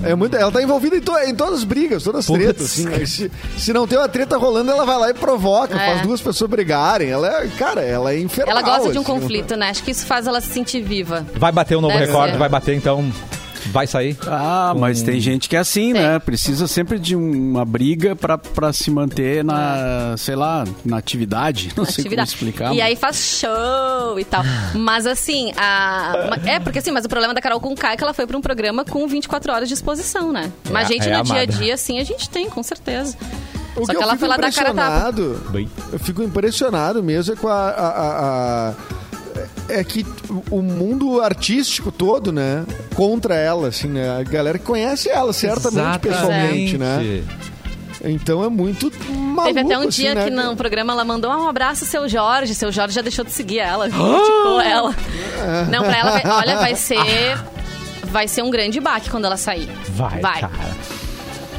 É 0.02 0.14
muito, 0.14 0.36
ela 0.36 0.50
tá 0.50 0.62
envolvida 0.62 0.96
em, 0.96 1.00
to- 1.00 1.18
em 1.18 1.34
todas 1.34 1.54
as 1.58 1.64
brigas, 1.64 2.02
todas 2.02 2.20
as 2.20 2.26
Putz. 2.26 2.38
tretas. 2.42 2.64
assim, 2.66 2.84
né? 2.84 3.06
se, 3.06 3.30
se 3.58 3.72
não 3.72 3.86
tem 3.86 3.98
uma 3.98 4.08
treta 4.08 4.36
rolando, 4.36 4.70
ela 4.70 4.84
vai 4.84 4.98
lá 4.98 5.10
e 5.10 5.14
provoca, 5.14 5.74
É. 5.74 5.86
faz 5.86 6.02
duas 6.02 6.20
pessoas 6.20 6.50
brigarem. 6.50 7.08
Ela 7.08 7.42
é, 7.42 7.46
cara, 7.58 7.82
ela 7.82 8.12
é 8.12 8.20
infernal. 8.20 8.52
Ela 8.58 8.62
gosta 8.62 8.92
de 8.92 8.98
um 8.98 9.02
assim, 9.02 9.12
conflito, 9.12 9.56
né? 9.56 9.70
Acho 9.70 9.82
que 9.82 9.90
isso 9.90 10.06
faz 10.06 10.26
ela 10.26 10.40
se 10.40 10.48
sentir 10.48 10.82
viva. 10.82 11.26
Vai 11.34 11.52
bater 11.52 11.76
um 11.76 11.80
novo 11.80 11.92
Deve 11.94 12.06
recorde, 12.06 12.32
ser. 12.32 12.38
vai 12.38 12.48
bater, 12.48 12.74
então 12.76 13.10
vai 13.72 13.84
sair. 13.86 14.16
Ah, 14.28 14.72
mas 14.78 15.02
tem 15.02 15.18
gente 15.20 15.48
que 15.48 15.56
é 15.56 15.58
assim, 15.58 15.92
né? 15.92 16.20
Precisa 16.20 16.68
sempre 16.68 17.00
de 17.00 17.16
uma 17.16 17.64
briga 17.64 18.14
pra, 18.14 18.38
pra 18.38 18.72
se 18.72 18.90
manter 18.92 19.42
na, 19.42 20.14
sei 20.16 20.36
lá, 20.36 20.64
na 20.84 20.98
atividade. 20.98 21.70
Não 21.76 21.84
sei 21.84 22.04
como 22.04 22.20
atividade. 22.20 22.28
explicar. 22.30 22.72
E 22.72 22.76
mas- 22.76 22.80
aí 22.86 22.94
faz 22.96 23.16
show 23.16 23.50
e 24.18 24.24
tal. 24.24 24.42
Mas 24.74 25.06
assim, 25.06 25.52
a... 25.56 26.14
é 26.46 26.60
porque 26.60 26.78
assim, 26.78 26.90
mas 26.90 27.04
o 27.04 27.08
problema 27.08 27.34
da 27.34 27.40
Carol 27.40 27.60
com 27.60 27.74
K 27.74 27.92
é 27.92 27.96
que 27.96 28.02
ela 28.04 28.14
foi 28.14 28.26
pra 28.26 28.36
um 28.36 28.40
programa 28.40 28.84
com 28.84 29.06
24 29.06 29.52
horas 29.52 29.68
de 29.68 29.74
exposição, 29.74 30.32
né? 30.32 30.50
Mas 30.70 30.88
É, 30.90 30.92
gente 30.94 31.08
é 31.08 31.16
no 31.18 31.24
dia 31.24 31.40
a 31.40 31.44
dia, 31.46 31.74
assim, 31.74 31.98
a 31.98 32.04
gente 32.04 32.28
tem, 32.30 32.48
com 32.48 32.62
certeza. 32.62 33.16
O 33.76 33.84
Só 33.84 33.92
que 33.92 33.98
que 33.98 34.02
ela 34.02 34.12
fico 34.12 34.20
foi 34.20 34.28
lá 34.28 34.36
dar 34.38 34.52
cara 34.52 34.70
a 34.70 34.74
tapa. 34.74 35.20
eu 35.92 35.98
fico 35.98 36.22
impressionado 36.22 37.02
mesmo 37.02 37.34
é 37.34 37.36
com 37.36 37.48
a, 37.48 37.68
a- 37.68 37.88
a- 37.88 38.68
a- 38.70 38.74
é 39.68 39.84
que 39.84 40.06
o 40.50 40.62
mundo 40.62 41.20
artístico 41.20 41.92
todo, 41.92 42.32
né, 42.32 42.64
contra 42.94 43.34
ela, 43.34 43.68
assim, 43.68 43.88
né, 43.88 44.18
a 44.18 44.22
galera 44.22 44.58
que 44.58 44.64
conhece 44.64 45.10
ela 45.10 45.30
certamente 45.32 45.98
pessoalmente, 45.98 46.78
né, 46.78 47.22
então 48.02 48.42
é 48.42 48.48
muito 48.48 48.90
maluco, 49.36 49.54
Teve 49.54 49.66
até 49.66 49.78
um 49.78 49.88
assim, 49.88 50.02
dia 50.02 50.14
né, 50.14 50.24
que 50.24 50.30
no 50.30 50.56
programa 50.56 50.92
ela 50.92 51.04
mandou 51.04 51.30
ah, 51.30 51.36
um 51.38 51.48
abraço 51.48 51.84
seu 51.84 52.08
Jorge. 52.08 52.54
Seu 52.54 52.72
Jorge 52.72 52.94
já 52.94 53.02
deixou 53.02 53.24
de 53.24 53.30
seguir 53.30 53.58
ela. 53.60 53.84
Criticou 53.88 54.60
ela. 54.60 54.94
Não, 55.70 55.82
pra 55.84 55.96
ela, 55.98 56.22
olha, 56.38 56.56
vai 56.56 56.74
ser. 56.74 56.98
Vai 58.04 58.26
ser 58.28 58.42
um 58.42 58.50
grande 58.50 58.80
baque 58.80 59.10
quando 59.10 59.24
ela 59.26 59.36
sair. 59.36 59.68
Vai, 59.90 60.20
Vai. 60.20 60.40
cara. 60.40 60.52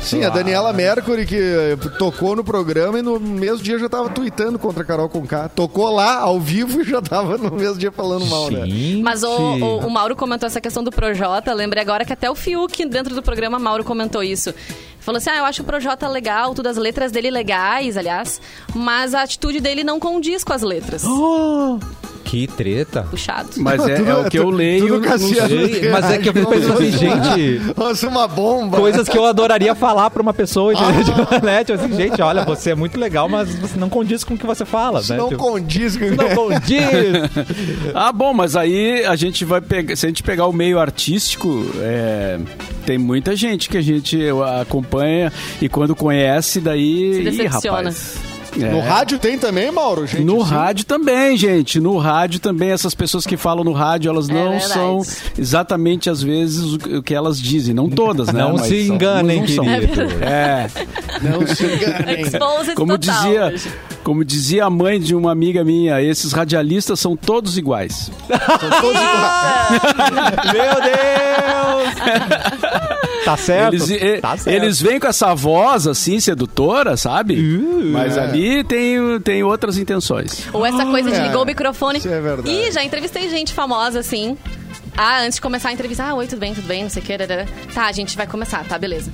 Sim, 0.01 0.23
a 0.23 0.29
Daniela 0.29 0.71
Mercury 0.71 1.25
que 1.25 1.35
eh, 1.35 1.75
tocou 1.99 2.33
no 2.33 2.41
programa 2.43 2.97
e 2.99 3.01
no 3.01 3.19
mesmo 3.19 3.57
dia 3.61 3.77
já 3.77 3.89
tava 3.89 4.09
tweetando 4.09 4.57
contra 4.57 4.81
a 4.81 4.85
Carol 4.85 5.09
Conká. 5.09 5.49
Tocou 5.49 5.93
lá, 5.93 6.19
ao 6.19 6.39
vivo, 6.39 6.79
e 6.79 6.83
já 6.85 7.01
tava 7.01 7.37
no 7.37 7.51
mesmo 7.51 7.77
dia 7.77 7.91
falando 7.91 8.25
mal, 8.27 8.49
né? 8.49 8.61
Mas 9.03 9.23
o, 9.23 9.27
o- 9.29 9.79
o 9.85 9.89
Mauro 9.89 10.15
comentou 10.15 10.47
essa 10.47 10.61
questão 10.61 10.81
do 10.81 10.91
Projota. 10.91 11.53
Lembrei 11.53 11.81
agora 11.83 12.05
que 12.05 12.13
até 12.13 12.29
o 12.31 12.35
Fiuk, 12.35 12.85
dentro 12.85 13.13
do 13.13 13.21
programa, 13.21 13.59
Mauro 13.59 13.83
comentou 13.83 14.23
isso. 14.23 14.53
Falou 15.07 15.19
assim: 15.19 15.29
ah, 15.29 15.37
eu 15.37 15.45
acho 15.45 15.61
o 15.61 15.65
Projota 15.65 16.05
legal, 16.05 16.53
tudo 16.53 16.67
as 16.67 16.75
letras 16.75 17.13
dele 17.13 17.31
legais, 17.31 17.95
aliás, 17.95 18.41
mas 18.75 19.13
a 19.13 19.21
atitude 19.21 19.61
dele 19.61 19.81
não 19.81 20.01
condiz 20.01 20.43
com 20.43 20.51
as 20.51 20.61
letras. 20.61 21.05
Que 22.27 22.45
treta. 22.47 23.03
Puxado. 23.09 23.49
Mas 23.57 23.87
é, 23.87 23.95
Tudo- 23.95 24.09
é 24.09 24.15
o 24.15 24.29
que 24.29 24.37
eu 24.39 24.43
tudo 24.45 24.55
leio. 24.57 25.01
Cassiano 25.01 25.49
sei, 25.67 25.89
mas 25.89 26.11
é 26.11 26.17
que 26.17 26.29
eu 26.29 26.33
fico 26.33 26.49
pensando 26.49 26.73
assim, 26.73 26.91
gente- 26.91 27.61
Nossa, 27.77 28.07
uma 28.07 28.27
bomba. 28.27 28.77
Coisas 28.77 29.07
que 29.07 29.17
eu 29.17 29.25
adoraria 29.25 29.73
falar 29.73 30.09
pra 30.09 30.21
uma 30.21 30.33
pessoa 30.33 30.73
Ah. 30.75 30.91
de? 30.91 31.05
Tipo 31.05 31.73
assim, 31.73 31.95
gente, 31.95 32.21
olha, 32.21 32.43
você 32.43 32.71
é 32.71 32.75
muito 32.75 32.99
legal, 32.99 33.29
mas 33.29 33.55
você 33.55 33.77
não 33.79 33.89
condiz 33.89 34.23
com 34.23 34.33
o 34.33 34.37
que 34.37 34.45
você 34.45 34.65
fala, 34.65 34.99
Isso 34.99 35.11
né? 35.13 35.17
não 35.17 35.29
Tipo, 35.29 35.41
condiz 35.43 35.95
com 35.97 36.05
não 36.05 36.29
condiz. 36.35 36.81
Ah, 37.95 38.11
bom, 38.11 38.33
mas 38.33 38.55
aí 38.55 39.05
a 39.05 39.15
gente 39.15 39.45
vai 39.45 39.61
pegar. 39.61 39.95
Se 39.95 40.05
a 40.05 40.09
gente 40.09 40.21
pegar 40.23 40.47
o 40.47 40.53
meio 40.53 40.79
artístico, 40.79 41.65
é, 41.79 42.37
tem 42.85 42.97
muita 42.97 43.35
gente 43.35 43.69
que 43.69 43.77
a 43.77 43.81
gente 43.81 44.19
acompanha 44.61 45.31
e 45.61 45.69
quando 45.69 45.95
conhece, 45.95 46.59
daí. 46.59 47.13
Se 47.13 47.21
Ih, 47.21 47.23
decepciona. 47.23 47.91
Rapaz. 48.59 48.73
No 48.73 48.79
É. 48.79 48.89
rádio 48.89 49.19
tem 49.19 49.37
também, 49.37 49.71
Mauro? 49.71 50.05
Gente, 50.07 50.23
No 50.23 50.41
assim? 50.41 50.51
rádio 50.53 50.85
também, 50.85 51.37
gente. 51.37 51.79
No 51.79 51.97
rádio 51.97 52.39
também, 52.39 52.71
essas 52.71 52.93
pessoas 52.95 53.25
que 53.25 53.37
falam 53.37 53.63
no 53.63 53.71
rádio, 53.73 54.09
elas 54.09 54.29
É 54.29 54.33
não 54.33 54.49
verdade. 54.51 54.73
são 54.73 55.01
exatamente, 55.37 56.09
às 56.09 56.21
vezes, 56.21 56.73
o 56.73 57.01
que- 57.03 57.13
elas 57.13 57.39
dizem. 57.41 57.73
Não 57.73 57.89
todas, 57.89 58.27
né? 58.27 58.41
Não 58.41 58.53
Mas 58.53 58.67
se 58.67 58.85
são- 58.85 58.95
enganem, 58.95 59.39
não 59.39 59.45
querido. 59.65 60.01
É, 60.23 60.67
Não 61.21 61.47
se 61.47 61.65
enganem. 61.65 62.25
Como 62.75 62.97
total. 62.97 63.23
dizia, 63.23 63.53
como 64.03 64.23
dizia 64.23 64.65
a 64.65 64.69
mãe 64.69 64.99
de 64.99 65.15
uma 65.15 65.31
amiga 65.31 65.63
minha, 65.63 66.01
esses 66.01 66.31
radialistas 66.31 66.99
são 66.99 67.15
todos 67.15 67.57
iguais. 67.57 68.11
São 68.27 68.81
todos 68.81 69.01
iguais. 69.01 69.81
Meu 70.53 70.75
Deus! 70.81 71.97
Tá 73.27 73.37
certo? 73.37 73.73
Eles, 73.73 73.89
e- 73.89 74.21
tá 74.21 74.37
certo. 74.37 74.55
eles 74.55 74.81
vêm 74.81 74.99
com 74.99 75.07
essa 75.07 75.35
voz 75.35 75.85
assim, 75.85 76.19
sedutora, 76.19 76.95
sabe? 76.95 77.35
Mas 77.91 78.15
é. 78.15 78.21
ali 78.21 78.63
tem, 78.63 79.19
tem 79.21 79.43
outras 79.43 79.77
intenções. 79.77 80.47
Ou 80.53 80.65
essa 80.65 80.85
coisa 80.85 81.11
de 81.11 81.17
É, 81.17 81.23
ligar 81.23 81.39
o 81.41 81.45
microfone. 81.45 81.99
isso 81.99 82.07
é 82.07 82.21
verdade. 82.21 82.49
Ih, 82.49 82.71
já 82.71 82.83
entrevistei 82.83 83.29
gente 83.29 83.53
famosa 83.53 83.99
assim. 83.99 84.37
Ah, 84.95 85.21
antes 85.23 85.35
de 85.35 85.41
começar 85.41 85.69
a 85.69 85.73
entrevista, 85.73 86.03
ah, 86.05 86.13
oi, 86.15 86.25
tudo 86.25 86.39
bem, 86.39 86.53
tudo 86.55 86.65
bem, 86.67 86.83
não 86.83 86.89
sei 86.89 87.03
o 87.03 87.05
que. 87.05 87.17
dadada. 87.17 87.45
Tá, 87.73 87.85
a 87.87 87.91
gente 87.91 88.15
vai 88.15 88.25
começar, 88.25 88.63
tá, 88.65 88.77
beleza. 88.79 89.11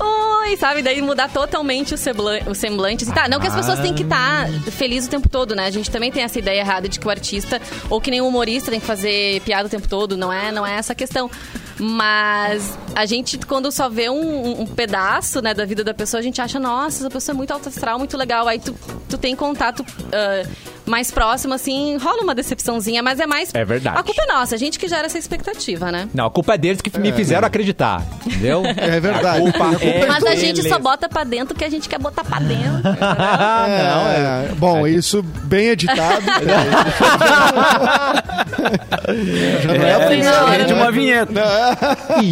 Oi, 0.00 0.56
sabe? 0.56 0.82
Daí 0.82 1.02
mudar 1.02 1.28
totalmente 1.28 1.94
o, 1.94 1.98
seblan- 1.98 2.40
o 2.46 2.54
semblante. 2.54 3.04
assim. 3.04 3.12
Tá, 3.12 3.28
não 3.28 3.38
que 3.40 3.46
as 3.46 3.54
pessoas 3.54 3.80
têm 3.80 3.92
que 3.94 4.02
estar 4.04 4.48
felizes 4.70 5.06
o 5.06 5.10
tempo 5.10 5.28
todo, 5.28 5.54
né? 5.54 5.66
A 5.66 5.70
gente 5.70 5.90
também 5.90 6.10
tem 6.10 6.22
essa 6.22 6.38
ideia 6.38 6.60
errada 6.60 6.88
de 6.88 6.98
que 6.98 7.06
o 7.06 7.10
artista, 7.10 7.60
ou 7.90 8.00
que 8.00 8.10
nem 8.10 8.20
o 8.20 8.26
humorista, 8.26 8.70
tem 8.70 8.80
que 8.80 8.86
fazer 8.86 9.40
piada 9.42 9.66
o 9.66 9.70
tempo 9.70 9.88
todo. 9.88 10.16
Não 10.16 10.32
é, 10.32 10.50
não 10.52 10.66
é 10.66 10.76
essa 10.76 10.92
a 10.92 10.96
questão. 10.96 11.30
Mas 11.78 12.76
a 12.94 13.06
gente, 13.06 13.38
quando 13.38 13.70
só 13.70 13.88
vê 13.88 14.10
um, 14.10 14.62
um 14.62 14.66
pedaço 14.66 15.40
né, 15.40 15.54
da 15.54 15.64
vida 15.64 15.84
da 15.84 15.94
pessoa, 15.94 16.18
a 16.20 16.22
gente 16.22 16.40
acha, 16.40 16.58
nossa, 16.58 17.02
essa 17.02 17.10
pessoa 17.10 17.34
é 17.34 17.36
muito 17.36 17.52
alto 17.52 17.68
astral, 17.68 17.98
muito 17.98 18.16
legal. 18.16 18.48
Aí 18.48 18.58
tu, 18.58 18.74
tu 19.08 19.16
tem 19.16 19.36
contato 19.36 19.84
ah, 20.12 20.42
mais 20.86 21.10
próximo, 21.10 21.54
assim, 21.54 21.96
rola 21.98 22.22
uma 22.22 22.34
decepçãozinha, 22.34 23.02
mas 23.02 23.20
é 23.20 23.26
mais. 23.26 23.54
É 23.54 23.64
verdade. 23.64 23.98
A 23.98 24.02
culpa 24.02 24.22
é 24.22 24.26
nossa, 24.26 24.54
a 24.54 24.58
gente 24.58 24.78
que 24.78 24.88
gera 24.88 25.06
essa 25.06 25.18
expectativa, 25.18 25.92
né? 25.92 26.08
Não, 26.12 26.26
a 26.26 26.30
culpa 26.30 26.54
é 26.54 26.58
deles 26.58 26.80
que 26.80 26.98
me 26.98 27.12
fizeram 27.12 27.46
acreditar, 27.46 28.02
entendeu? 28.26 28.62
É 28.78 29.00
verdade. 29.00 29.38
A 29.38 29.40
culpa 29.40 29.84
é 29.84 30.06
Mas 30.06 30.24
a 30.24 30.34
gente 30.34 30.66
só 30.66 30.78
bota 30.78 31.08
pra 31.08 31.24
dentro 31.24 31.54
o 31.54 31.58
que 31.58 31.64
a 31.64 31.68
gente 31.68 31.88
quer 31.88 31.98
botar 31.98 32.24
pra 32.24 32.38
dentro. 32.38 32.82
Ah, 33.00 33.66
não, 33.68 34.08
é. 34.08 34.46
É, 34.50 34.54
bom, 34.54 34.86
isso 34.86 35.22
bem 35.22 35.68
editado. 35.68 36.22
Já 39.62 39.74
não 39.74 39.84
é, 39.84 39.90
É, 39.90 40.22
não, 40.22 40.46
rende 40.48 40.72
não. 40.72 40.80
uma 40.80 40.90
vinheta. 40.92 41.32
Iores 41.32 41.38
De 41.38 41.67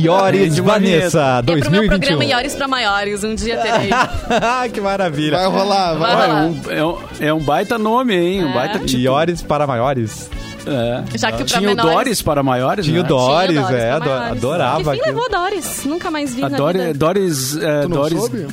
uma 0.60 0.72
Vanessa, 0.72 1.20
É 1.38 1.42
pro 1.42 1.54
meu 1.54 1.60
2021. 1.62 1.88
programa 1.88 2.24
Iores 2.24 2.54
pra 2.54 2.68
Maiores, 2.68 3.24
um 3.24 3.34
dia 3.34 3.56
terei. 3.58 3.90
que 4.72 4.80
maravilha. 4.80 5.36
Vai 5.38 5.46
rolar, 5.46 5.94
vai 5.94 6.16
Vai 6.16 6.26
rolar. 6.26 6.42
É 6.42 6.44
um, 6.44 6.60
é 6.70 6.84
um- 6.84 6.98
é 7.20 7.34
um 7.34 7.40
baita 7.40 7.78
nome, 7.78 8.14
hein? 8.14 8.44
Um 8.44 8.50
É. 8.50 8.54
baita 8.54 8.78
título. 8.80 8.98
Iores 9.02 9.42
para 9.42 9.66
maiores. 9.66 10.30
É. 10.66 11.16
Já 11.16 11.30
que 11.30 11.44
Tinha 11.44 11.60
o 11.60 11.64
menores- 11.64 11.92
Doris 11.94 12.22
para 12.22 12.42
maiores, 12.42 12.84
Tinha 12.86 12.98
o 12.98 13.02
né? 13.04 13.08
Doris, 13.08 13.50
Tinha 13.50 13.62
Doris 13.62 13.78
é, 13.80 13.90
adorava 13.92 14.78
Que 14.78 14.84
fim 14.84 14.90
aquilo. 14.90 15.06
levou 15.22 15.30
Doris? 15.30 15.84
Nunca 15.84 16.10
mais 16.10 16.34
vi 16.34 16.42
A 16.42 16.48
na 16.48 16.58
Doris, 16.58 16.82
vida. 16.82 16.94
Doris, 16.98 17.56
é, 17.56 17.82
Tu 17.82 17.88
não 17.88 17.96
Doris 17.98 18.18
soube? 18.18 18.46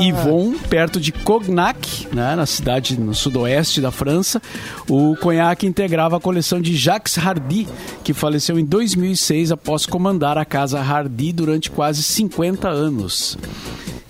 Yvon, 0.00 0.54
perto 0.68 1.00
de 1.00 1.12
Cognac, 1.12 2.08
né? 2.12 2.34
Na 2.34 2.46
cidade 2.46 2.98
no 2.98 3.14
sudoeste 3.14 3.80
da 3.80 3.90
França. 3.90 4.42
O 4.88 5.16
conhaque 5.16 5.66
integrava 5.66 6.16
a 6.16 6.20
coleção 6.20 6.60
de 6.60 6.76
Jacques 6.76 7.16
Hardy, 7.16 7.68
que 8.02 8.12
faleceu 8.12 8.58
em 8.58 8.64
2006 8.64 9.52
após 9.52 9.86
comandar 9.86 10.36
a 10.36 10.44
casa 10.44 10.80
Hardy 10.80 11.32
durante 11.32 11.70
quase 11.70 12.02
50 12.02 12.68
anos 12.68 13.38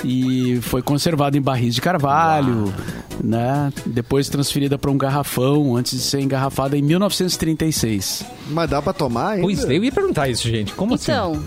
e 0.05 0.59
foi 0.62 0.83
conservada 0.83 1.37
em 1.37 1.43
barris 1.43 1.75
de 1.75 1.81
carvalho, 1.81 2.73
né? 3.23 3.73
Depois 3.87 4.29
transferida 4.29 4.79
para 4.79 4.91
um 4.91 4.99
garrafão 4.99 5.77
antes 5.77 5.93
de 5.93 6.01
ser 6.05 6.21
engarrafada 6.21 6.77
em 6.77 6.83
1936. 6.83 8.25
Mas 8.51 8.68
dá 8.71 8.81
pra 8.83 8.93
tomar 8.93 9.31
ainda? 9.31 9.43
Pois, 9.43 9.64
eu 9.64 9.85
ia 9.85 9.93
perguntar 9.93 10.29
isso, 10.29 10.49
gente. 10.49 10.73
Como 10.73 10.95
Então, 10.95 11.33
assim? 11.33 11.45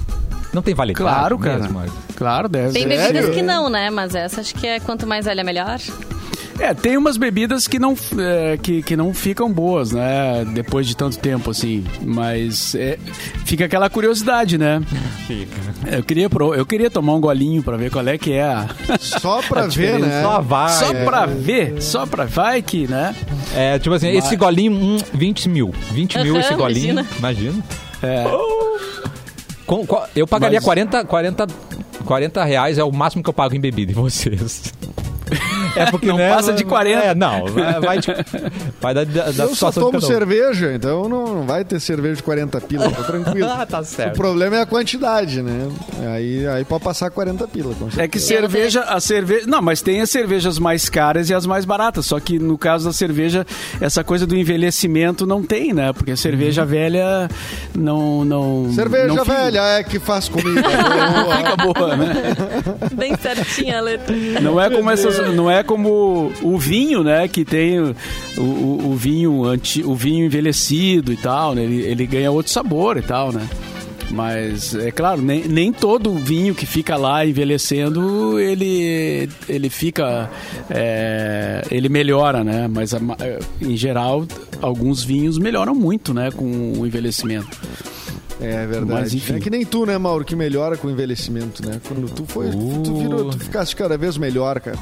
Não 0.54 0.62
tem 0.62 0.74
validade 0.76 1.04
Claro, 1.04 1.40
cara. 1.40 1.60
mesmo? 1.68 1.84
Claro, 2.16 2.48
deve. 2.48 2.74
tem 2.74 2.88
Sério? 2.88 3.14
bebidas 3.14 3.36
que 3.36 3.42
não, 3.42 3.70
né? 3.70 3.90
Mas 3.90 4.14
essa 4.14 4.42
acho 4.42 4.54
que 4.54 4.68
é 4.68 4.80
quanto 4.80 5.08
mais 5.08 5.26
velha, 5.26 5.44
melhor. 5.44 5.80
É, 6.64 6.74
tem 6.74 6.96
umas 6.96 7.18
bebidas 7.18 7.68
que 7.68 7.78
não, 7.78 7.94
é, 8.18 8.56
que, 8.58 8.82
que 8.82 8.96
não 8.96 9.14
ficam 9.14 9.52
boas, 9.52 9.92
né? 9.92 10.46
Depois 10.54 10.88
de 10.88 10.96
tanto 10.96 11.20
tempo, 11.20 11.52
assim. 11.52 11.84
Mas 12.02 12.74
é, 12.74 12.98
fica 13.44 13.66
aquela 13.66 13.90
curiosidade, 13.90 14.58
né? 14.58 14.82
Eu 15.92 16.02
queria, 16.02 16.30
pro- 16.30 16.56
eu 16.56 16.66
queria 16.66 16.90
tomar 16.90 17.14
um 17.16 17.20
golinho 17.20 17.62
pra 17.62 17.76
ver 17.76 17.92
qual 17.92 18.08
é 18.08 18.18
que 18.18 18.32
é 18.32 18.44
a. 18.44 18.68
Só 19.00 19.42
pra 19.42 19.68
ver, 19.68 20.00
né? 20.00 20.22
Só 20.22 20.40
vai. 20.42 20.70
Só 20.70 20.92
é. 20.94 21.04
pra 21.04 21.26
ver, 21.26 21.82
só 21.82 22.06
pra. 22.06 22.24
Vai 22.26 22.62
que, 22.62 22.88
né? 22.88 23.14
É, 23.54 23.78
tipo 23.78 23.94
assim, 23.94 24.08
esse 24.12 24.36
golinho, 24.38 24.72
hum, 24.72 24.98
20 25.14 25.50
mil. 25.50 25.74
20 25.92 26.20
mil 26.20 26.38
esse 26.40 26.54
golinho. 26.56 26.92
imagina. 26.94 27.08
Imagina. 27.20 27.64
É. 28.02 28.24
Com- 29.66 29.86
com- 29.86 30.04
eu 30.16 30.26
pagaria 30.26 30.60
Mas- 30.60 30.66
40, 30.66 31.04
40, 31.04 31.48
40 32.06 32.44
reais, 32.46 32.78
é 32.78 32.84
o 32.86 32.92
máximo 32.92 33.22
que 33.22 33.30
eu 33.30 33.34
pago 33.34 33.54
em 33.54 33.60
bebida 33.60 33.92
em 33.92 33.96
vocês. 33.96 34.72
É 35.76 35.86
porque 35.90 36.08
Não 36.08 36.18
passa 36.18 36.54
de 36.54 36.64
40. 36.64 37.00
É, 37.04 37.16
não, 37.16 37.46
vai, 37.48 37.80
vai, 37.80 37.98
de- 38.00 38.08
vai 38.82 38.94
da, 38.94 39.04
da, 39.04 39.44
Eu 39.44 39.56
só 39.56 39.72
tomo 39.72 40.00
cerveja, 40.02 40.74
então 40.74 41.08
não, 41.10 41.44
vai 41.44 41.64
ter 41.64 41.80
cerveja 41.80 42.16
de 42.18 42.24
40 42.24 42.62
pila, 42.62 42.90
tá 42.92 43.04
tranquilo. 43.04 43.50
Ah, 43.54 43.66
tá 43.66 43.80
O 43.82 43.86
certo. 43.86 44.16
problema 44.18 44.56
é 44.58 44.62
a 44.62 44.66
quantidade, 44.66 45.42
né? 45.42 45.70
Aí, 46.16 46.48
aí 46.48 46.66
pode 46.66 46.84
passar 46.84 47.10
40 47.12 47.48
pila, 47.48 47.74
com 47.76 47.88
É 48.02 48.08
que 48.08 48.20
cerveja, 48.20 48.82
a 48.82 49.00
cerveja. 49.00 49.46
Não, 49.48 49.62
mas 49.62 49.82
tem 49.82 50.02
as 50.02 50.10
cervejas 50.10 50.58
mais 50.58 50.90
caras 50.90 51.30
e 51.30 51.34
as 51.34 51.46
mais 51.46 51.66
baratas. 51.66 52.06
Só 52.06 52.20
que 52.20 52.40
no 52.40 52.58
caso 52.58 52.86
da 52.86 52.94
cerveja, 52.94 53.46
essa 53.80 54.04
coisa 54.04 54.26
do 54.26 54.36
envelhecimento 54.36 55.26
não 55.28 55.44
tem, 55.44 55.74
né? 55.74 55.94
Porque 55.94 56.12
a 56.12 56.18
cerveja 56.18 56.66
velha 56.66 57.30
não. 57.76 58.26
não 58.26 58.72
Cerveja 58.74 59.08
não 59.14 59.24
velha 59.26 59.62
é 59.62 59.84
que 59.84 60.00
faz 60.00 60.28
comida. 60.30 60.62
Boa. 60.62 61.38
fica 61.38 61.56
boa, 61.58 61.96
né? 61.98 62.14
Bem 62.94 63.16
certinha 63.18 63.78
a 63.78 63.82
letra. 63.82 64.16
Não 64.42 64.60
é 64.60 64.70
como 64.70 64.90
essas, 64.90 65.34
não 65.34 65.50
é 65.50 65.63
como 65.64 66.32
o 66.42 66.58
vinho, 66.58 67.04
né? 67.04 67.28
Que 67.28 67.44
tem 67.46 67.80
o, 67.80 67.96
o, 68.38 68.90
o 68.92 68.96
vinho 68.96 69.44
anti, 69.46 69.82
o 69.84 69.96
vinho 69.96 70.26
envelhecido 70.26 71.12
e 71.12 71.18
tal, 71.18 71.56
né? 71.56 71.64
Ele, 71.64 71.82
ele 71.82 72.06
ganha 72.06 72.30
outro 72.32 72.52
sabor 72.52 72.98
e 72.98 73.02
tal, 73.02 73.32
né? 73.32 73.48
Mas 74.12 74.76
é 74.76 74.92
claro, 74.92 75.22
nem, 75.22 75.48
nem 75.48 75.74
todo 75.74 76.14
vinho 76.14 76.54
que 76.54 76.68
fica 76.68 76.96
lá 76.96 77.26
envelhecendo 77.26 78.38
ele 78.40 79.28
ele 79.50 79.70
fica 79.72 80.30
é, 80.70 81.64
ele 81.72 81.90
melhora, 81.90 82.44
né? 82.44 82.68
Mas 82.68 82.94
ma- 82.94 83.18
em 83.60 83.76
geral 83.76 84.24
alguns 84.62 85.04
vinhos 85.04 85.40
melhoram 85.40 85.74
muito, 85.74 86.14
né? 86.14 86.30
Com 86.32 86.74
o 86.78 86.86
envelhecimento. 86.86 87.58
É 88.42 88.68
verdade. 88.68 88.92
Mas, 89.02 89.14
enfim. 89.14 89.36
É 89.36 89.40
que 89.40 89.50
nem 89.50 89.66
tu, 89.66 89.86
né, 89.86 89.98
Mauro, 89.98 90.26
que 90.26 90.36
melhora 90.36 90.76
com 90.76 90.88
o 90.88 90.92
envelhecimento, 90.92 91.66
né? 91.66 91.80
Quando 91.88 92.10
tu 92.10 92.26
foi, 92.28 92.50
tu, 92.52 92.96
virou, 92.98 93.30
tu 93.30 93.40
ficaste 93.40 93.76
cada 93.76 93.98
vez 93.98 94.18
melhor, 94.18 94.60
cara. 94.60 94.78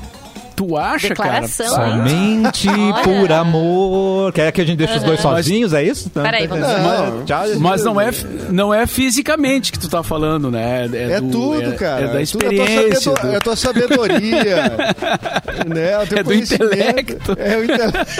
Tu 0.56 0.78
acha, 0.78 1.10
Declaração, 1.10 1.76
cara? 1.76 1.89
hein? 2.10 2.43
Somente 2.54 2.70
Olha. 2.93 3.04
por 3.04 3.32
amor. 3.32 4.34
Quer 4.34 4.52
que 4.52 4.62
a 4.62 4.66
gente 4.66 4.78
deixe 4.78 4.97
os 4.97 5.04
dois 5.04 5.20
sozinhos, 5.20 5.74
é 5.74 5.84
isso? 5.84 6.10
Peraí, 6.10 6.45
vamos 6.47 6.68
Não. 6.68 7.60
Mas 7.60 7.84
não 7.84 7.99
é, 7.99 8.12
não 8.49 8.74
é 8.74 8.86
fisicamente 8.86 9.72
que 9.72 9.80
tu 9.80 9.89
tá 9.89 10.04
falando, 10.04 10.52
né? 10.52 10.86
É, 10.93 11.20
do- 11.22 11.30
tudo, 11.32 11.72
é- 11.74 11.76
cara. 11.76 12.06
É 12.06 12.08
da 12.14 12.20
é, 12.20 12.24
experiência. 12.24 13.14
é 13.34 13.39
tua 13.39 13.56
sabedoria. 13.56 14.78
né? 15.68 15.97
o 15.97 16.08
teu 16.08 16.18
É 16.20 16.24
do 16.24 16.34
intelecto. 16.34 17.36
É 17.39 17.58
o 17.58 17.64
intelecto. 17.64 18.12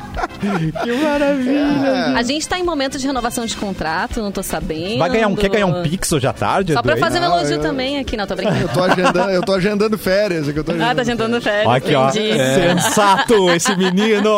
Que 0.83 0.91
maravilha. 0.93 2.17
A 2.17 2.23
gente 2.23 2.47
tá 2.47 2.57
em 2.57 2.63
momento 2.63 2.97
de 2.97 3.05
renovação 3.05 3.45
de 3.45 3.55
contrato, 3.55 4.21
não 4.21 4.31
tô 4.31 4.41
sabendo. 4.43 4.99
Vai 4.99 5.09
ganhar 5.09 5.27
um, 5.27 5.35
quer 5.35 5.49
ganhar 5.49 5.65
um 5.67 5.83
pix 5.83 6.11
hoje 6.11 6.27
à 6.27 6.33
tarde? 6.33 6.73
Só 6.73 6.81
pra 6.81 6.97
fazer 6.97 7.19
um 7.19 7.21
Não, 7.21 7.37
elogio 7.37 7.55
eu- 7.57 7.61
também 7.61 7.99
aqui, 7.99 8.17
não, 8.17 8.25
tô 8.27 8.35
brincando. 8.35 8.59
Eu 8.61 8.69
tô 8.69 8.83
agendando, 8.83 9.29
eu 9.31 9.41
tô 9.43 9.53
agendando 9.53 9.97
férias. 9.97 10.47
é 10.47 10.51
eu 10.57 10.63
tô 10.63 10.71
Ah, 10.73 10.95
tá 10.95 11.01
agendando 11.01 11.39
férias. 11.41 11.73
Aqui, 11.73 11.93
ó. 11.95 12.09
entendi. 12.09 12.33
Sensato 12.37 13.49
esse 13.51 13.75
menino. 13.75 14.29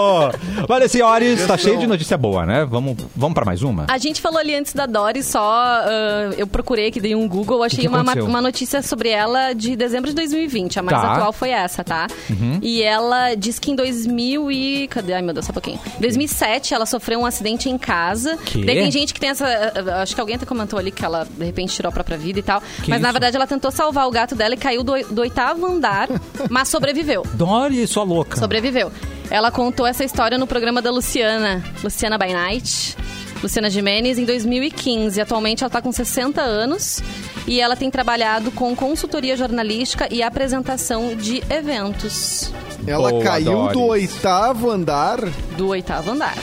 Olha, 0.70 0.88
senhores, 0.88 1.46
tá 1.46 1.58
cheio 1.58 1.78
de 1.80 1.88
notícia 1.88 2.18
boa, 2.18 2.46
né? 2.46 2.66
Vamos, 2.66 2.98
vamos 3.16 3.34
pra 3.34 3.46
mais 3.46 3.62
uma? 3.64 3.86
A 3.90 3.98
gente 3.98 4.22
falou 4.22 4.40
ali 4.40 4.56
antes 4.56 4.74
da 4.74 4.86
Dory, 4.86 5.24
só 5.24 5.42
ah, 5.42 6.32
eu 6.38 6.48
procurei 6.48 6.88
aqui, 6.88 7.00
dei 7.00 7.16
um 7.16 7.28
Google, 7.28 7.64
achei 7.64 7.80
que 7.82 7.88
uma, 7.88 8.02
uma 8.24 8.42
notícia 8.42 8.82
sobre 8.82 9.10
ela 9.10 9.54
de 9.54 9.76
dezembro 9.76 10.10
de 10.10 10.16
2020. 10.16 10.80
A 10.80 10.82
mais 10.82 10.94
Tá. 11.02 11.08
Uhum. 11.08 11.14
atual 11.14 11.34
foi 11.34 11.50
essa, 11.50 11.84
tá? 11.84 12.08
E 12.62 12.82
ela 12.84 13.34
diz 13.36 13.58
que 13.60 13.72
em 13.72 13.76
2000 13.76 14.52
e... 14.52 14.88
Cadê? 14.88 15.14
Ai, 15.14 15.22
meu 15.22 15.34
Deus, 15.34 15.46
só 15.46 15.52
um 15.52 15.54
pouquinho. 15.54 15.80
Em 15.98 16.02
2007, 16.02 16.74
ela 16.74 16.86
sofreu 16.86 17.20
um 17.20 17.26
acidente 17.26 17.70
em 17.70 17.78
casa. 17.78 18.38
Que? 18.38 18.66
Daí 18.66 18.76
tem 18.76 18.92
gente 18.92 19.14
que 19.14 19.20
tem 19.20 19.30
essa... 19.30 19.46
ah, 19.48 20.02
Acho 20.02 20.16
que 20.16 20.22
alguém 20.22 20.36
até 20.36 20.46
comentou 20.46 20.78
ali 20.80 20.92
que 20.92 21.04
ela, 21.06 21.26
de 21.30 21.46
repente, 21.46 21.74
tirou 21.76 21.90
a 21.90 21.92
própria 21.94 22.18
vida 22.18 22.40
e 22.40 22.44
tal. 22.44 22.62
Que 22.84 22.90
mas, 22.90 23.00
na 23.02 23.10
isso? 23.10 23.14
verdade, 23.14 23.36
ela 23.36 23.48
tentou 23.48 23.72
salvar 23.72 24.08
o 24.08 24.12
gato 24.12 24.36
dela 24.36 24.54
e 24.54 24.58
caiu 24.58 24.84
do, 24.84 24.94
do 25.14 25.22
oitavo 25.22 25.66
andar, 25.66 26.08
mas 26.50 26.68
sobreviveu. 26.68 27.24
Dori, 27.34 27.86
sua 27.88 28.04
louca. 28.04 28.38
Sobreviveu. 28.38 28.92
Ela 29.30 29.52
contou 29.52 29.86
essa 29.86 30.04
história 30.04 30.38
no 30.38 30.46
programa 30.48 30.82
da 30.82 30.92
Luciana, 30.92 31.64
Luciana 31.84 32.18
by 32.18 32.34
Night, 32.34 32.96
Luciana 33.42 33.70
Jimenez, 33.70 34.18
em 34.20 34.26
2015. 34.26 35.20
Atualmente 35.22 35.64
ela 35.64 35.68
está 35.70 35.82
com 35.82 35.92
60 35.92 36.42
anos 36.42 37.02
e 37.48 37.60
ela 37.60 37.76
tem 37.76 37.90
trabalhado 37.92 38.52
com 38.52 38.76
consultoria 38.76 39.36
jornalística 39.36 40.08
e 40.12 40.22
apresentação 40.24 41.16
de 41.16 41.44
eventos 41.50 42.52
Ela 42.88 43.10
Boa, 43.10 43.24
caiu 43.24 43.52
Doris. 43.52 43.74
do 43.74 43.84
oitavo 43.84 44.70
andar 44.70 45.20
do 45.58 45.68
oitavo 45.70 46.12
andar. 46.12 46.38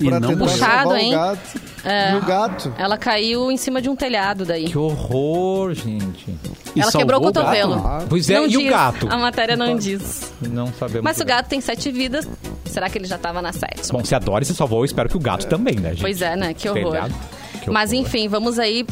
E 0.00 0.06
pra 0.08 0.18
não 0.18 0.36
Puxado, 0.36 0.96
hein? 0.96 1.14
o 1.14 1.18
gato. 1.18 1.60
É. 1.84 2.12
E 2.12 2.16
o 2.16 2.22
gato. 2.22 2.74
Ela 2.78 2.96
caiu 2.96 3.50
em 3.50 3.56
cima 3.56 3.80
de 3.80 3.88
um 3.88 3.96
telhado 3.96 4.44
daí. 4.44 4.64
Que 4.64 4.78
horror, 4.78 5.74
gente. 5.74 6.34
E 6.74 6.80
ela 6.80 6.90
quebrou 6.90 7.20
o 7.20 7.24
cotovelo. 7.24 7.82
Pois 8.08 8.28
é, 8.28 8.34
não 8.34 8.46
e 8.46 8.48
diz. 8.48 8.66
o 8.66 8.70
gato? 8.70 9.08
A 9.10 9.16
matéria 9.16 9.56
não 9.56 9.76
diz. 9.76 10.32
Não 10.40 10.72
sabemos. 10.72 11.02
Mas 11.02 11.16
se 11.16 11.22
o 11.22 11.26
gato 11.26 11.48
tem 11.48 11.60
sete 11.60 11.90
vidas, 11.90 12.28
será 12.64 12.88
que 12.88 12.98
ele 12.98 13.06
já 13.06 13.16
estava 13.16 13.40
na 13.42 13.52
sétima? 13.52 13.98
Bom, 13.98 14.04
se 14.04 14.14
a 14.14 14.18
Dori 14.18 14.44
se 14.44 14.54
salvou, 14.54 14.80
eu 14.80 14.84
espero 14.84 15.08
que 15.08 15.16
o 15.16 15.20
gato 15.20 15.46
também, 15.46 15.74
né, 15.76 15.90
gente? 15.90 16.02
Pois 16.02 16.20
é, 16.22 16.36
né? 16.36 16.54
Que 16.54 16.68
horror. 16.68 16.92
Telhado. 16.92 17.14
Que 17.62 17.70
Mas 17.70 17.92
horror. 17.92 18.02
enfim, 18.06 18.28
vamos 18.28 18.58
aí. 18.58 18.86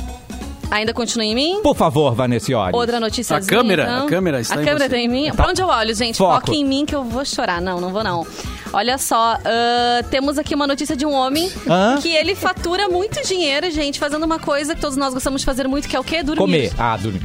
Ainda 0.70 0.92
continua 0.92 1.24
em 1.24 1.34
mim? 1.34 1.60
Por 1.62 1.74
favor, 1.74 2.14
Vanessa 2.14 2.50
Iori. 2.52 2.72
Outra 2.74 3.00
notícia. 3.00 3.36
A 3.36 3.40
câmera, 3.40 4.02
a 4.04 4.06
câmera 4.06 4.40
está 4.40 4.56
A 4.56 4.62
em 4.62 4.64
câmera 4.64 4.84
você. 4.84 4.90
tá 4.90 4.98
em 4.98 5.08
mim? 5.08 5.28
Tá. 5.28 5.34
Pra 5.34 5.48
onde 5.48 5.62
eu 5.62 5.66
olho, 5.66 5.94
gente? 5.94 6.18
Foco. 6.18 6.46
Foca 6.46 6.54
em 6.54 6.64
mim 6.64 6.84
que 6.84 6.94
eu 6.94 7.02
vou 7.04 7.24
chorar. 7.24 7.60
Não, 7.60 7.80
não 7.80 7.90
vou 7.90 8.04
não. 8.04 8.26
Olha 8.72 8.98
só, 8.98 9.38
ah, 9.44 10.02
temos 10.10 10.38
aqui 10.38 10.54
uma 10.54 10.66
notícia 10.66 10.94
de 10.94 11.06
um 11.06 11.12
homem 11.14 11.50
Hã? 11.66 11.98
que 12.02 12.14
ele 12.14 12.34
fatura 12.34 12.86
muito 12.88 13.26
dinheiro, 13.26 13.70
gente, 13.70 13.98
fazendo 13.98 14.24
uma 14.24 14.38
coisa 14.38 14.74
que 14.74 14.80
todos 14.80 14.96
nós 14.96 15.14
gostamos 15.14 15.40
de 15.40 15.46
fazer 15.46 15.66
muito, 15.66 15.88
que 15.88 15.96
é 15.96 16.00
o 16.00 16.04
quê? 16.04 16.22
Dormir. 16.22 16.38
Comer. 16.40 16.72
Ah, 16.78 16.96
dormir. 16.98 17.22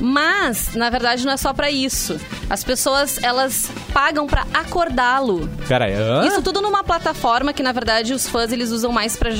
Mas, 0.00 0.74
na 0.74 0.88
verdade, 0.90 1.24
não 1.26 1.32
é 1.32 1.36
só 1.36 1.52
pra 1.52 1.70
isso. 1.70 2.18
As 2.48 2.64
pessoas, 2.64 3.22
elas 3.22 3.70
pagam 3.92 4.26
pra 4.26 4.46
acordá-lo. 4.52 5.48
Pera 5.68 5.84
aí. 5.84 5.94
hã? 5.94 6.26
Isso 6.26 6.42
tudo 6.42 6.60
numa 6.60 6.82
plataforma 6.82 7.52
que, 7.52 7.62
na 7.62 7.72
verdade, 7.72 8.12
os 8.14 8.28
fãs 8.28 8.50
eles 8.52 8.70
usam 8.70 8.90
mais 8.90 9.16
para 9.16 9.30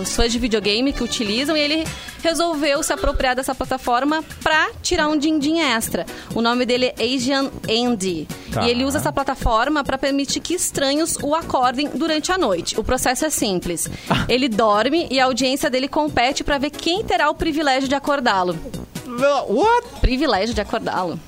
os 0.00 0.14
fãs 0.14 0.30
de 0.30 0.38
videogame 0.38 0.92
que 0.92 1.02
utilizam 1.02 1.56
e 1.56 1.60
ele 1.60 1.84
resolveu 2.22 2.82
se 2.82 2.92
apropriar 2.92 3.34
dessa 3.34 3.54
plataforma 3.54 4.22
pra 4.42 4.70
tirar 4.82 5.08
um 5.08 5.16
din-din 5.18 5.60
extra. 5.60 6.06
O 6.34 6.40
nome 6.40 6.64
dele 6.64 6.92
é 6.96 7.04
Asian 7.14 7.50
Andy. 7.68 8.26
Tá. 8.52 8.62
E 8.66 8.70
ele 8.70 8.84
usa 8.84 8.98
essa 8.98 9.12
plataforma 9.12 9.82
pra 9.84 9.98
permitir 9.98 10.40
que 10.40 10.54
estranhos 10.54 11.16
o 11.22 11.34
acordem 11.34 11.88
durante 11.94 12.30
a 12.30 12.38
noite. 12.38 12.78
O 12.78 12.84
processo 12.84 13.24
é 13.24 13.30
simples. 13.30 13.88
Ele 14.28 14.48
dorme 14.48 15.06
e 15.10 15.18
a 15.20 15.24
audiência 15.26 15.68
dele 15.68 15.88
compete 15.88 16.42
pra 16.44 16.56
ver 16.56 16.70
quem 16.70 17.04
terá 17.04 17.28
o 17.28 17.34
privilégio 17.34 17.88
de 17.88 17.94
acordá-lo. 17.94 18.56
What? 19.48 19.86
Privilégio 20.00 20.54
de 20.54 20.60
acordá-lo. 20.60 21.18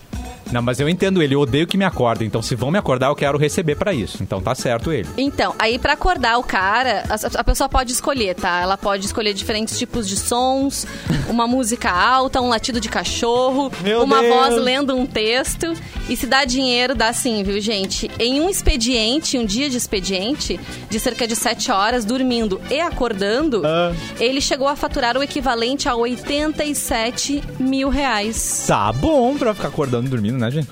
Não, 0.53 0.63
mas 0.63 0.79
eu 0.81 0.89
entendo 0.89 1.23
ele, 1.23 1.35
eu 1.35 1.41
odeio 1.41 1.67
que 1.67 1.77
me 1.77 1.85
acordem. 1.85 2.27
Então, 2.27 2.41
se 2.43 2.55
vão 2.55 2.71
me 2.71 2.79
acordar, 2.79 3.09
eu 3.09 3.17
quero 3.17 3.37
receber 3.39 3.75
pra 3.77 3.93
isso. 3.93 4.23
Então 4.23 4.41
tá 4.41 4.55
certo 4.55 4.93
ele. 4.93 5.09
Então, 5.17 5.55
aí 5.59 5.79
pra 5.79 5.93
acordar 5.95 6.39
o 6.39 6.43
cara, 6.45 7.05
a, 7.09 7.41
a 7.41 7.45
pessoa 7.45 7.69
pode 7.69 7.93
escolher, 7.93 8.35
tá? 8.35 8.61
Ela 8.61 8.77
pode 8.77 9.05
escolher 9.07 9.35
diferentes 9.35 9.79
tipos 9.79 10.09
de 10.09 10.17
sons, 10.17 10.87
uma 11.29 11.47
música 11.49 11.91
alta, 11.91 12.41
um 12.41 12.49
latido 12.49 12.81
de 12.81 12.89
cachorro, 12.89 13.71
Meu 13.83 14.03
uma 14.03 14.21
Deus. 14.21 14.35
voz 14.35 14.57
lendo 14.63 14.95
um 14.97 15.05
texto. 15.07 15.73
E 16.09 16.17
se 16.17 16.27
dá 16.27 16.45
dinheiro, 16.45 16.95
dá 16.95 17.13
sim, 17.13 17.43
viu, 17.43 17.61
gente? 17.61 18.09
Em 18.19 18.41
um 18.41 18.49
expediente, 18.49 19.37
um 19.37 19.45
dia 19.45 19.69
de 19.69 19.77
expediente, 19.77 20.61
de 20.89 21.01
cerca 21.01 21.27
de 21.27 21.35
7 21.35 21.73
horas, 21.73 22.05
dormindo 22.05 22.61
e 22.71 22.81
acordando, 22.81 23.63
Ah. 23.67 23.93
ele 24.21 24.41
chegou 24.41 24.69
a 24.69 24.77
faturar 24.77 25.17
o 25.17 25.23
equivalente 25.23 25.89
a 25.89 25.97
87 25.97 27.43
mil 27.59 27.89
reais. 27.89 28.65
Tá 28.67 28.93
bom 28.93 29.37
pra 29.37 29.53
ficar 29.55 29.69
acordando 29.69 30.07
e 30.07 30.11
dormindo, 30.11 30.36
né, 30.39 30.51
gente? 30.51 30.69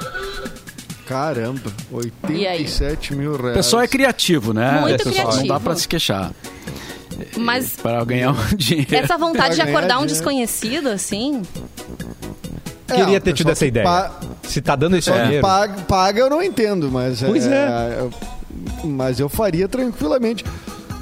Caramba, 1.07 1.61
E 2.31 2.47
aí? 2.47 2.59
87 2.63 3.15
mil 3.15 3.33
O 3.33 3.37
reais. 3.37 3.57
pessoal 3.59 3.83
é 3.83 3.89
criativo, 3.89 4.53
né? 4.55 4.81
Muito 4.81 5.05
pessoal, 5.05 5.15
Não 5.15 5.23
criativo. 5.33 5.49
dá 5.55 5.61
pra 5.61 5.77
se 5.77 5.87
queixar. 5.87 6.33
Mas 7.37 7.77
Para 7.77 8.03
ganhar 8.05 8.31
um 8.33 8.37
dinheiro. 8.57 8.95
essa 8.97 9.17
vontade 9.19 9.55
de 9.55 9.61
acordar 9.61 9.97
um 9.99 10.01
dinheiro. 10.01 10.07
desconhecido, 10.07 10.89
assim, 10.89 11.43
É, 12.89 12.97
Queria 12.97 13.19
o 13.19 13.21
ter 13.21 13.33
tido 13.33 13.47
pessoal 13.49 13.53
essa 13.53 13.65
que 13.65 13.69
ideia. 13.69 13.85
pa- 13.85 14.21
Se 14.43 14.61
tá 14.61 14.77
dando 14.77 14.97
esse 14.97 15.11
que 15.11 15.19
dinheiro. 15.23 15.43
paga, 15.43 15.83
paga 15.83 16.21
eu 16.21 16.29
não 16.31 16.43
entendo, 16.43 16.91
mas 16.91 17.23
Pois 17.23 17.47
é. 17.47 17.99
eu- 18.01 18.11
mas 18.85 19.21
eu 19.21 19.29
faria 19.29 19.69
tranquilamente. 19.69 20.45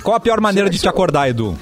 Qual 0.03 0.17
a 0.17 0.21
pior 0.21 0.41
maneira 0.41 0.69
de 0.71 0.79
te 0.79 0.89
acordar, 0.89 1.29
Edu? 1.29 1.57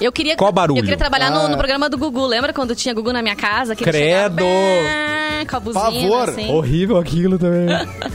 Eu 0.00 0.12
queria, 0.12 0.36
Qual 0.36 0.52
barulho? 0.52 0.78
Eu 0.78 0.82
queria 0.82 0.96
trabalhar 0.96 1.30
no, 1.30 1.40
Ah. 1.40 1.48
no 1.48 1.56
programa 1.56 1.88
do 1.88 1.96
Gugu. 1.98 2.26
Lembra 2.26 2.52
quando 2.52 2.74
tinha 2.74 2.94
Gugu 2.94 3.12
na 3.12 3.22
minha 3.22 3.36
casa? 3.36 3.74
Que 3.76 3.84
Credo! 3.84 4.42
chegava, 4.42 5.46
Com 5.50 5.56
a 5.56 5.60
buzina, 5.60 5.84
Pavor! 5.84 6.28
assim. 6.30 6.48
Horrível 6.50 6.96
aquilo 6.98 7.38
também. 7.38 7.66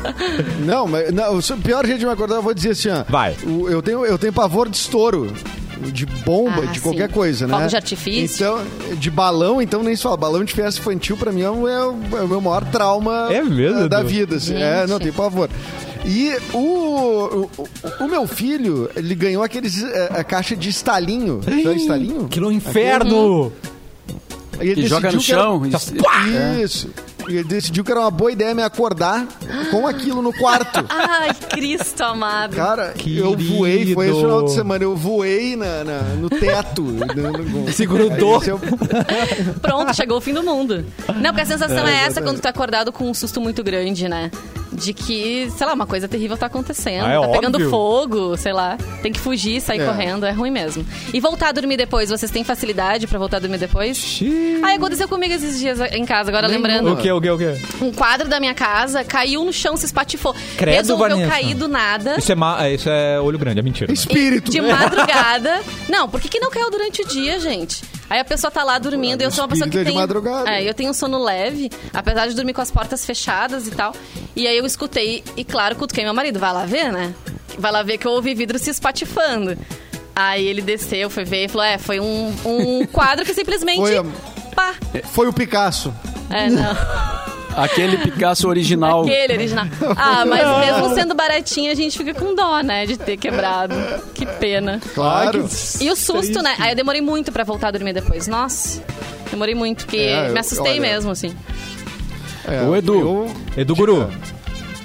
Não, 0.66 0.88
mas 0.88 1.12
não, 1.12 1.38
o 1.38 1.58
pior 1.64 1.86
jeito 1.86 2.00
de 2.00 2.06
me 2.06 2.12
acordar, 2.12 2.36
eu 2.36 2.42
vou 2.42 2.54
dizer 2.54 2.72
assim, 2.72 2.90
ó. 2.90 3.04
Vai. 3.10 3.36
o- 3.46 3.70
Eu 3.70 3.82
tenho, 3.82 4.06
eu 4.06 4.18
tenho 4.18 4.34
pavor 4.34 4.70
de 4.70 4.78
estouro. 4.78 5.32
De 5.82 6.06
bomba, 6.06 6.62
Ah, 6.62 6.66
de 6.68 6.76
sim. 6.78 6.84
qualquer 6.84 7.10
coisa, 7.12 7.48
né? 7.48 7.56
Fogo 7.56 7.68
de 7.68 7.76
artifício. 7.76 8.46
Então, 8.46 8.96
de 8.98 9.10
balão, 9.10 9.60
então 9.60 9.82
nem 9.82 9.96
se 9.96 10.04
fala. 10.04 10.16
Balão 10.16 10.44
de 10.44 10.54
festa 10.54 10.80
infantil, 10.80 11.18
pra 11.18 11.32
mim, 11.32 11.42
é 11.42 11.50
o, 11.50 11.68
é 11.68 11.86
o- 11.88 11.98
é 12.22 12.28
meu 12.28 12.40
maior 12.40 12.64
trauma 12.66 13.30
É 13.34 13.42
mesmo, 13.44 13.80
da, 13.82 13.88
da 13.88 14.00
Edu? 14.02 14.10
vida. 14.10 14.36
assim. 14.36 14.54
É, 14.62 14.86
não, 14.86 15.00
tem 15.00 15.12
pavor. 15.12 15.50
E 16.06 16.36
o, 16.54 16.58
o, 16.58 17.50
o- 18.04 18.08
meu 18.08 18.28
filho, 18.28 18.90
ele 18.96 19.14
ganhou 19.16 19.44
aqueles 19.44 19.84
é, 19.84 20.10
a 20.20 20.24
caixa 20.24 20.56
de 20.56 20.70
estalinho. 20.70 21.42
Sabe 21.44 21.76
estalinho? 21.78 22.26
Aquilo 22.26 22.48
é 22.48 22.50
um 22.50 22.52
inferno! 22.52 23.54
E 24.60 24.68
ele 24.68 24.82
Que 24.84 24.88
joga 24.88 25.12
no 25.12 25.20
que 25.20 25.32
era- 25.32 25.42
chão. 25.44 25.66
isso- 25.66 25.94
Isso. 26.64 26.90
E 27.30 27.36
ele 27.36 27.44
decidiu 27.44 27.84
que 27.84 27.92
era 27.92 28.00
uma 28.02 28.10
boa 28.12 28.32
ideia 28.32 28.54
me 28.56 28.64
acordar 28.64 29.28
com 29.70 29.88
aquilo 29.88 30.24
no 30.24 30.34
quarto. 30.34 30.84
Ai, 30.90 31.32
Cristo 31.52 32.02
amado. 32.04 32.56
Cara, 32.56 32.94
Querido. 32.94 33.22
eu 33.26 33.38
voei, 33.38 33.94
foi 33.94 34.10
esse 34.10 34.20
final 34.20 34.44
de 34.44 34.52
semana, 34.54 34.84
eu 34.84 34.96
voei 34.96 35.56
na, 35.56 35.84
na- 35.84 36.02
no 36.20 36.30
teto. 36.30 36.82
no- 36.84 37.62
no- 37.66 37.72
Se 37.72 37.86
grudou. 37.86 38.38
Esse 38.42 38.50
é 38.52 39.54
Pronto, 39.62 39.96
chegou 39.96 40.18
o 40.18 40.22
fim 40.22 40.34
do 40.34 40.44
mundo. 40.44 40.84
Não, 41.16 41.30
porque 41.30 41.42
a 41.42 41.46
sensação 41.46 41.78
é, 41.88 41.92
essa 41.92 42.08
exatamente. 42.08 42.24
quando 42.24 42.42
tu 42.42 42.46
é 42.48 42.50
acordado 42.50 42.92
com 42.92 43.10
um 43.10 43.14
susto 43.14 43.40
muito 43.40 43.64
grande, 43.64 44.10
né? 44.10 44.32
De 44.82 44.94
que, 44.94 45.52
sei 45.56 45.68
lá, 45.68 45.74
uma 45.74 45.86
coisa 45.86 46.08
terrível 46.08 46.36
tá 46.38 46.48
acontecendo. 46.48 47.06
Ah, 47.06 47.12
é 47.14 47.20
tá 47.22 47.28
pegando 47.30 47.56
óbvio. 47.56 47.70
fogo, 47.70 48.38
sei 48.38 48.52
lá. 48.54 48.78
Tem 49.04 49.12
que 49.12 49.20
fugir, 49.20 49.62
sair 49.62 49.82
É. 49.82 49.86
correndo. 49.86 50.26
É 50.26 50.32
ruim 50.32 50.50
mesmo. 50.50 50.86
E 51.14 51.20
voltar 51.20 51.50
a 51.50 51.52
dormir 51.52 51.78
depois, 51.78 52.10
vocês 52.10 52.32
têm 52.32 52.44
facilidade 52.44 53.06
pra 53.06 53.20
voltar 53.20 53.38
a 53.38 53.40
dormir 53.42 53.58
depois? 53.60 54.20
Ah, 54.64 54.74
aconteceu 54.74 55.08
comigo 55.08 55.34
esses 55.34 55.60
dias 55.60 55.80
em 55.94 56.04
casa, 56.06 56.30
agora 56.32 56.48
Nenhuma. 56.48 56.68
lembrando. 56.68 56.94
O 56.94 56.98
que, 56.98 57.12
o 57.12 57.22
que, 57.22 57.30
o 57.30 57.38
que? 57.38 57.84
Um 57.84 57.92
quadro 57.92 58.28
da 58.28 58.40
minha 58.40 58.54
casa 58.56 59.04
caiu 59.04 59.44
no 59.46 59.54
chão, 59.54 59.78
se 59.78 59.86
espatifou. 59.86 60.34
Credo, 60.58 60.76
Resolveu 60.78 61.10
Vanessa. 61.10 61.30
cair 61.32 61.54
do 61.54 61.68
nada. 61.68 62.16
Isso 62.18 62.32
é, 62.32 62.36
ma- 62.36 62.70
isso 62.70 62.90
é 62.90 63.20
olho 63.20 63.38
grande, 63.38 63.60
é 63.60 63.64
mentira. 63.64 63.88
né? 63.88 63.94
Espírito. 63.94 64.50
De 64.50 64.62
madrugada. 64.62 65.62
Não, 65.90 66.10
por 66.10 66.20
que, 66.20 66.28
que 66.30 66.40
não 66.40 66.50
caiu 66.50 66.72
durante 66.72 67.02
o 67.02 67.08
dia, 67.08 67.40
gente? 67.40 67.84
Aí 68.12 68.20
a 68.20 68.26
pessoa 68.26 68.52
tá 68.52 68.62
lá 68.62 68.78
dormindo 68.78 69.22
e 69.22 69.24
eu 69.24 69.32
sou 69.32 69.44
uma 69.46 69.48
pessoa 69.48 69.70
que 69.70 69.78
tem. 69.86 69.96
É, 70.50 70.68
eu 70.68 70.74
tenho 70.74 70.90
um 70.90 70.94
sono 70.94 71.18
leve, 71.24 71.70
apesar 71.94 72.28
de 72.28 72.36
dormir 72.36 72.52
com 72.54 72.60
as 72.62 72.70
portas 72.70 73.06
fechadas 73.06 73.68
e 73.68 73.72
tal. 73.72 73.96
E 74.36 74.46
aí 74.48 74.58
eu 74.58 74.66
escutei, 74.66 75.24
e 75.38 75.46
claro, 75.46 75.78
cutuquei 75.78 76.04
meu 76.04 76.14
marido, 76.14 76.38
vai 76.38 76.52
lá 76.52 76.66
ver, 76.66 76.92
né? 76.92 77.14
Vai 77.58 77.72
lá 77.72 77.82
ver 77.84 77.98
que 77.98 78.06
eu 78.06 78.12
ouvi 78.12 78.34
vidro 78.34 78.60
se 78.60 78.70
espatifando. 78.70 79.58
Aí 80.14 80.46
ele 80.46 80.62
desceu, 80.62 81.10
foi 81.10 81.24
ver 81.24 81.46
e 81.46 81.48
falou: 81.48 81.66
é, 81.66 81.78
foi 81.78 82.02
um, 82.02 82.36
um 82.44 82.86
quadro 82.86 83.24
que 83.24 83.34
simplesmente. 83.34 83.80
Foi 83.80 83.96
a- 83.98 84.04
Pá! 84.54 84.76
Foi 85.14 85.28
o 85.30 85.32
Picasso. 85.34 85.94
É, 86.30 86.50
não. 86.50 86.76
Aquele 87.56 87.98
Picasso 87.98 88.48
original. 88.48 89.02
Aquele 89.04 89.34
original. 89.34 89.66
Ah, 89.98 90.26
mas 90.26 90.42
mesmo 90.66 90.96
sendo 90.96 91.14
baratinho, 91.14 91.72
a 91.72 91.76
gente 91.76 91.98
fica 91.98 92.14
com 92.14 92.34
dó, 92.36 92.62
né? 92.62 92.86
De 92.86 92.98
ter 92.98 93.18
quebrado. 93.18 93.76
Que 94.14 94.26
pena. 94.26 94.80
Claro. 94.94 95.48
E 95.80 95.90
o 95.90 95.96
susto, 95.96 96.42
né? 96.42 96.56
Aí 96.60 96.72
eu 96.72 96.76
demorei 96.76 97.02
muito 97.02 97.32
pra 97.32 97.44
voltar 97.44 97.70
a 97.70 97.72
dormir 97.72 97.94
depois. 97.94 98.28
Nossa, 98.28 98.82
demorei 99.30 99.54
muito, 99.56 99.86
porque 99.86 99.98
É, 99.98 100.30
me 100.30 100.40
assustei 100.40 100.74
olha, 100.74 100.82
mesmo, 100.82 101.12
assim. 101.12 101.34
É, 102.48 102.62
Ô, 102.64 102.76
Edu. 102.76 102.94
eu- 103.00 103.32
Edu 103.58 103.76
Guru. 103.76 104.10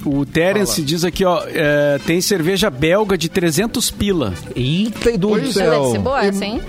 O 0.05 0.25
Terence 0.25 0.83
diz 0.83 1.03
aqui, 1.05 1.25
ó, 1.25 1.43
é, 1.49 1.99
tem 2.07 2.21
cerveja 2.21 2.71
belga 2.71 3.19
de 3.19 3.29
300 3.29 3.91
pila. 3.91 4.33
Eita, 4.55 5.11
Edu 5.11 5.31
do 5.31 5.49
é. 5.49 5.53
céu. 5.53 5.71
Deve 5.81 5.91
ser 5.93 5.99
boa, 5.99 6.25
E- 6.25 6.29
assim. 6.29 6.61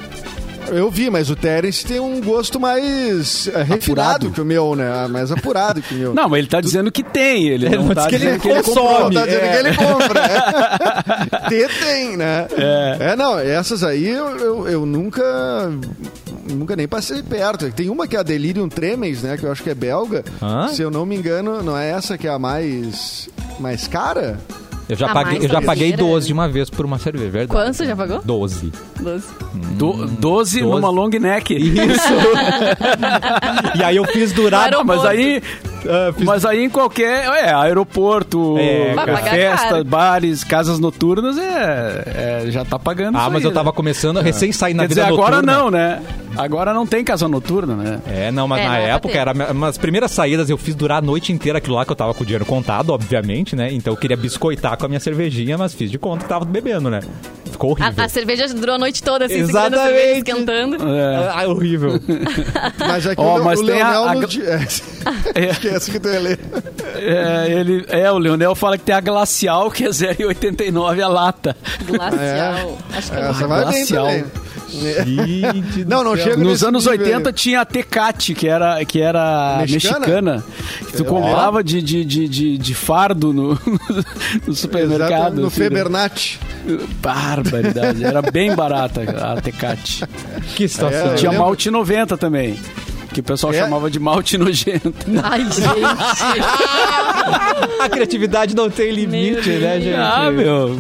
Eu 0.71 0.89
vi, 0.91 1.09
mas 1.09 1.29
o 1.29 1.35
Terence 1.35 1.85
tem 1.85 1.99
um 1.99 2.21
gosto 2.21 2.59
mais 2.59 3.47
é, 3.47 3.63
refinado 3.63 4.31
que 4.31 4.41
o 4.41 4.45
meu, 4.45 4.75
né? 4.75 5.07
Mais 5.07 5.31
apurado 5.31 5.81
que 5.81 5.93
o 5.93 5.97
meu. 5.97 6.13
Não, 6.13 6.29
mas 6.29 6.39
ele 6.39 6.47
tá 6.47 6.61
dizendo 6.61 6.91
que 6.91 7.03
tem. 7.03 7.47
Ele, 7.47 7.65
Ele 7.67 7.77
não 7.77 7.85
não 7.85 7.95
tá 7.95 8.01
diz 8.01 8.09
que 8.09 8.15
ele 8.15 8.25
dizendo 8.25 8.41
que 8.41 8.49
ele 8.49 8.63
consome. 8.63 9.15
Tá 9.15 9.25
dizendo 9.25 9.43
é. 9.43 9.49
que 9.49 9.67
ele 9.67 9.75
compra. 9.75 10.21
É. 10.21 11.47
Ter 11.49 11.69
tem, 11.79 12.17
né? 12.17 12.47
É. 12.99 13.15
não, 13.15 13.39
essas 13.39 13.83
aí 13.83 14.07
eu, 14.07 14.37
eu, 14.37 14.67
eu 14.67 14.85
nunca. 14.85 15.23
Nunca 16.49 16.75
nem 16.75 16.87
passei 16.87 17.21
perto. 17.21 17.69
Tem 17.71 17.89
uma 17.89 18.07
que 18.07 18.15
é 18.15 18.19
a 18.19 18.23
Delirium 18.23 18.69
Tremens, 18.69 19.21
né? 19.21 19.37
Que 19.37 19.45
eu 19.45 19.51
acho 19.51 19.63
que 19.63 19.69
é 19.69 19.75
belga. 19.75 20.23
Hã? 20.41 20.69
Se 20.69 20.81
eu 20.81 20.89
não 20.89 21.05
me 21.05 21.15
engano, 21.15 21.61
não 21.61 21.77
é 21.77 21.89
essa 21.89 22.17
que 22.17 22.27
é 22.27 22.31
a 22.31 22.39
mais. 22.39 23.29
mais 23.59 23.87
cara? 23.87 24.39
Eu 24.89 24.95
já, 24.95 25.07
A 25.07 25.13
paguei, 25.13 25.33
mais 25.33 25.43
eu 25.43 25.49
já 25.49 25.61
paguei 25.61 25.89
cervejeira. 25.89 26.13
12 26.13 26.27
de 26.27 26.33
uma 26.33 26.47
vez 26.47 26.69
por 26.69 26.85
uma 26.85 26.97
cerveja, 26.97 27.29
verdade. 27.29 27.51
Quanto 27.51 27.73
você 27.75 27.85
já 27.85 27.95
pagou? 27.95 28.21
12. 28.23 28.71
Doze. 29.01 29.27
Do, 29.53 30.05
12 30.07 30.61
numa 30.61 30.89
long 30.89 31.09
neck. 31.09 31.53
Isso. 31.53 32.13
e 33.77 33.83
aí 33.83 33.97
eu 33.97 34.05
fiz 34.05 34.31
durar... 34.31 34.71
Mas 34.85 35.03
aí, 35.05 35.41
Ah, 35.89 36.13
fiz- 36.13 36.25
mas 36.25 36.45
aí 36.45 36.63
em 36.63 36.69
qualquer. 36.69 37.25
É, 37.25 37.53
aeroporto, 37.53 38.55
É, 38.57 38.93
festa, 39.29 39.69
caro. 39.69 39.83
bares, 39.85 40.43
casas 40.43 40.79
noturnas, 40.79 41.37
é, 41.37 42.43
é, 42.47 42.51
já 42.51 42.65
tá 42.65 42.77
pagando. 42.79 43.15
Ah, 43.17 43.21
isso 43.21 43.31
mas 43.31 43.43
aí, 43.43 43.49
eu 43.49 43.53
tava 43.53 43.69
né? 43.69 43.75
começando, 43.75 44.19
recém 44.19 44.51
saí 44.51 44.73
na 44.73 44.83
Quer 44.83 44.89
vida 44.89 45.01
dizer, 45.01 45.13
agora 45.13 45.35
noturna. 45.41 45.57
não, 45.57 45.71
né? 45.71 46.01
Agora 46.37 46.71
não 46.73 46.85
tem 46.85 47.03
casa 47.03 47.27
noturna, 47.27 47.75
né? 47.75 47.99
É, 48.07 48.31
não, 48.31 48.47
mas 48.47 48.59
É, 48.61 48.63
na 48.65 48.69
não 48.69 48.75
é 48.77 48.89
época, 48.91 49.17
era 49.17 49.33
umas 49.51 49.77
primeiras 49.77 50.11
saídas, 50.11 50.49
eu 50.49 50.57
fiz 50.57 50.75
durar 50.75 50.99
a 50.99 51.01
noite 51.01 51.33
inteira 51.33 51.57
aquilo 51.57 51.75
lá 51.75 51.83
que 51.85 51.91
eu 51.91 51.95
tava 51.95 52.13
com 52.13 52.21
o 52.23 52.25
dinheiro 52.25 52.45
contado, 52.45 52.91
obviamente, 52.91 53.55
né? 53.55 53.69
Então 53.71 53.93
eu 53.93 53.97
queria 53.97 54.15
biscoitar 54.17 54.77
com 54.77 54.85
a 54.85 54.87
minha 54.87 54.99
cervejinha, 54.99 55.57
mas 55.57 55.73
fiz 55.73 55.89
de 55.89 55.97
conta 55.97 56.23
que 56.23 56.29
tava 56.29 56.45
bebendo, 56.45 56.89
né? 56.91 56.99
Ficou 57.51 57.71
horrível. 57.71 57.93
A, 57.97 58.05
a 58.05 58.09
cerveja 58.09 58.47
durou 58.53 58.75
a 58.75 58.77
noite 58.77 59.01
toda, 59.01 59.25
assim, 59.25 59.45
segurando 59.47 59.57
a 59.57 59.67
Exatamente. 59.77 59.97
cerveja, 59.97 60.17
esquentando. 60.19 60.89
É. 60.95 61.31
Ah, 61.33 61.47
horrível. 61.47 61.99
Mas 62.79 63.07
aqui 63.07 63.21
Ó, 63.21 63.39
o, 63.39 63.43
mas 63.43 63.59
o 63.59 63.65
tem 63.65 63.75
Leonel 63.75 64.03
a- 64.03 64.11
a- 64.11 64.15
é, 65.77 65.79
Esquece 65.79 65.91
que 65.91 65.99
tu 65.99 66.09
ia 66.09 66.19
ler. 66.19 66.39
É, 66.95 67.51
ele, 67.51 67.85
é, 67.89 68.11
o 68.11 68.17
Leonel 68.17 68.55
fala 68.55 68.77
que 68.77 68.83
tem 68.83 68.95
a 68.95 68.99
glacial, 68.99 69.69
que 69.69 69.85
é 69.85 69.89
0,89 69.89 71.01
a 71.01 71.07
lata. 71.07 71.57
Glacial. 71.85 72.77
Acho 72.91 73.11
que 73.11 73.17
é 73.17 73.29
Essa 73.29 73.47
bem 73.47 73.47
Glacial. 73.47 74.09
Gente 74.09 74.47
Não, 75.87 76.03
não 76.03 76.15
chega 76.17 76.37
Nos 76.37 76.63
anos 76.63 76.85
nível 76.85 77.05
80 77.05 77.29
aí. 77.29 77.33
tinha 77.33 77.61
a 77.61 77.65
Tecate, 77.65 78.33
que 78.33 78.47
era, 78.47 78.83
que 78.85 79.01
era 79.01 79.59
Mexicana? 79.59 79.99
mexicana. 79.99 80.43
que 80.87 80.97
tu 80.97 81.05
comprava 81.05 81.63
de, 81.63 81.81
de, 81.81 82.03
de, 82.03 82.27
de, 82.27 82.57
de 82.57 82.73
fardo 82.73 83.31
no, 83.33 83.59
no 84.45 84.53
supermercado. 84.53 85.11
Exato, 85.11 85.35
no 85.35 85.47
assim, 85.47 85.59
né? 85.61 85.69
Febernat. 85.69 86.39
Barbaridade. 87.01 88.03
Era 88.03 88.21
bem 88.21 88.53
barata 88.55 89.01
a 89.01 89.41
Tecate. 89.41 90.03
Que 90.55 90.67
situação. 90.67 91.11
É, 91.11 91.15
Tinha 91.15 91.31
malte 91.31 91.69
90 91.69 92.17
também. 92.17 92.59
Que 93.17 93.21
o 93.21 93.23
pessoal 93.23 93.51
É? 93.51 93.57
chamava 93.57 93.89
de 93.89 93.99
malte 93.99 94.37
nojento. 94.37 94.93
Ai, 95.23 95.41
gente. 95.41 95.65
A 97.81 97.89
criatividade 97.89 98.55
não 98.55 98.69
tem 98.69 98.91
limite, 98.91 99.49
Meu 99.49 99.59
né, 99.59 99.81
gente? 99.81 99.95
Ah, 99.95 100.29
meu. 100.31 100.77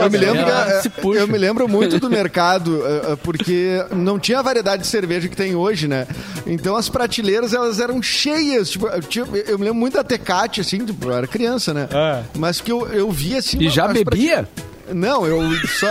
Eu 0.00 0.10
me, 0.10 0.18
lembro 0.18 0.44
que, 0.44 0.50
Ah, 0.50 0.66
é, 0.68 0.80
se 0.80 0.88
puxa. 0.88 1.20
eu 1.20 1.28
me 1.28 1.38
lembro 1.38 1.68
muito 1.68 2.00
do 2.00 2.10
mercado, 2.10 2.84
é, 2.84 3.02
é, 3.12 3.16
porque 3.22 3.84
não 3.94 4.18
tinha 4.18 4.40
a 4.40 4.42
variedade 4.42 4.82
de 4.82 4.88
cerveja 4.88 5.28
que 5.28 5.36
tem 5.36 5.54
hoje, 5.54 5.86
né? 5.86 6.08
Então 6.44 6.74
as 6.74 6.88
prateleiras, 6.88 7.54
elas 7.54 7.78
eram 7.78 8.02
cheias. 8.02 8.70
Tipo, 8.70 8.88
eu, 8.88 9.00
tinha- 9.02 9.26
eu 9.46 9.56
me 9.56 9.66
lembro 9.66 9.78
muito 9.78 9.94
da 9.94 10.02
Tecate, 10.02 10.60
assim, 10.62 10.84
tipo, 10.84 11.06
eu 11.08 11.12
era 11.12 11.28
criança, 11.28 11.72
né? 11.72 11.88
É. 11.92 12.22
Mas 12.36 12.60
que 12.60 12.72
eu, 12.72 12.88
eu 12.88 13.08
via 13.12 13.38
assim... 13.38 13.58
E 13.62 13.68
já 13.68 13.86
bebia? 13.86 14.48
Não, 14.92 15.24
eu 15.24 15.40
só 15.68 15.86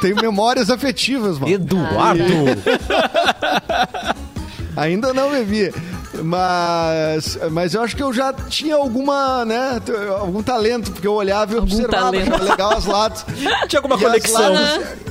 tenho 0.00 0.16
memórias 0.16 0.70
afetivas, 0.70 1.38
mano. 1.38 1.52
Eduardo! 1.52 2.24
Ainda 4.76 5.12
não 5.14 5.30
bebia. 5.30 5.72
Mas, 6.22 7.38
mas 7.50 7.74
eu 7.74 7.82
acho 7.82 7.94
que 7.96 8.02
eu 8.02 8.12
já 8.12 8.32
tinha 8.32 8.74
alguma, 8.76 9.44
né, 9.44 9.80
algum 10.18 10.42
talento, 10.42 10.90
porque 10.92 11.06
eu 11.06 11.12
olhava 11.14 11.52
e 11.52 11.56
Algum 11.56 11.66
observava, 11.66 12.04
talento. 12.12 12.28
achava 12.34 12.44
legal 12.50 12.72
as 12.72 12.84
latas. 12.86 13.24
Tinha 13.68 13.78
alguma 13.80 13.96
E 13.96 14.00
conexão. 14.00 14.52
latas- 14.52 15.04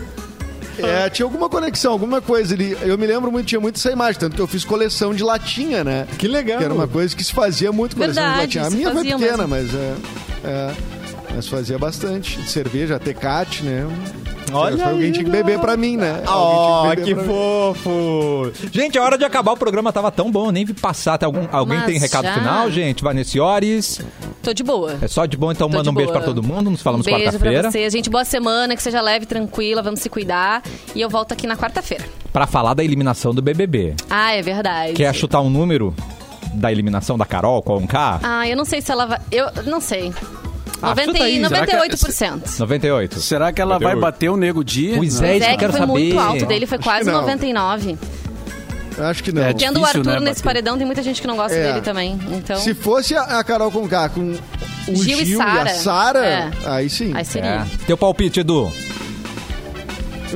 É, 0.79 1.07
tinha 1.07 1.23
alguma 1.25 1.47
conexão, 1.49 1.91
alguma 1.91 2.19
coisa 2.19 2.55
ali. 2.55 2.75
Eu 2.81 2.97
me 2.97 3.05
lembro 3.05 3.31
muito, 3.31 3.45
tinha 3.45 3.61
muito 3.61 3.75
essa 3.77 3.91
imagem, 3.91 4.19
tanto 4.19 4.35
que 4.35 4.41
eu 4.41 4.47
fiz 4.47 4.65
coleção 4.65 5.13
de 5.13 5.21
latinha, 5.23 5.83
né? 5.83 6.07
Que 6.17 6.27
legal. 6.27 6.57
Que 6.57 6.63
era 6.63 6.73
uma 6.73 6.87
coisa 6.87 7.15
que 7.15 7.23
se 7.23 7.31
fazia 7.31 7.71
muito 7.71 7.95
coleção 7.95 8.23
Verdade, 8.23 8.47
de 8.53 8.57
latinha. 8.59 8.65
A 8.65 8.69
minha 8.75 8.91
foi 8.91 9.03
pequena, 9.03 9.45
mesmo. 9.45 9.47
mas 9.47 9.73
é, 9.75 9.95
é. 10.43 10.71
Mas 11.35 11.47
fazia 11.47 11.77
bastante. 11.77 12.41
De 12.41 12.49
cerveja, 12.49 12.97
tecate, 12.99 13.63
né? 13.63 13.85
Olha 14.53 14.85
Alguém 14.87 15.05
aí, 15.07 15.11
tinha 15.11 15.25
que 15.25 15.31
beber 15.31 15.59
pra 15.59 15.75
mim, 15.75 15.97
né? 15.97 16.21
Oh, 16.27 16.29
Alguém 16.29 17.03
que 17.05 17.13
pra 17.15 17.23
mim. 17.23 17.29
fofo! 17.29 18.51
Gente, 18.71 18.97
a 18.97 19.03
hora 19.03 19.17
de 19.17 19.25
acabar 19.25 19.51
o 19.53 19.57
programa 19.57 19.91
tava 19.91 20.11
tão 20.11 20.31
bom, 20.31 20.47
eu 20.47 20.51
nem 20.51 20.65
vi 20.65 20.73
passar. 20.73 21.17
Tem 21.17 21.25
algum, 21.25 21.45
alguém 21.51 21.77
Mas 21.77 21.85
tem 21.85 21.99
recado 21.99 22.25
já? 22.25 22.33
final, 22.33 22.69
gente? 22.71 23.03
Vanessiores? 23.03 24.01
Tô 24.41 24.53
de 24.53 24.63
boa. 24.63 24.97
É 25.01 25.07
só 25.07 25.25
de 25.25 25.37
bom, 25.37 25.51
então 25.51 25.69
Tô 25.69 25.77
manda 25.77 25.89
um 25.89 25.93
beijo 25.93 26.11
boa. 26.11 26.19
pra 26.19 26.27
todo 26.27 26.43
mundo. 26.43 26.69
Nos 26.69 26.81
falamos 26.81 27.05
um 27.07 27.09
beijo 27.09 27.23
pra 27.23 27.31
quarta-feira. 27.39 27.71
vocês, 27.71 27.93
gente. 27.93 28.09
Boa 28.09 28.25
semana, 28.25 28.75
que 28.75 28.83
seja 28.83 29.01
leve, 29.01 29.25
tranquila, 29.25 29.81
vamos 29.81 29.99
se 30.01 30.09
cuidar. 30.09 30.61
E 30.95 31.01
eu 31.01 31.09
volto 31.09 31.31
aqui 31.31 31.47
na 31.47 31.55
quarta-feira. 31.55 32.03
Pra 32.31 32.45
falar 32.47 32.73
da 32.73 32.83
eliminação 32.83 33.33
do 33.33 33.41
BBB. 33.41 33.95
Ah, 34.09 34.33
é 34.33 34.41
verdade. 34.41 34.93
Quer 34.93 35.13
chutar 35.15 35.41
um 35.41 35.49
número 35.49 35.95
da 36.53 36.71
eliminação 36.71 37.17
da 37.17 37.25
Carol 37.25 37.61
com 37.61 37.77
um 37.77 37.87
K? 37.87 38.19
Ah, 38.21 38.47
eu 38.47 38.55
não 38.57 38.65
sei 38.65 38.81
se 38.81 38.91
ela 38.91 39.05
vai. 39.05 39.19
Eu 39.31 39.47
não 39.65 39.79
sei. 39.81 40.11
Ah, 40.83 40.89
90, 40.89 41.11
chuta 41.11 41.23
aí, 41.23 41.37
e 41.41 41.47
será 41.47 41.65
que- 41.65 41.71
98%. 41.75 42.59
98. 42.59 43.19
Será 43.21 43.51
que 43.53 43.61
ela 43.61 43.79
vai 43.79 43.93
98. 43.95 44.01
bater 44.01 44.29
o 44.29 44.37
Nego 44.37 44.63
Di? 44.63 44.93
Pois 44.95 45.21
é, 45.21 45.37
isso 45.37 45.45
é 45.45 45.47
que 45.47 45.53
eu 45.53 45.53
que 45.53 45.57
quero 45.59 45.71
foi 45.71 45.79
saber. 45.81 45.91
muito 45.91 46.19
alto 46.19 46.45
dele, 46.45 46.65
foi 46.67 46.77
Acho 46.77 46.83
quase 46.87 47.09
não. 47.11 47.21
99. 47.21 47.97
Acho 48.99 49.23
que 49.23 49.31
não. 49.31 49.41
É, 49.41 49.53
Tendo 49.53 49.79
o 49.79 49.85
Arthur 49.85 50.05
né, 50.05 50.19
nesse 50.19 50.41
bater. 50.41 50.43
paredão, 50.43 50.77
tem 50.77 50.85
muita 50.85 51.01
gente 51.01 51.19
que 51.19 51.27
não 51.27 51.35
gosta 51.35 51.55
É. 51.57 51.67
dele 51.71 51.81
também. 51.81 52.19
Então, 52.31 52.57
Se 52.57 52.73
fosse 52.75 53.15
a, 53.15 53.43
Carol 53.43 53.71
Conká 53.71 54.07
com 54.09 54.35
o 54.87 54.95
Gil 54.95 55.17
Gil, 55.17 55.19
e 55.19 55.31
e, 55.33 55.35
Sara. 55.37 55.61
a 55.63 55.73
Sara, 55.73 56.25
É. 56.25 56.51
aí 56.65 56.89
sim. 56.89 57.11
aí 57.15 57.25
seria. 57.25 57.49
É. 57.49 57.65
Teu 57.87 57.97
palpite, 57.97 58.41
Edu. 58.41 58.71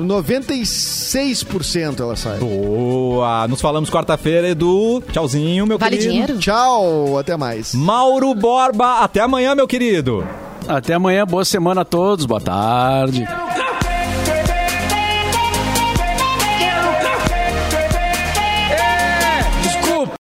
96% 0.02 2.00
ela 2.00 2.16
sai. 2.16 2.38
Boa. 2.40 3.48
Nos 3.48 3.62
falamos 3.62 3.90
quarta-feira, 3.90 4.48
Edu. 4.50 5.02
Tchauzinho, 5.12 5.66
meu 5.66 5.78
Vale 5.78 5.98
querido. 5.98 6.12
dinheiro? 6.12 6.38
Tchau, 6.40 7.18
até 7.18 7.36
mais. 7.38 7.74
Mauro 7.74 8.34
Borba, 8.34 9.00
até 9.00 9.22
amanhã, 9.22 9.56
meu 9.56 9.68
querido. 9.68 10.26
Até 10.68 10.94
amanhã, 10.96 11.26
boa 11.26 11.46
semana 11.46 11.82
a 11.82 11.86
todos, 11.86 12.26
boa 12.26 12.42
tarde. 12.42 13.26